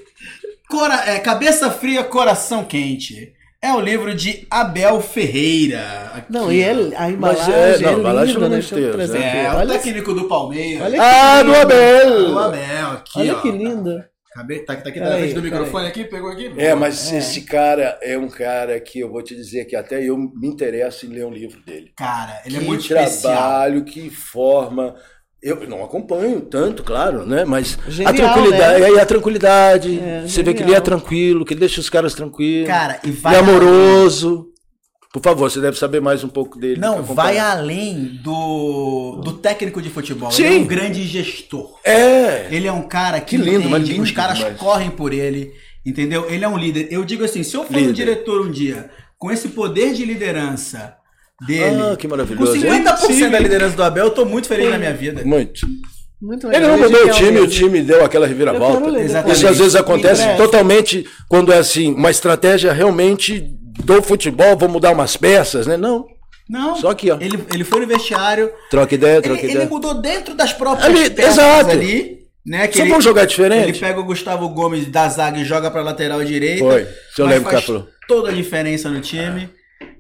[0.68, 3.32] Cora- é, Cabeça Fria, Coração Quente.
[3.62, 6.12] É o livro de Abel Ferreira.
[6.16, 6.76] Aqui, Não, e é, ó.
[6.95, 8.95] a Mas embalagem é- não, é embalagem, linda, pelo né?
[8.97, 9.28] Deus, né?
[9.28, 9.38] aqui.
[9.38, 10.82] É, o técnico do Palmeiras.
[10.86, 11.60] olha que Ah, do lindo.
[11.62, 12.26] Abel!
[12.28, 13.41] Do Abel, aqui, Olha ó.
[13.41, 14.03] que lindo.
[14.34, 16.53] Cabe- Tá, tá aqui na Peraí, frente do microfone aqui, pegou aqui?
[16.57, 20.16] É, mas esse cara é um cara que eu vou te dizer que até eu
[20.18, 21.91] me interesso em ler um livro dele.
[21.97, 23.34] Cara, ele é que muito especial.
[23.34, 24.95] trabalho, que forma.
[25.42, 27.46] Eu não acompanho tanto, claro, né?
[27.46, 28.86] Mas Genial, a tranquilidade, né?
[28.88, 30.00] aí a tranquilidade.
[30.00, 30.78] É, você vê que ele genial.
[30.78, 32.68] é tranquilo, que ele deixa os caras tranquilos.
[32.68, 34.48] Cara, e e vai amoroso.
[35.12, 36.80] Por favor, você deve saber mais um pouco dele.
[36.80, 40.30] Não, vai além do, do técnico de futebol.
[40.30, 40.44] Sim.
[40.44, 41.80] Ele é um grande gestor.
[41.84, 42.48] É.
[42.52, 44.58] Ele é um cara que, Que lindo, entende, mas lindo os caras demais.
[44.58, 45.52] correm por ele,
[45.84, 46.30] entendeu?
[46.30, 46.90] Ele é um líder.
[46.92, 50.99] Eu digo assim, se eu for um diretor um dia com esse poder de liderança
[51.46, 52.54] dele, Ah, que com maravilhoso.
[52.54, 53.30] 50% Sim.
[53.30, 55.24] da liderança do Abel, eu tô muito feliz na minha vida.
[55.24, 55.62] Muito.
[56.22, 56.72] Muito Ele legal.
[56.78, 57.48] não mudou o time, o mesmo.
[57.48, 59.00] time deu aquela reviravolta.
[59.00, 59.38] Exatamente.
[59.38, 63.40] Isso às vezes acontece totalmente quando é assim, uma estratégia realmente
[63.86, 65.78] do futebol, vou mudar umas peças, né?
[65.78, 66.06] Não.
[66.50, 66.76] Não.
[66.76, 67.18] Só aqui, ó.
[67.22, 68.52] Ele, ele foi no vestiário.
[68.70, 69.70] Troca ideia, Ele, troca ele ideia.
[69.70, 71.72] mudou dentro das próprias Ali, peças exato.
[71.72, 72.20] ali.
[72.46, 73.70] Né, que Só ele, vamos jogar diferente?
[73.70, 76.64] Ele pega o Gustavo Gomes da zaga e joga pra lateral direita.
[76.66, 76.88] Foi.
[77.14, 77.88] Se eu lembro que faz ela falou.
[78.08, 79.48] toda a diferença no time.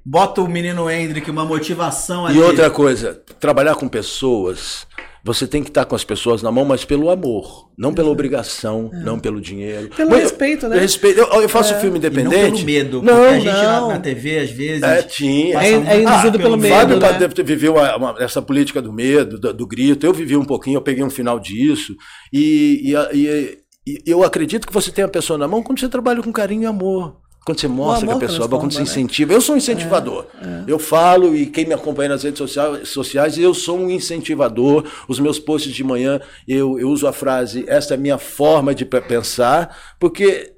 [0.05, 2.37] Bota o menino Hendrick, uma motivação ali.
[2.37, 4.87] E outra coisa, trabalhar com pessoas
[5.21, 8.89] Você tem que estar com as pessoas na mão, mas pelo amor, não pela obrigação,
[9.03, 9.89] não pelo dinheiro.
[9.89, 10.77] Pelo Mas respeito, né?
[10.77, 11.19] Eu, respeito.
[11.19, 12.51] Eu, eu faço filme E não independente.
[12.53, 13.01] pelo medo.
[13.03, 13.87] Não, porque a gente não.
[13.89, 14.81] Na, na TV, às vezes.
[14.81, 15.59] É, tinha.
[15.61, 17.27] É- é induzido pelo medo, Fábio né?
[17.43, 20.05] viveu uma- essa política do medo, do, do grito.
[20.05, 21.93] Eu vivi um pouquinho, eu peguei um final disso.
[22.31, 25.89] E, e e- e eu acredito que você tem a pessoa na mão quando você
[25.89, 27.17] trabalha com carinho e amor.
[27.45, 28.83] Quando você mostra que a pessoa, quando você né?
[28.83, 29.33] incentiva.
[29.33, 30.27] Eu sou um incentivador.
[30.67, 34.85] Eu falo, e quem me acompanha nas redes sociais, sociais, eu sou um incentivador.
[35.07, 38.75] Os meus posts de manhã, eu, eu uso a frase, esta é a minha forma
[38.75, 40.53] de pe- pensar, porque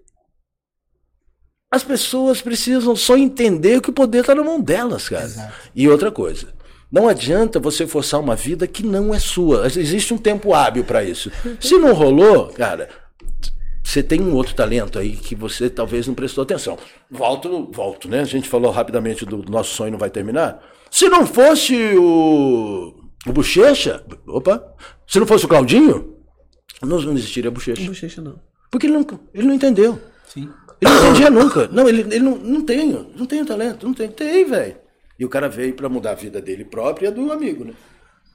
[1.73, 5.23] as pessoas precisam só entender que o poder está na mão delas, cara.
[5.23, 5.53] Exato.
[5.73, 6.47] E outra coisa.
[6.91, 9.65] Não adianta você forçar uma vida que não é sua.
[9.67, 11.31] Existe um tempo hábil para isso.
[11.61, 12.89] Se não rolou, cara,
[13.91, 16.77] você tem um outro talento aí que você talvez não prestou atenção.
[17.09, 18.21] Volto, volto, né?
[18.21, 20.63] A gente falou rapidamente do nosso sonho não vai terminar.
[20.89, 22.93] Se não fosse o,
[23.27, 24.63] o Bochecha, opa,
[25.05, 26.15] se não fosse o Claudinho,
[26.81, 27.85] não, não existiria Bochecha.
[27.85, 28.39] Bochecha não.
[28.71, 29.99] Porque ele não, ele não entendeu.
[30.25, 30.49] Sim.
[30.79, 31.67] Ele não entendia nunca.
[31.67, 34.77] Não, ele, ele não, não tem, não tem talento, não tem, tem, velho.
[35.19, 37.73] E o cara veio pra mudar a vida dele própria e a do amigo, né?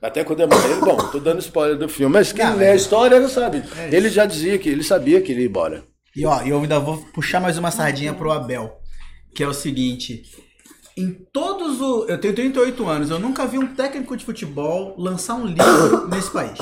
[0.03, 2.75] Até quando é dele, bom, tô dando spoiler do filme, mas quem Não, lê a
[2.77, 3.63] história já sabe.
[3.91, 5.85] ele já dizia que ele sabia que ele ia embora.
[6.15, 8.79] E ó, eu ainda vou puxar mais uma sardinha pro Abel.
[9.35, 10.23] Que é o seguinte.
[10.97, 12.09] Em todos os.
[12.09, 16.31] Eu tenho 38 anos, eu nunca vi um técnico de futebol lançar um livro nesse
[16.31, 16.59] país.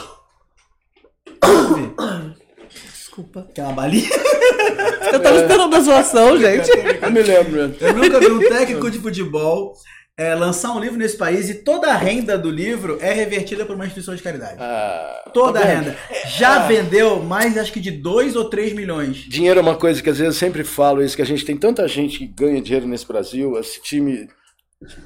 [2.93, 3.47] Desculpa.
[3.55, 4.09] Quer uma balinha?
[5.13, 6.69] Eu tava esperando a zoação, gente.
[7.01, 7.77] Eu me lembro?
[7.81, 9.75] Eu nunca vi um técnico de futebol
[10.17, 13.75] é, lançar um livro nesse país e toda a renda do livro é revertida por
[13.75, 14.57] uma instituição de caridade.
[14.61, 15.85] Ah, Toda tá a vendo?
[15.87, 15.97] renda.
[16.29, 19.17] Já vendeu mais, acho que de 2 ou 3 milhões.
[19.29, 21.57] Dinheiro é uma coisa que às vezes eu sempre falo isso, que a gente tem
[21.57, 24.29] tanta gente que ganha dinheiro nesse Brasil, esse time,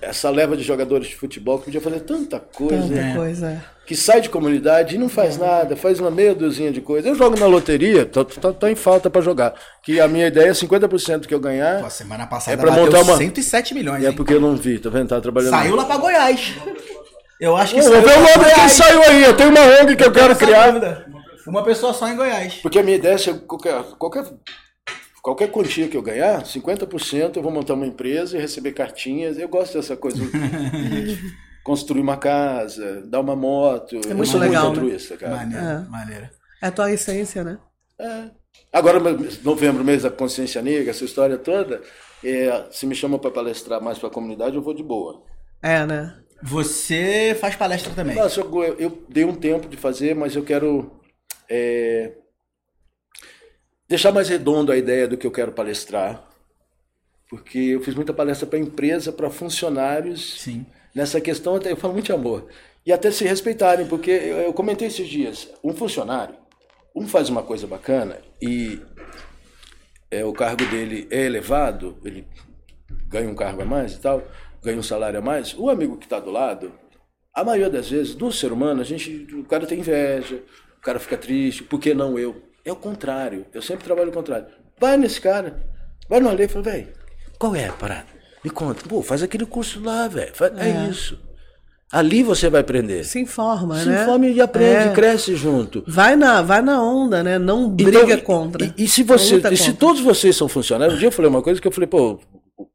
[0.01, 3.15] essa leva de jogadores de futebol que podia fazer tanta coisa, Tanta né?
[3.17, 3.65] coisa.
[3.87, 7.09] que sai de comunidade e não faz nada, faz uma meia dúzia de coisas.
[7.09, 9.55] Eu jogo na loteria, tô, tô, tô em falta pra jogar.
[9.83, 12.85] Que a minha ideia é 50% que eu ganhar, Pô, semana passada É pra bateu
[12.85, 14.05] montar uma- 107 milhões.
[14.05, 14.13] é hein?
[14.15, 15.09] porque eu não vi, tá vendo?
[15.09, 15.51] Tá trabalhando.
[15.51, 16.55] Saiu lá pra Goiás.
[17.41, 19.61] Eu acho que Eu saiu vou ver o nome quem saiu aí, eu tenho uma
[19.81, 20.67] ONG que eu quero Essa criar.
[20.69, 21.07] dúvida.
[21.47, 22.55] Uma pessoa só em Goiás.
[22.57, 24.25] Porque a minha ideia é eu- qualquer, qualquer,
[25.23, 29.39] qualquer quantia que eu ganhar, 50% eu vou montar uma empresa e receber cartinhas.
[29.39, 30.19] Eu gosto dessa coisa.
[31.65, 34.01] Construir uma casa, dar uma moto.
[34.09, 34.83] eu muito sou legal, muito né?
[34.87, 35.37] altruísta, cara.
[35.37, 35.79] Maneiro, É.
[35.89, 36.29] maneiro.
[36.63, 37.59] É a tua essência, né?
[38.73, 38.99] Agora,
[39.43, 41.83] novembro, mês da consciência negra, essa história toda,
[42.25, 45.23] é, se me chama para palestrar mais para a comunidade, eu vou de boa.
[45.63, 46.17] É, né?
[46.43, 48.15] Você faz palestra também.
[48.17, 50.91] Nossa, eu, eu dei um tempo de fazer, mas eu quero
[51.51, 52.13] é,
[53.89, 56.25] deixar mais redondo a ideia do que eu quero palestrar.
[57.29, 60.41] Porque eu fiz muita palestra para empresa, para funcionários.
[60.41, 60.65] Sim.
[60.95, 62.49] Nessa questão, até eu falo muito de amor.
[62.85, 66.35] E até se respeitarem, porque eu, eu comentei esses dias: um funcionário,
[66.95, 68.81] um faz uma coisa bacana e
[70.11, 72.27] é, o cargo dele é elevado, ele
[73.09, 74.27] ganha um cargo a mais e tal,
[74.63, 75.55] ganha um salário a mais.
[75.59, 76.73] O amigo que está do lado,
[77.35, 80.43] a maioria das vezes, do ser humano, a gente, o cara tem inveja,
[80.79, 82.48] o cara fica triste, por que não eu?
[82.69, 84.47] É o contrário, eu sempre trabalho o contrário.
[84.79, 85.63] Vai nesse cara,
[86.09, 86.89] vai no Ale e fala, velho,
[87.39, 88.07] qual é a parada?
[88.45, 88.87] Me conta.
[88.89, 90.33] Pô, faz aquele curso lá, velho.
[90.59, 90.69] É.
[90.69, 90.89] É.
[90.91, 91.19] isso.
[91.91, 93.03] Ali você vai aprender.
[93.05, 94.03] Se informa, Se né?
[94.03, 94.93] informa e aprende, É.
[94.93, 95.83] cresce junto.
[95.89, 97.39] Vai na, vai na onda, né?
[97.39, 98.67] Não Então, briga e- contra.
[98.77, 101.41] E, e se você, e se todos vocês são funcionários, um dia eu falei uma
[101.43, 102.21] coisa que eu falei, pô,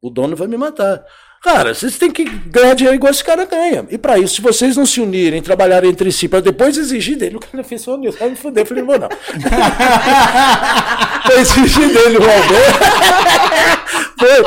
[0.02, 1.04] o dono vai me matar.
[1.44, 3.84] Cara, vocês têm que ganhar dinheiro igual esse cara ganha.
[3.90, 7.36] E para isso, se vocês não se unirem, trabalharem entre si, para depois exigir dele,
[7.36, 8.62] o cara fez só nisso, vai me fuder.
[8.62, 9.10] Eu falei, vou não.
[11.22, 12.64] pra exigir dele o Alberto.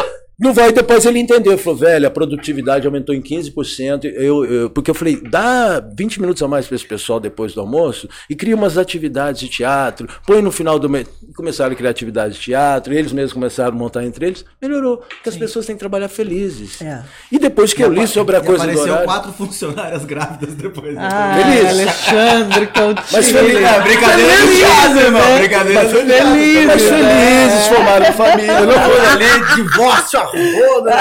[0.40, 1.58] Não vai, depois ele entendeu.
[1.58, 4.06] Falou, velho, a produtividade aumentou em 15%.
[4.06, 7.62] Eu, eu, porque eu falei, dá 20 minutos a mais para esse pessoal depois do
[7.62, 10.08] almoço e cria umas atividades de teatro.
[10.28, 11.08] Põe no final do mês.
[11.36, 14.46] Começaram a criar atividades de teatro, eles mesmos começaram a montar entre eles.
[14.62, 14.98] Melhorou.
[14.98, 16.82] Porque as pessoas têm que trabalhar felizes.
[16.84, 17.02] É.
[17.32, 19.06] E depois que eu li sobre a E coisa do apareceu horário.
[19.06, 20.94] quatro funcionárias grávidas depois.
[20.94, 21.02] né?
[21.12, 21.70] Ah, Feliz.
[21.70, 23.06] Alexandre Coutinho.
[23.12, 23.56] Mas feliz.
[23.58, 25.22] É, brincadeira do Feliz, irmão.
[25.22, 25.38] né?
[25.40, 25.98] Brincadeira Mas do.
[25.98, 26.90] Feliz, mas né?
[26.90, 28.62] felizes, formaram família.
[28.62, 30.92] Não foi ali, divórcio, roda.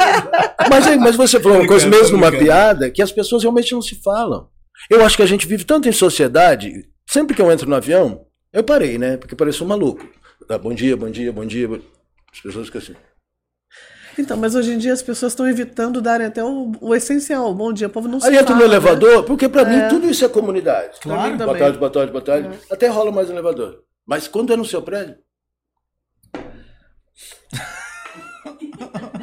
[0.70, 3.82] Mas, aí, mas você falou uma coisa mesmo, uma piada, que as pessoas realmente não
[3.82, 4.48] se falam.
[4.88, 8.26] Eu acho que a gente vive tanto em sociedade, sempre que eu entro no avião,
[8.52, 9.16] eu parei, né?
[9.16, 10.06] Porque pareço um maluco.
[10.48, 11.68] Ah, bom dia, bom dia, bom dia.
[12.32, 12.94] As pessoas ficam assim.
[14.18, 17.54] Então, mas hoje em dia as pessoas estão evitando darem até o, o essencial.
[17.54, 18.66] Bom dia, o povo não se Aí entra no né?
[18.66, 20.98] elevador, porque pra mim tudo isso é comunidade.
[21.04, 21.58] Mim Boa também.
[21.58, 22.50] tarde, boa tarde, boa tarde.
[22.70, 23.82] Até rola mais no elevador.
[24.06, 25.16] Mas quando é no seu prédio.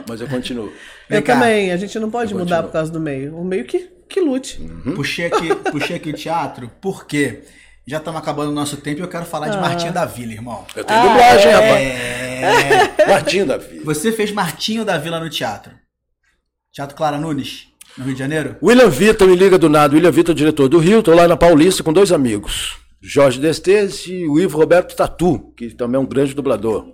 [0.10, 0.72] Mas eu continuo.
[1.10, 1.36] Eu cá.
[1.36, 2.70] também, a gente não pode Eu mudar continuo.
[2.70, 3.36] por causa do meio.
[3.38, 4.60] O meio que, que lute.
[4.96, 7.44] Puxei aqui, puxei aqui o teatro, porque
[7.88, 9.62] já estamos acabando o nosso tempo e eu quero falar de Ah.
[9.62, 10.66] Martinho da Vila, irmão.
[10.76, 11.54] Eu tenho Ah, dublagem, é?
[11.54, 13.00] rapaz.
[13.00, 13.08] É...
[13.08, 13.86] Martinho da Vila.
[13.86, 15.72] Você fez Martinho da Vila no teatro.
[16.74, 18.56] Teatro Clara Nunes, no Rio de Janeiro?
[18.62, 19.94] William Vitor me liga do nada.
[19.96, 22.78] William Vitor, diretor do Rio, tô lá na Paulista com dois amigos.
[23.02, 26.92] Jorge Destes e o Ivo Roberto Tatu, que também é um grande dublador.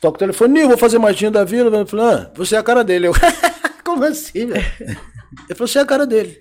[0.00, 1.76] Toco o telefone, Nil, vou fazer Martinho da Vila.
[1.76, 3.08] Ele falou, ah, você é a cara dele.
[3.08, 3.12] Eu,
[3.84, 4.64] como assim, velho?
[4.80, 6.38] Ele falou, você é a cara dele.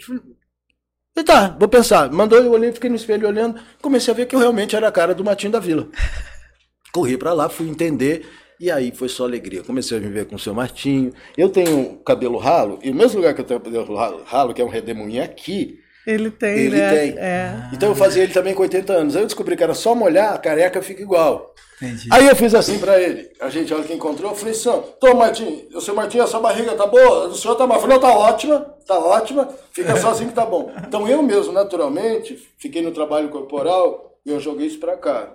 [1.16, 2.10] Eu E tá, vou pensar.
[2.10, 4.91] Mandou, eu olhei, fiquei no espelho olhando, comecei a ver que eu realmente era a
[4.91, 5.89] cara do Martinho da Vila.
[6.93, 8.26] Corri pra lá, fui entender,
[8.60, 9.62] e aí foi só alegria.
[9.62, 11.14] Comecei a me ver com o seu Martinho.
[11.38, 13.93] Eu tenho cabelo ralo, e o mesmo lugar que eu tenho cabelo
[14.24, 15.80] ralo que é um redemoinho aqui,
[16.10, 16.89] Ele tem, ele né?
[16.89, 17.20] tem.
[17.20, 17.70] É.
[17.72, 19.16] Então eu fazia ele também com 80 anos.
[19.16, 21.53] Aí eu descobri que era só molhar, a careca fica igual.
[21.82, 22.10] Entendi.
[22.12, 23.30] Aí eu fiz assim pra ele.
[23.39, 26.39] A gente, olha quem encontrou, eu falei assim, ó, Tô, Martinho, o seu Martinho, essa
[26.39, 27.28] barriga tá boa?
[27.28, 27.78] O senhor tá mal?
[27.78, 30.74] Eu falei, não, tá ótima, tá ótima, fica só assim que tá bom.
[30.86, 35.32] Então eu mesmo, naturalmente, fiquei no trabalho corporal e eu joguei isso pra cá.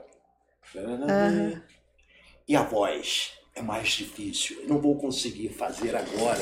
[2.47, 4.59] E a voz é mais difícil.
[4.63, 6.41] Eu não vou conseguir fazer agora,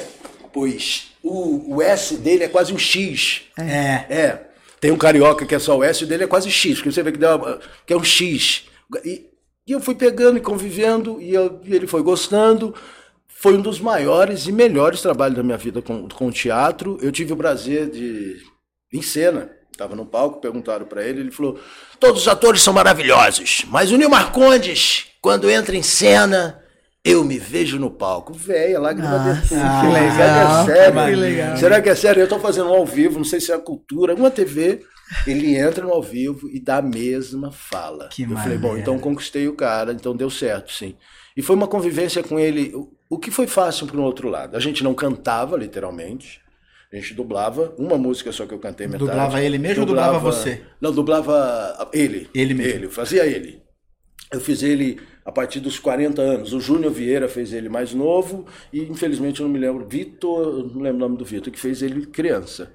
[0.53, 3.43] pois o, o S dele é quase um X.
[3.59, 4.07] É.
[4.15, 4.49] É.
[4.81, 7.03] Tem um carioca que é só o S, o dele é quase X, que você
[7.03, 8.65] vê que, dá uma- que é um X.
[9.05, 9.27] E,
[9.67, 12.75] e eu fui pegando e convivendo, e, eu- e ele foi gostando.
[13.29, 16.97] Foi um dos maiores e melhores trabalhos da minha vida com, com o teatro.
[17.03, 18.37] Eu tive o prazer de.
[18.93, 19.51] em cena.
[19.71, 21.59] Estava no palco, perguntaram para ele, ele falou:
[21.99, 26.62] Todos os atores são maravilhosos, mas o Nil Marcondes, quando entra em cena,
[27.05, 28.33] eu me vejo no palco.
[28.33, 29.61] Véia, lágrima de fundo.
[29.61, 31.05] que Será legal, que é sério?
[31.07, 31.57] que legal.
[31.57, 32.21] Será que é sério?
[32.21, 34.81] Eu estou fazendo um ao vivo, não sei se é a cultura, alguma TV.
[35.27, 38.09] Ele entra no ao vivo e dá a mesma fala.
[38.09, 40.95] Que eu falei, bom, então conquistei o cara, então deu certo, sim.
[41.37, 42.73] E foi uma convivência com ele,
[43.11, 44.57] o- que foi fácil para o outro lado.
[44.57, 46.41] A gente não cantava, literalmente.
[46.93, 49.05] A gente dublava uma música só que eu cantei metade.
[49.07, 50.63] Dublava ele mesmo ou dublava você?
[50.81, 52.29] Não, dublava ele.
[52.35, 52.73] Ele mesmo.
[52.73, 53.63] Ele, fazia ele.
[54.33, 56.53] Eu fiz ele a partir dos 40 anos.
[56.53, 59.87] O Júnior Vieira fez ele mais novo e, infelizmente, eu não me lembro.
[59.89, 62.73] Vitor, não lembro o nome do Vitor, que fez ele criança.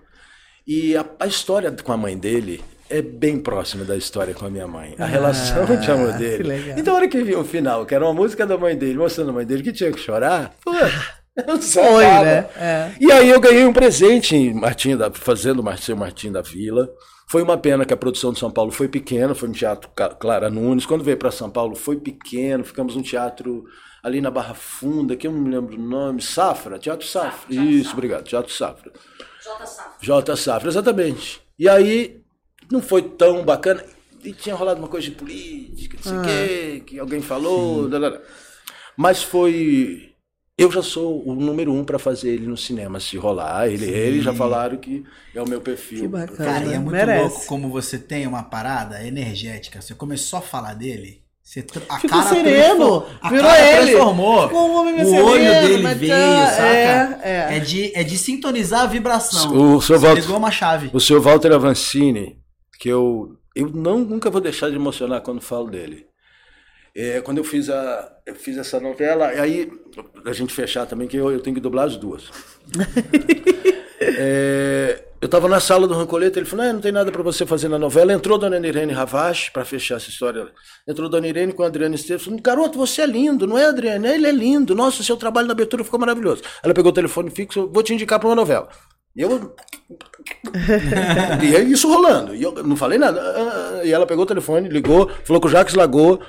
[0.66, 4.50] E a, a história com a mãe dele é bem próxima da história com a
[4.50, 4.96] minha mãe.
[4.98, 6.44] A relação de amor que dele.
[6.44, 6.78] legal.
[6.78, 9.30] Então, a hora que viu o final, que era uma música da mãe dele, mostrando
[9.30, 10.74] a mãe dele que tinha que chorar, pô,
[11.36, 12.48] eu Foi, né?
[12.58, 12.92] É.
[13.00, 16.90] E aí eu ganhei um presente em Martim da, fazendo Martim Martim da Vila.
[17.30, 20.50] Foi uma pena que a produção de São Paulo foi pequena, foi no Teatro Clara
[20.50, 20.86] Nunes.
[20.86, 23.66] Quando veio para São Paulo foi pequeno, ficamos num teatro
[24.02, 27.54] ali na Barra Funda, que eu não me lembro o nome, Safra, Teatro Safra.
[27.54, 28.94] Isso, obrigado, Teatro Safra.
[30.02, 31.42] J Safra, exatamente.
[31.60, 32.22] E aí
[32.72, 33.84] não foi tão bacana.
[34.24, 37.90] E tinha rolado uma coisa de política, não sei o quê, que alguém falou.
[38.96, 40.14] Mas foi.
[40.58, 43.68] Eu já sou o número um para fazer ele no cinema, se rolar.
[43.70, 45.04] Ele, eles já falaram que
[45.36, 46.02] é o meu perfil.
[46.02, 46.52] Que bacana.
[46.52, 47.22] Cara, e é muito Merece.
[47.30, 49.80] louco como você tem uma parada energética.
[49.80, 53.92] Você começou a falar dele, você a Ficou cara sereno, a virou cara ele.
[53.92, 54.48] transformou.
[54.48, 57.20] Ficou um homem o sereno, olho dele veio, tá- saca?
[57.22, 57.60] é, é.
[57.60, 59.52] de, é de sintonizar a vibração.
[59.76, 60.90] O seu Você Walter- ligou uma chave.
[60.92, 62.40] O seu Walter Avancini,
[62.80, 66.07] que eu, eu não, nunca vou deixar de emocionar quando falo dele.
[66.98, 69.72] É, quando eu fiz, a, eu fiz essa novela, e aí,
[70.26, 72.24] a gente fechar também, que eu, eu tenho que dublar as duas.
[74.00, 77.46] É, eu estava na sala do Rancoleta, ele falou: não, não tem nada para você
[77.48, 78.14] fazer na novela.
[78.14, 80.48] Entrou Dona Irene Ravache, para fechar essa história.
[80.88, 84.08] Entrou Dona Irene com a Adriana Esteves, falou: garoto, você é lindo, não é, Adriana?
[84.14, 86.44] Ele é lindo, nossa, seu trabalho na abertura ficou maravilhoso.
[86.64, 88.70] Ela pegou o telefone fixo, vou te indicar para uma novela.
[89.16, 89.56] E eu.
[91.44, 92.36] e é isso rolando.
[92.36, 93.20] E eu não falei nada.
[93.20, 96.20] Ah, E ela pegou o telefone, ligou, falou com o Jacques Lagoa,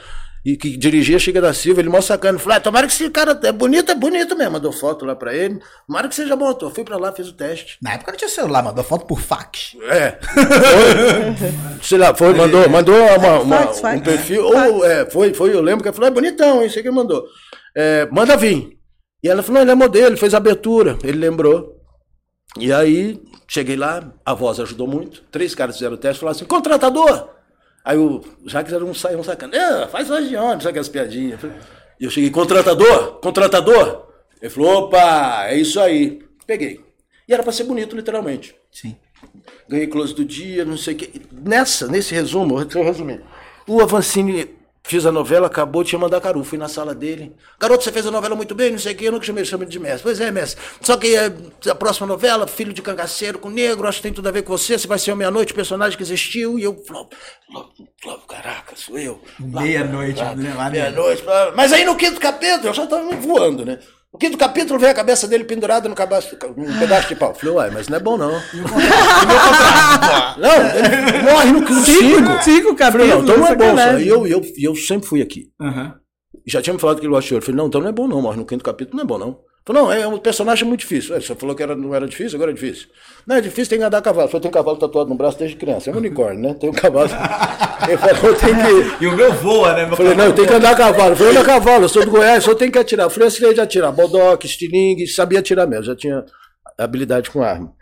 [0.45, 2.39] e que dirigia Chica da Silva, ele mó sacana.
[2.39, 4.53] Falou: ah, tomara que esse cara é bonito, é bonito mesmo.
[4.53, 5.61] Mandou foto lá pra ele.
[5.87, 6.73] Tomara que seja bom ator.
[6.73, 7.77] Fui pra lá, fiz o teste.
[7.83, 9.77] Na época não tinha celular, mandou foto por fax.
[9.83, 10.19] É.
[10.23, 14.01] Foi, sei lá, foi, mandou, mandou uma, uma- Fax, fax.
[14.01, 14.45] um perfil.
[14.45, 16.97] Ou, é, foi, foi, eu lembro que ela falou, é bonitão, isso aí que ele
[16.97, 17.25] mandou.
[17.77, 18.79] É, manda vir.
[19.23, 20.97] E ela falou, ele é modelo, ele fez a abertura.
[21.03, 21.75] Ele lembrou.
[22.59, 25.23] E aí, cheguei lá, a voz ajudou muito.
[25.31, 27.29] Três caras fizeram o teste e falaram assim, contratador!
[27.89, 29.57] Aí o Jacques era um, um sacana.
[29.57, 30.63] Ah, faz voz de onde?
[30.63, 31.41] Sabe aquelas piadinhas?
[31.99, 33.15] E eu cheguei, contratador?
[33.15, 34.09] Contratador?
[34.43, 36.23] Ele falou, opa, é isso aí.
[36.47, 36.85] Peguei.
[37.27, 38.55] E era pra ser bonito, literalmente.
[38.71, 38.95] Sim.
[39.67, 41.23] Ganhei close do dia, não sei o quê.
[41.33, 43.23] Nessa, nesse resumo, deixa eu resumir.
[43.67, 44.58] O Avancini
[44.89, 46.43] fiz a novela, acabou, tinha Mandacaru.
[46.43, 47.37] Fui na sala dele.
[47.61, 49.09] Garoto, você fez a novela muito bem, não sei o quê.
[49.09, 50.03] Eu nunca chamei ele de mestre.
[50.03, 50.61] Pois é, mestre.
[50.81, 51.31] Só que é,
[51.71, 54.57] a próxima novela, filho de cangaceiro com negro, acho que tem tudo a ver com
[54.57, 54.79] você.
[54.79, 56.59] Você vai ser o Meia-Noite, personagem que existiu.
[56.59, 56.83] E eu,
[58.27, 59.21] caraca, sou eu.
[59.39, 60.55] Meia-noite, né?
[60.55, 60.87] Maneiro.
[60.87, 61.23] Meia-noite.
[61.55, 63.79] Mas aí no quinto capítulo, eu já tava voando, né?
[64.19, 67.33] O quinto capítulo vem a cabeça dele pendurada no cabaço, num pedaço de pau.
[67.33, 68.33] Falei, uai, mas não é bom não.
[70.37, 73.23] não, ele morre no Cinco, cinco Falei, não, capítulos.
[73.23, 73.99] então não é bom.
[74.01, 75.53] E eu, eu, eu sempre fui aqui.
[75.61, 75.95] Aham.
[76.47, 77.43] Já tinha me falado que ele gosta de ouro.
[77.43, 79.19] Eu falei, não, então não é bom não, morre no quinto capítulo, não é bom
[79.19, 79.41] não.
[79.65, 81.15] Falei, não, é um personagem muito difícil.
[81.15, 82.89] Ué, Você falou que era, não era difícil, agora é difícil.
[83.27, 84.31] Não, é difícil, tem que andar a cavalo.
[84.33, 85.91] Eu tem cavalo tatuado no braço desde criança.
[85.91, 86.55] É um unicórnio, né?
[86.55, 87.11] Tem um cavalo.
[87.87, 88.97] Ele falou, tem que...
[89.05, 89.83] E o meu voa, né?
[89.83, 91.11] Meu Eu falei, não, eu tenho que andar a cavalo.
[91.11, 93.05] Eu falei, anda a cavalo, eu sou do Goiás, só tenho que atirar.
[93.05, 93.93] Eu falei, assim, de atirar.
[93.93, 96.25] Bodoque, estilingue, sabia atirar mesmo, já tinha
[96.79, 97.75] habilidade com arma.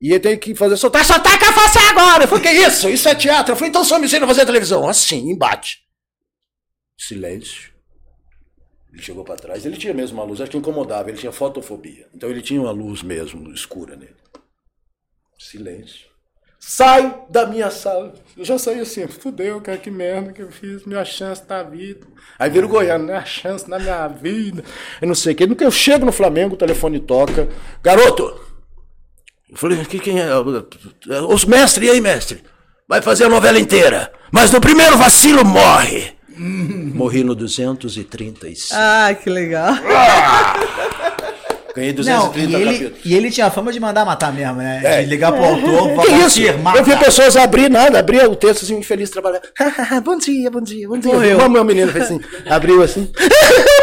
[0.00, 2.24] E ele tem que fazer soltar, soltar que eu faço agora.
[2.24, 2.88] Eu falei, que isso?
[2.88, 3.52] Isso é teatro.
[3.52, 4.88] Eu falei, então só me ensina a fazer televisão.
[4.88, 5.80] Assim, embate.
[6.98, 7.73] Silêncio.
[8.94, 12.06] Ele chegou para trás, ele tinha mesmo uma luz, acho que incomodava, ele tinha fotofobia.
[12.14, 14.14] Então ele tinha uma luz mesmo escura nele.
[15.36, 16.06] Silêncio.
[16.60, 18.14] Sai da minha sala.
[18.36, 22.06] Eu já saí assim, fudeu, cara, que merda que eu fiz, minha chance da vida.
[22.38, 23.16] Aí vira o goiano, né?
[23.16, 24.62] A chance na minha vida.
[25.02, 27.48] Eu não sei o que eu chego no Flamengo, o telefone toca.
[27.82, 28.40] Garoto!
[29.50, 30.28] Eu falei, que, quem é?
[31.28, 32.44] Os mestre, e aí, mestre?
[32.88, 34.12] Vai fazer a novela inteira.
[34.30, 36.13] Mas no primeiro vacilo morre.
[36.36, 38.70] Morri no 236.
[38.72, 39.74] Ah, que legal.
[41.74, 42.98] Ganhei Não, 230 e ele, capítulos.
[43.04, 44.80] e ele tinha fama de mandar matar mesmo, né?
[44.84, 45.02] É.
[45.02, 46.40] De ligar pro autor, Que isso?
[46.40, 46.78] Valdir, mata.
[46.78, 49.40] Eu vi pessoas abrir nada, abria o texto assim, infeliz trabalhar.
[50.04, 51.12] bom dia, bom dia, bom dia.
[51.12, 51.38] Morreu.
[51.38, 53.10] Uma meu menino fez assim, abriu assim.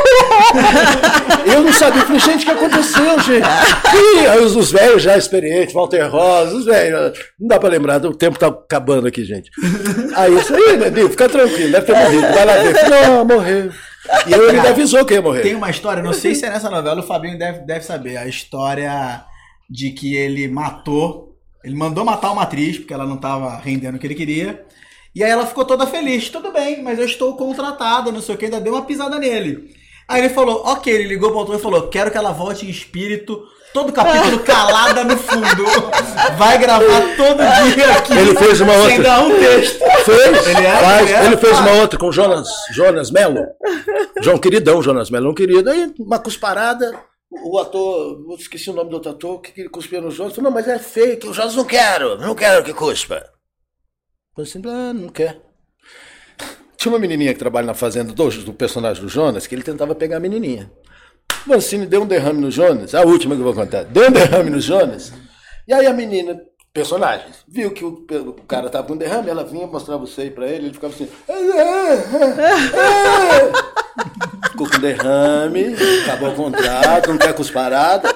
[1.45, 3.47] eu não sabia, eu falei, gente, o que aconteceu, gente?
[3.93, 8.05] E aí os, os velhos já experientes, Walter Rosa, os velhos, não dá pra lembrar,
[8.05, 9.49] o tempo tá acabando aqui, gente.
[10.15, 12.89] Aí eu falei, Nedinho, fica tranquilo, deve ter morrido, vai lá ver.
[12.89, 13.71] Não, morreu.
[14.27, 15.41] E eu, ele avisou que ia morrer.
[15.41, 18.17] Tem uma história, não sei se é nessa novela, o Fabinho deve, deve saber.
[18.17, 19.23] A história
[19.69, 23.99] de que ele matou, ele mandou matar uma atriz, porque ela não tava rendendo o
[23.99, 24.65] que ele queria.
[25.13, 26.29] E aí ela ficou toda feliz.
[26.29, 29.69] Tudo bem, mas eu estou contratada, não sei o que, ainda deu uma pisada nele.
[30.11, 32.69] Aí ele falou, ok, ele ligou pro autor e falou, quero que ela volte em
[32.69, 33.43] espírito,
[33.73, 35.65] todo capítulo calada no fundo.
[36.37, 37.37] Vai gravar todo
[37.73, 38.13] dia aqui.
[38.17, 39.03] Ele fez uma Sem outra.
[39.03, 39.79] dar um texto.
[40.05, 41.01] Fez, Ele era- faz.
[41.01, 43.45] ele era ele fez uma outra com Jonas, Jonas Mello.
[44.21, 45.69] João Queridão, Jonas Mello, um querido.
[45.69, 46.93] Aí, uma cusparada,
[47.31, 50.35] o ator, eu esqueci o nome do outro ator, que, que ele cuspia no Jonas.
[50.35, 53.23] Falou, não, mas é fake, o Jonas não quero, não quero que cuspa.
[54.35, 55.39] Falei assim, ah, não quer.
[56.81, 59.93] Tinha uma menininha que trabalha na fazenda do, do personagem do Jonas, que ele tentava
[59.93, 60.71] pegar a menininha.
[61.45, 63.83] Mancini deu um derrame no Jonas, a última que eu vou contar.
[63.83, 65.13] Deu um derrame no Jonas,
[65.67, 66.41] e aí a menina,
[66.73, 70.47] personagem, viu que o, o cara tava com derrame, ela vinha mostrava o seio pra
[70.47, 71.07] ele, ele ficava assim.
[74.51, 78.13] Ficou com derrame, acabou o contrato, não quer cusparada.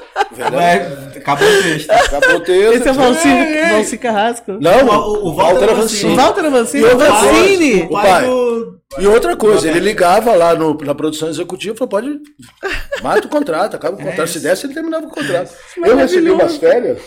[0.52, 0.78] Vai,
[1.18, 1.92] acabou o texto.
[1.92, 2.74] Acabou o texto.
[2.76, 4.52] Esse é o Valci- Valci Carrasco.
[4.60, 6.14] Não, O- o Walter Avancini.
[6.14, 6.84] O Walter Avancini.
[6.86, 7.82] Outra Avancini.
[7.82, 8.76] O O pai do...
[9.00, 12.20] E outra coisa, ele ligava lá no- na produção executiva e falou: pode.
[13.02, 14.30] Mata o contrato, acaba o contrato.
[14.30, 15.52] Se desse, ele terminava o contrato.
[15.78, 17.02] Eu recebi umas férias.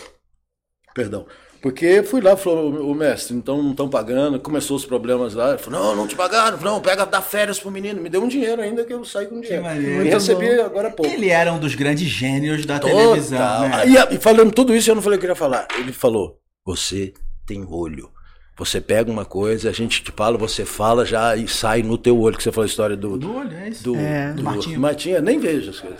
[0.95, 1.27] Perdão.
[1.61, 5.51] Porque fui lá e falou, o mestre, então não estão pagando, começou os problemas lá.
[5.51, 8.01] Ele falou, não, não te pagaram, não, pega, dá férias pro menino.
[8.01, 9.67] Me deu um dinheiro ainda que eu saí com dinheiro.
[10.05, 11.11] E recebi agora há pouco.
[11.11, 13.69] Ele era um dos grandes gênios da televisão, Total.
[13.69, 13.89] né?
[13.89, 15.67] E, e falando tudo isso, eu não falei o que eu queria falar.
[15.77, 17.13] Ele falou: você
[17.45, 18.09] tem olho.
[18.57, 22.19] Você pega uma coisa, a gente te fala, você fala já e sai no teu
[22.21, 23.17] olho, que você falou a história do.
[23.17, 23.83] Do olho, é isso.
[23.85, 24.33] do, É.
[24.33, 24.81] do Martinho.
[24.81, 25.23] Martinho.
[25.23, 25.99] Nem vejo as coisas.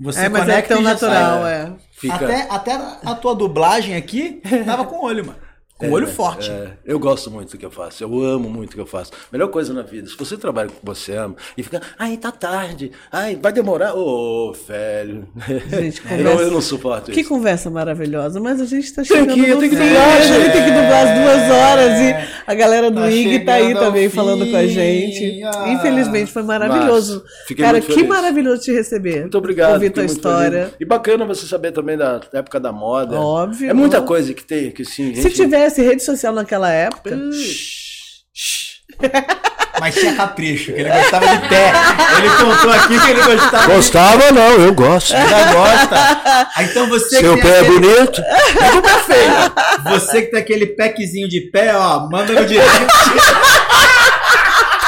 [0.00, 1.54] Você É, mas é conecta tão natural, sai.
[1.54, 1.72] é.
[1.92, 2.14] Fica.
[2.14, 2.72] Até, até
[3.04, 5.38] a tua dublagem aqui tava com olho, mano.
[5.80, 6.50] Com olho forte.
[6.50, 9.10] É, eu gosto muito do que eu faço, eu amo muito o que eu faço.
[9.32, 12.16] Melhor coisa na vida, se você trabalha com o que você ama e fica, ai,
[12.16, 13.94] tá tarde, ai, vai demorar.
[13.94, 15.26] Ô, velho.
[15.70, 17.28] Gente, eu, conversa- eu não suporto Que isso.
[17.28, 20.20] conversa maravilhosa, mas a gente tá Tem chegando que ir, no tem que dublar, A
[20.20, 23.74] gente tem que dublar as duas horas e a galera do Tá IG tá aí
[23.74, 24.16] também fim.
[24.16, 25.42] falando com a gente.
[25.44, 25.68] Ah.
[25.72, 27.24] Infelizmente foi maravilhoso.
[27.48, 28.08] Mas, Cara, que feliz.
[28.08, 29.20] maravilhoso te receber.
[29.22, 29.74] Muito obrigado.
[29.74, 30.64] Ouvir tua história.
[30.64, 30.74] feliz.
[30.80, 33.18] E bacana você saber também da época da moda.
[33.20, 33.70] Óbvio.
[33.70, 35.14] É muita coisa que tem, que sim.
[35.14, 35.36] Se gente-
[35.70, 37.16] tivesse rede social naquela época,
[39.78, 41.72] Mas tinha capricho, que ele gostava de pé.
[42.18, 45.08] Ele contou aqui que ele gostava de Gostava não, eu gosto.
[45.12, 45.96] Já gosta.
[45.96, 48.22] Ah, Então você Seu que tem pé é aquele, bonito.
[49.84, 52.68] você que tem aquele packzinho de pé, ó, manda no direct.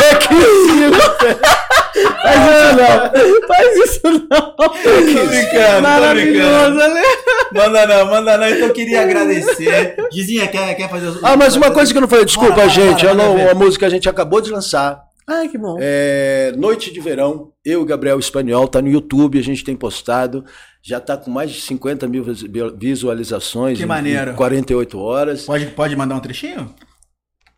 [0.02, 0.34] É que
[2.22, 3.48] faz isso não.
[3.48, 4.56] Faz isso não.
[4.56, 6.94] Tô brincando, tô Maravilhoso, brincando.
[6.94, 7.02] né?
[7.54, 8.48] Manda não, manda não.
[8.48, 9.96] Então eu queria agradecer.
[10.12, 12.74] Gizinha, quer, quer fazer Ah, mas uma coisa que eu não falei, desculpa, Bora, bora,
[12.80, 13.00] gente.
[13.06, 15.00] bora, eu não- a música que a gente acabou de lançar.
[15.28, 15.76] Ai, que bom.
[15.80, 20.44] É, Noite de Verão, eu e Gabriel Espanhol, tá no YouTube, a gente tem postado.
[20.82, 22.44] Já tá com mais de 50 mil vis-
[22.76, 24.32] visualizações Que maneiro.
[24.32, 25.44] em 48 horas.
[25.44, 26.74] Pode, pode mandar um trechinho?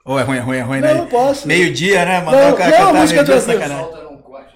[0.04, 0.94] Ou é ruim, é ruim, é ruim, Não, né?
[0.94, 1.48] não posso.
[1.48, 2.20] Meio-dia, né?
[2.20, 3.68] Mandar Não, o cara não, a cantar música meio-dia, é tranquila.
[3.78, 4.03] sacanagem.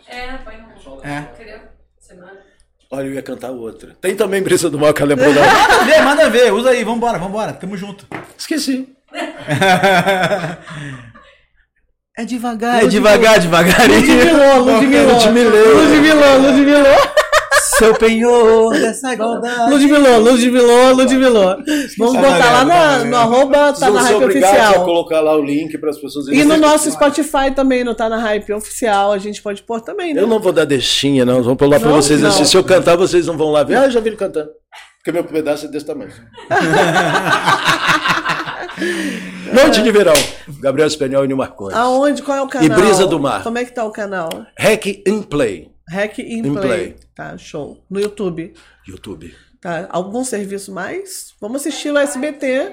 [0.09, 1.05] É, põe um.
[1.05, 1.19] É.
[1.35, 1.61] Entendeu?
[1.99, 2.39] Semana.
[2.91, 3.95] Olha, eu ia cantar outra.
[4.01, 6.53] Tem também Brisa do Mal que ela lembrou da Manda ver, manda ver.
[6.53, 7.53] Usa aí, vambora, vambora.
[7.53, 8.07] Tamo junto.
[8.37, 8.89] Esqueci.
[12.19, 14.01] É devagar, é devagar, devagarinho.
[14.01, 15.13] Ludmilô, Ludmilô.
[15.13, 15.73] Ludmilô.
[15.79, 17.28] Ludmilô, Ludmilô.
[17.79, 19.71] Seu penhor dessa igualdade.
[19.71, 21.57] Ludmilô, Ludmilô, Ludmilô.
[21.97, 24.85] Vamos botar lá na- no arroba Tá na Sou Hype obrigado a Oficial.
[24.85, 26.91] colocar lá o link para as pessoas E no nosso.
[26.91, 30.21] Spotify também, no Tá na Hype Oficial, a gente pode pôr também, né?
[30.21, 31.43] Eu não vou dar deixinha, não.
[31.43, 32.29] Vamos pular para Não, vocês não.
[32.31, 32.49] assistir.
[32.51, 33.77] Se eu cantar, vocês não vão lá ver.
[33.77, 34.49] Ah, eu já vi ele cantando.
[34.99, 36.11] Porque meu pedaço é desse tamanho.
[39.53, 40.13] Noite de verão.
[40.61, 41.77] Gabriel Espanhol e Nil Marcondes.
[41.77, 42.23] Aonde?
[42.23, 42.67] Qual é o canal?
[42.67, 43.43] E Brisa do Mar.
[43.43, 44.29] Como é que tá o canal?
[44.59, 45.69] Hack in Play.
[45.91, 46.67] Hack in In Play.
[46.67, 46.97] Play.
[47.15, 47.83] Tá, show.
[47.91, 48.53] No YouTube.
[48.87, 49.35] YouTube.
[49.61, 49.89] Tá.
[49.91, 51.35] Algum serviço mais?
[51.41, 52.73] Vamos assistir o SBT,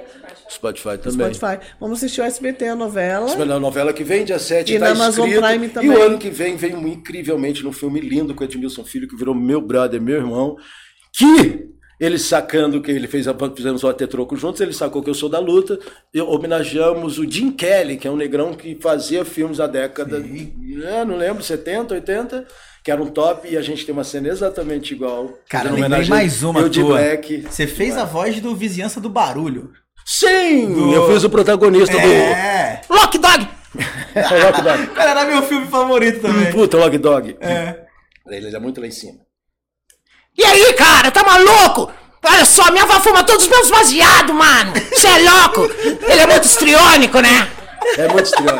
[0.52, 1.34] Spotify também.
[1.34, 1.66] Spotify.
[1.80, 3.26] Vamos assistir o SBT, a novela.
[3.26, 5.48] Essa é a novela que vem dia 7 E tá na Amazon escrito.
[5.48, 5.90] Prime E também.
[5.90, 9.16] o ano que vem vem um incrivelmente num filme lindo com o Edmilson Filho, que
[9.16, 10.58] virou meu brother, meu irmão,
[11.12, 15.10] que ele sacando que ele fez, a, fizemos o Até Troco juntos, ele sacou que
[15.10, 15.80] eu sou da luta,
[16.14, 21.06] e homenageamos o Jim Kelly, que é um negrão que fazia filmes da década, né,
[21.06, 22.46] não lembro, 70, 80,
[22.86, 25.40] que era um top, e a gente tem uma cena exatamente igual.
[25.50, 26.94] Cara, lembrei mais uma eu de tua.
[27.00, 27.42] Black.
[27.50, 29.72] Você fez a voz do Vizinhança do Barulho.
[30.06, 30.72] Sim!
[30.72, 32.82] Do- Eu fiz o protagonista É.
[32.88, 33.40] Lock Dog!
[33.44, 33.44] do
[34.46, 34.88] Lock Dog.
[34.94, 36.52] Cara, era meu filme favorito também.
[36.52, 37.36] Puta, Lock Dog.
[37.42, 37.86] É.
[38.30, 39.18] Ele é muito lá em cima.
[40.38, 41.92] E aí, cara, tá maluco?
[42.24, 44.74] Olha só, minha avó fuma todos os meus baseados, mano.
[44.94, 45.64] Você é louco?
[46.08, 47.50] Ele é muito estriônico, né?
[48.00, 48.60] É muito estranho.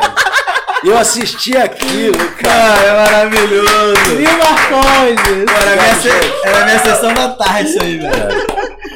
[0.86, 2.76] Eu assisti aquilo, cara.
[2.76, 4.16] Cara, é maravilhoso.
[4.16, 5.54] Viu, Marcondes?
[5.62, 8.46] Era minha, se- era minha sessão da tarde isso aí, velho.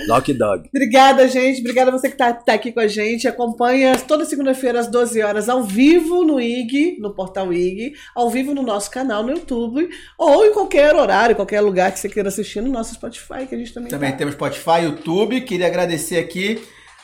[0.07, 0.69] Lock Dog.
[0.75, 1.61] Obrigada, gente.
[1.61, 3.29] Obrigada a você que tá, tá aqui com a gente.
[3.29, 8.55] Acompanha toda segunda-feira às 12 horas ao vivo no IG, no portal IG, ao vivo
[8.55, 9.89] no nosso canal no YouTube,
[10.19, 13.59] ou em qualquer horário, qualquer lugar que você queira assistir no nosso Spotify, que a
[13.59, 14.17] gente também, Também tá.
[14.19, 15.41] temos Spotify, YouTube.
[15.43, 16.61] Queria agradecer aqui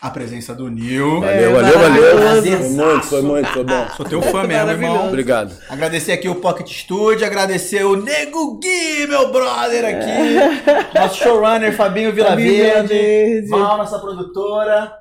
[0.07, 1.21] a presença do Nil.
[1.21, 2.43] Valeu, É, valeu, valeu.
[2.43, 3.87] Foi muito, foi muito, foi bom.
[3.97, 5.09] Sou teu fã mesmo, irmão.
[5.09, 5.53] Obrigado.
[5.69, 10.99] Agradecer aqui o Pocket Studio, agradecer o Nego Gui, meu brother aqui.
[10.99, 13.47] Nosso showrunner Fabinho Vilaverde.
[13.49, 14.93] Val, nossa produtora.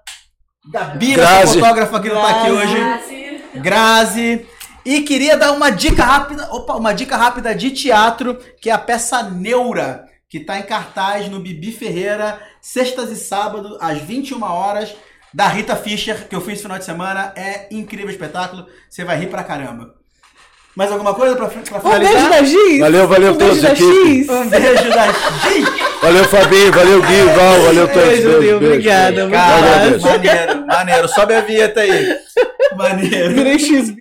[0.68, 1.42] Gabi, Grazi.
[1.42, 3.42] nossa fotógrafa que não tá aqui hoje.
[3.56, 4.46] Grazi.
[4.84, 8.78] E queria dar uma dica rápida, opa, uma dica rápida de teatro, que é a
[8.78, 10.06] peça Neura,
[10.36, 14.94] que tá em cartaz no Bibi Ferreira, sextas e sábado, às 21 horas,
[15.34, 17.32] da Rita Fischer, que eu fiz esse final de semana.
[17.38, 19.96] É incrível o espetáculo, você vai rir pra caramba.
[20.76, 22.30] Mais alguma coisa pra, pra Um beijo finalizar?
[22.32, 22.80] da Giz.
[22.82, 24.24] Valeu, valeu um beijo todos da aqui.
[24.24, 24.30] X.
[24.30, 25.70] Um beijo da Giz.
[26.02, 26.72] Valeu, Fabinho.
[26.74, 27.62] Valeu, Gui, Val.
[27.62, 28.10] Valeu todos.
[28.10, 28.58] Beijo, Nil.
[28.58, 29.22] Obrigada.
[29.22, 31.08] Muito Cara, maneiro, maneiro.
[31.08, 32.14] Sobe a vinheta aí.
[32.76, 33.34] Maneiro.
[33.36, 33.96] Virei X.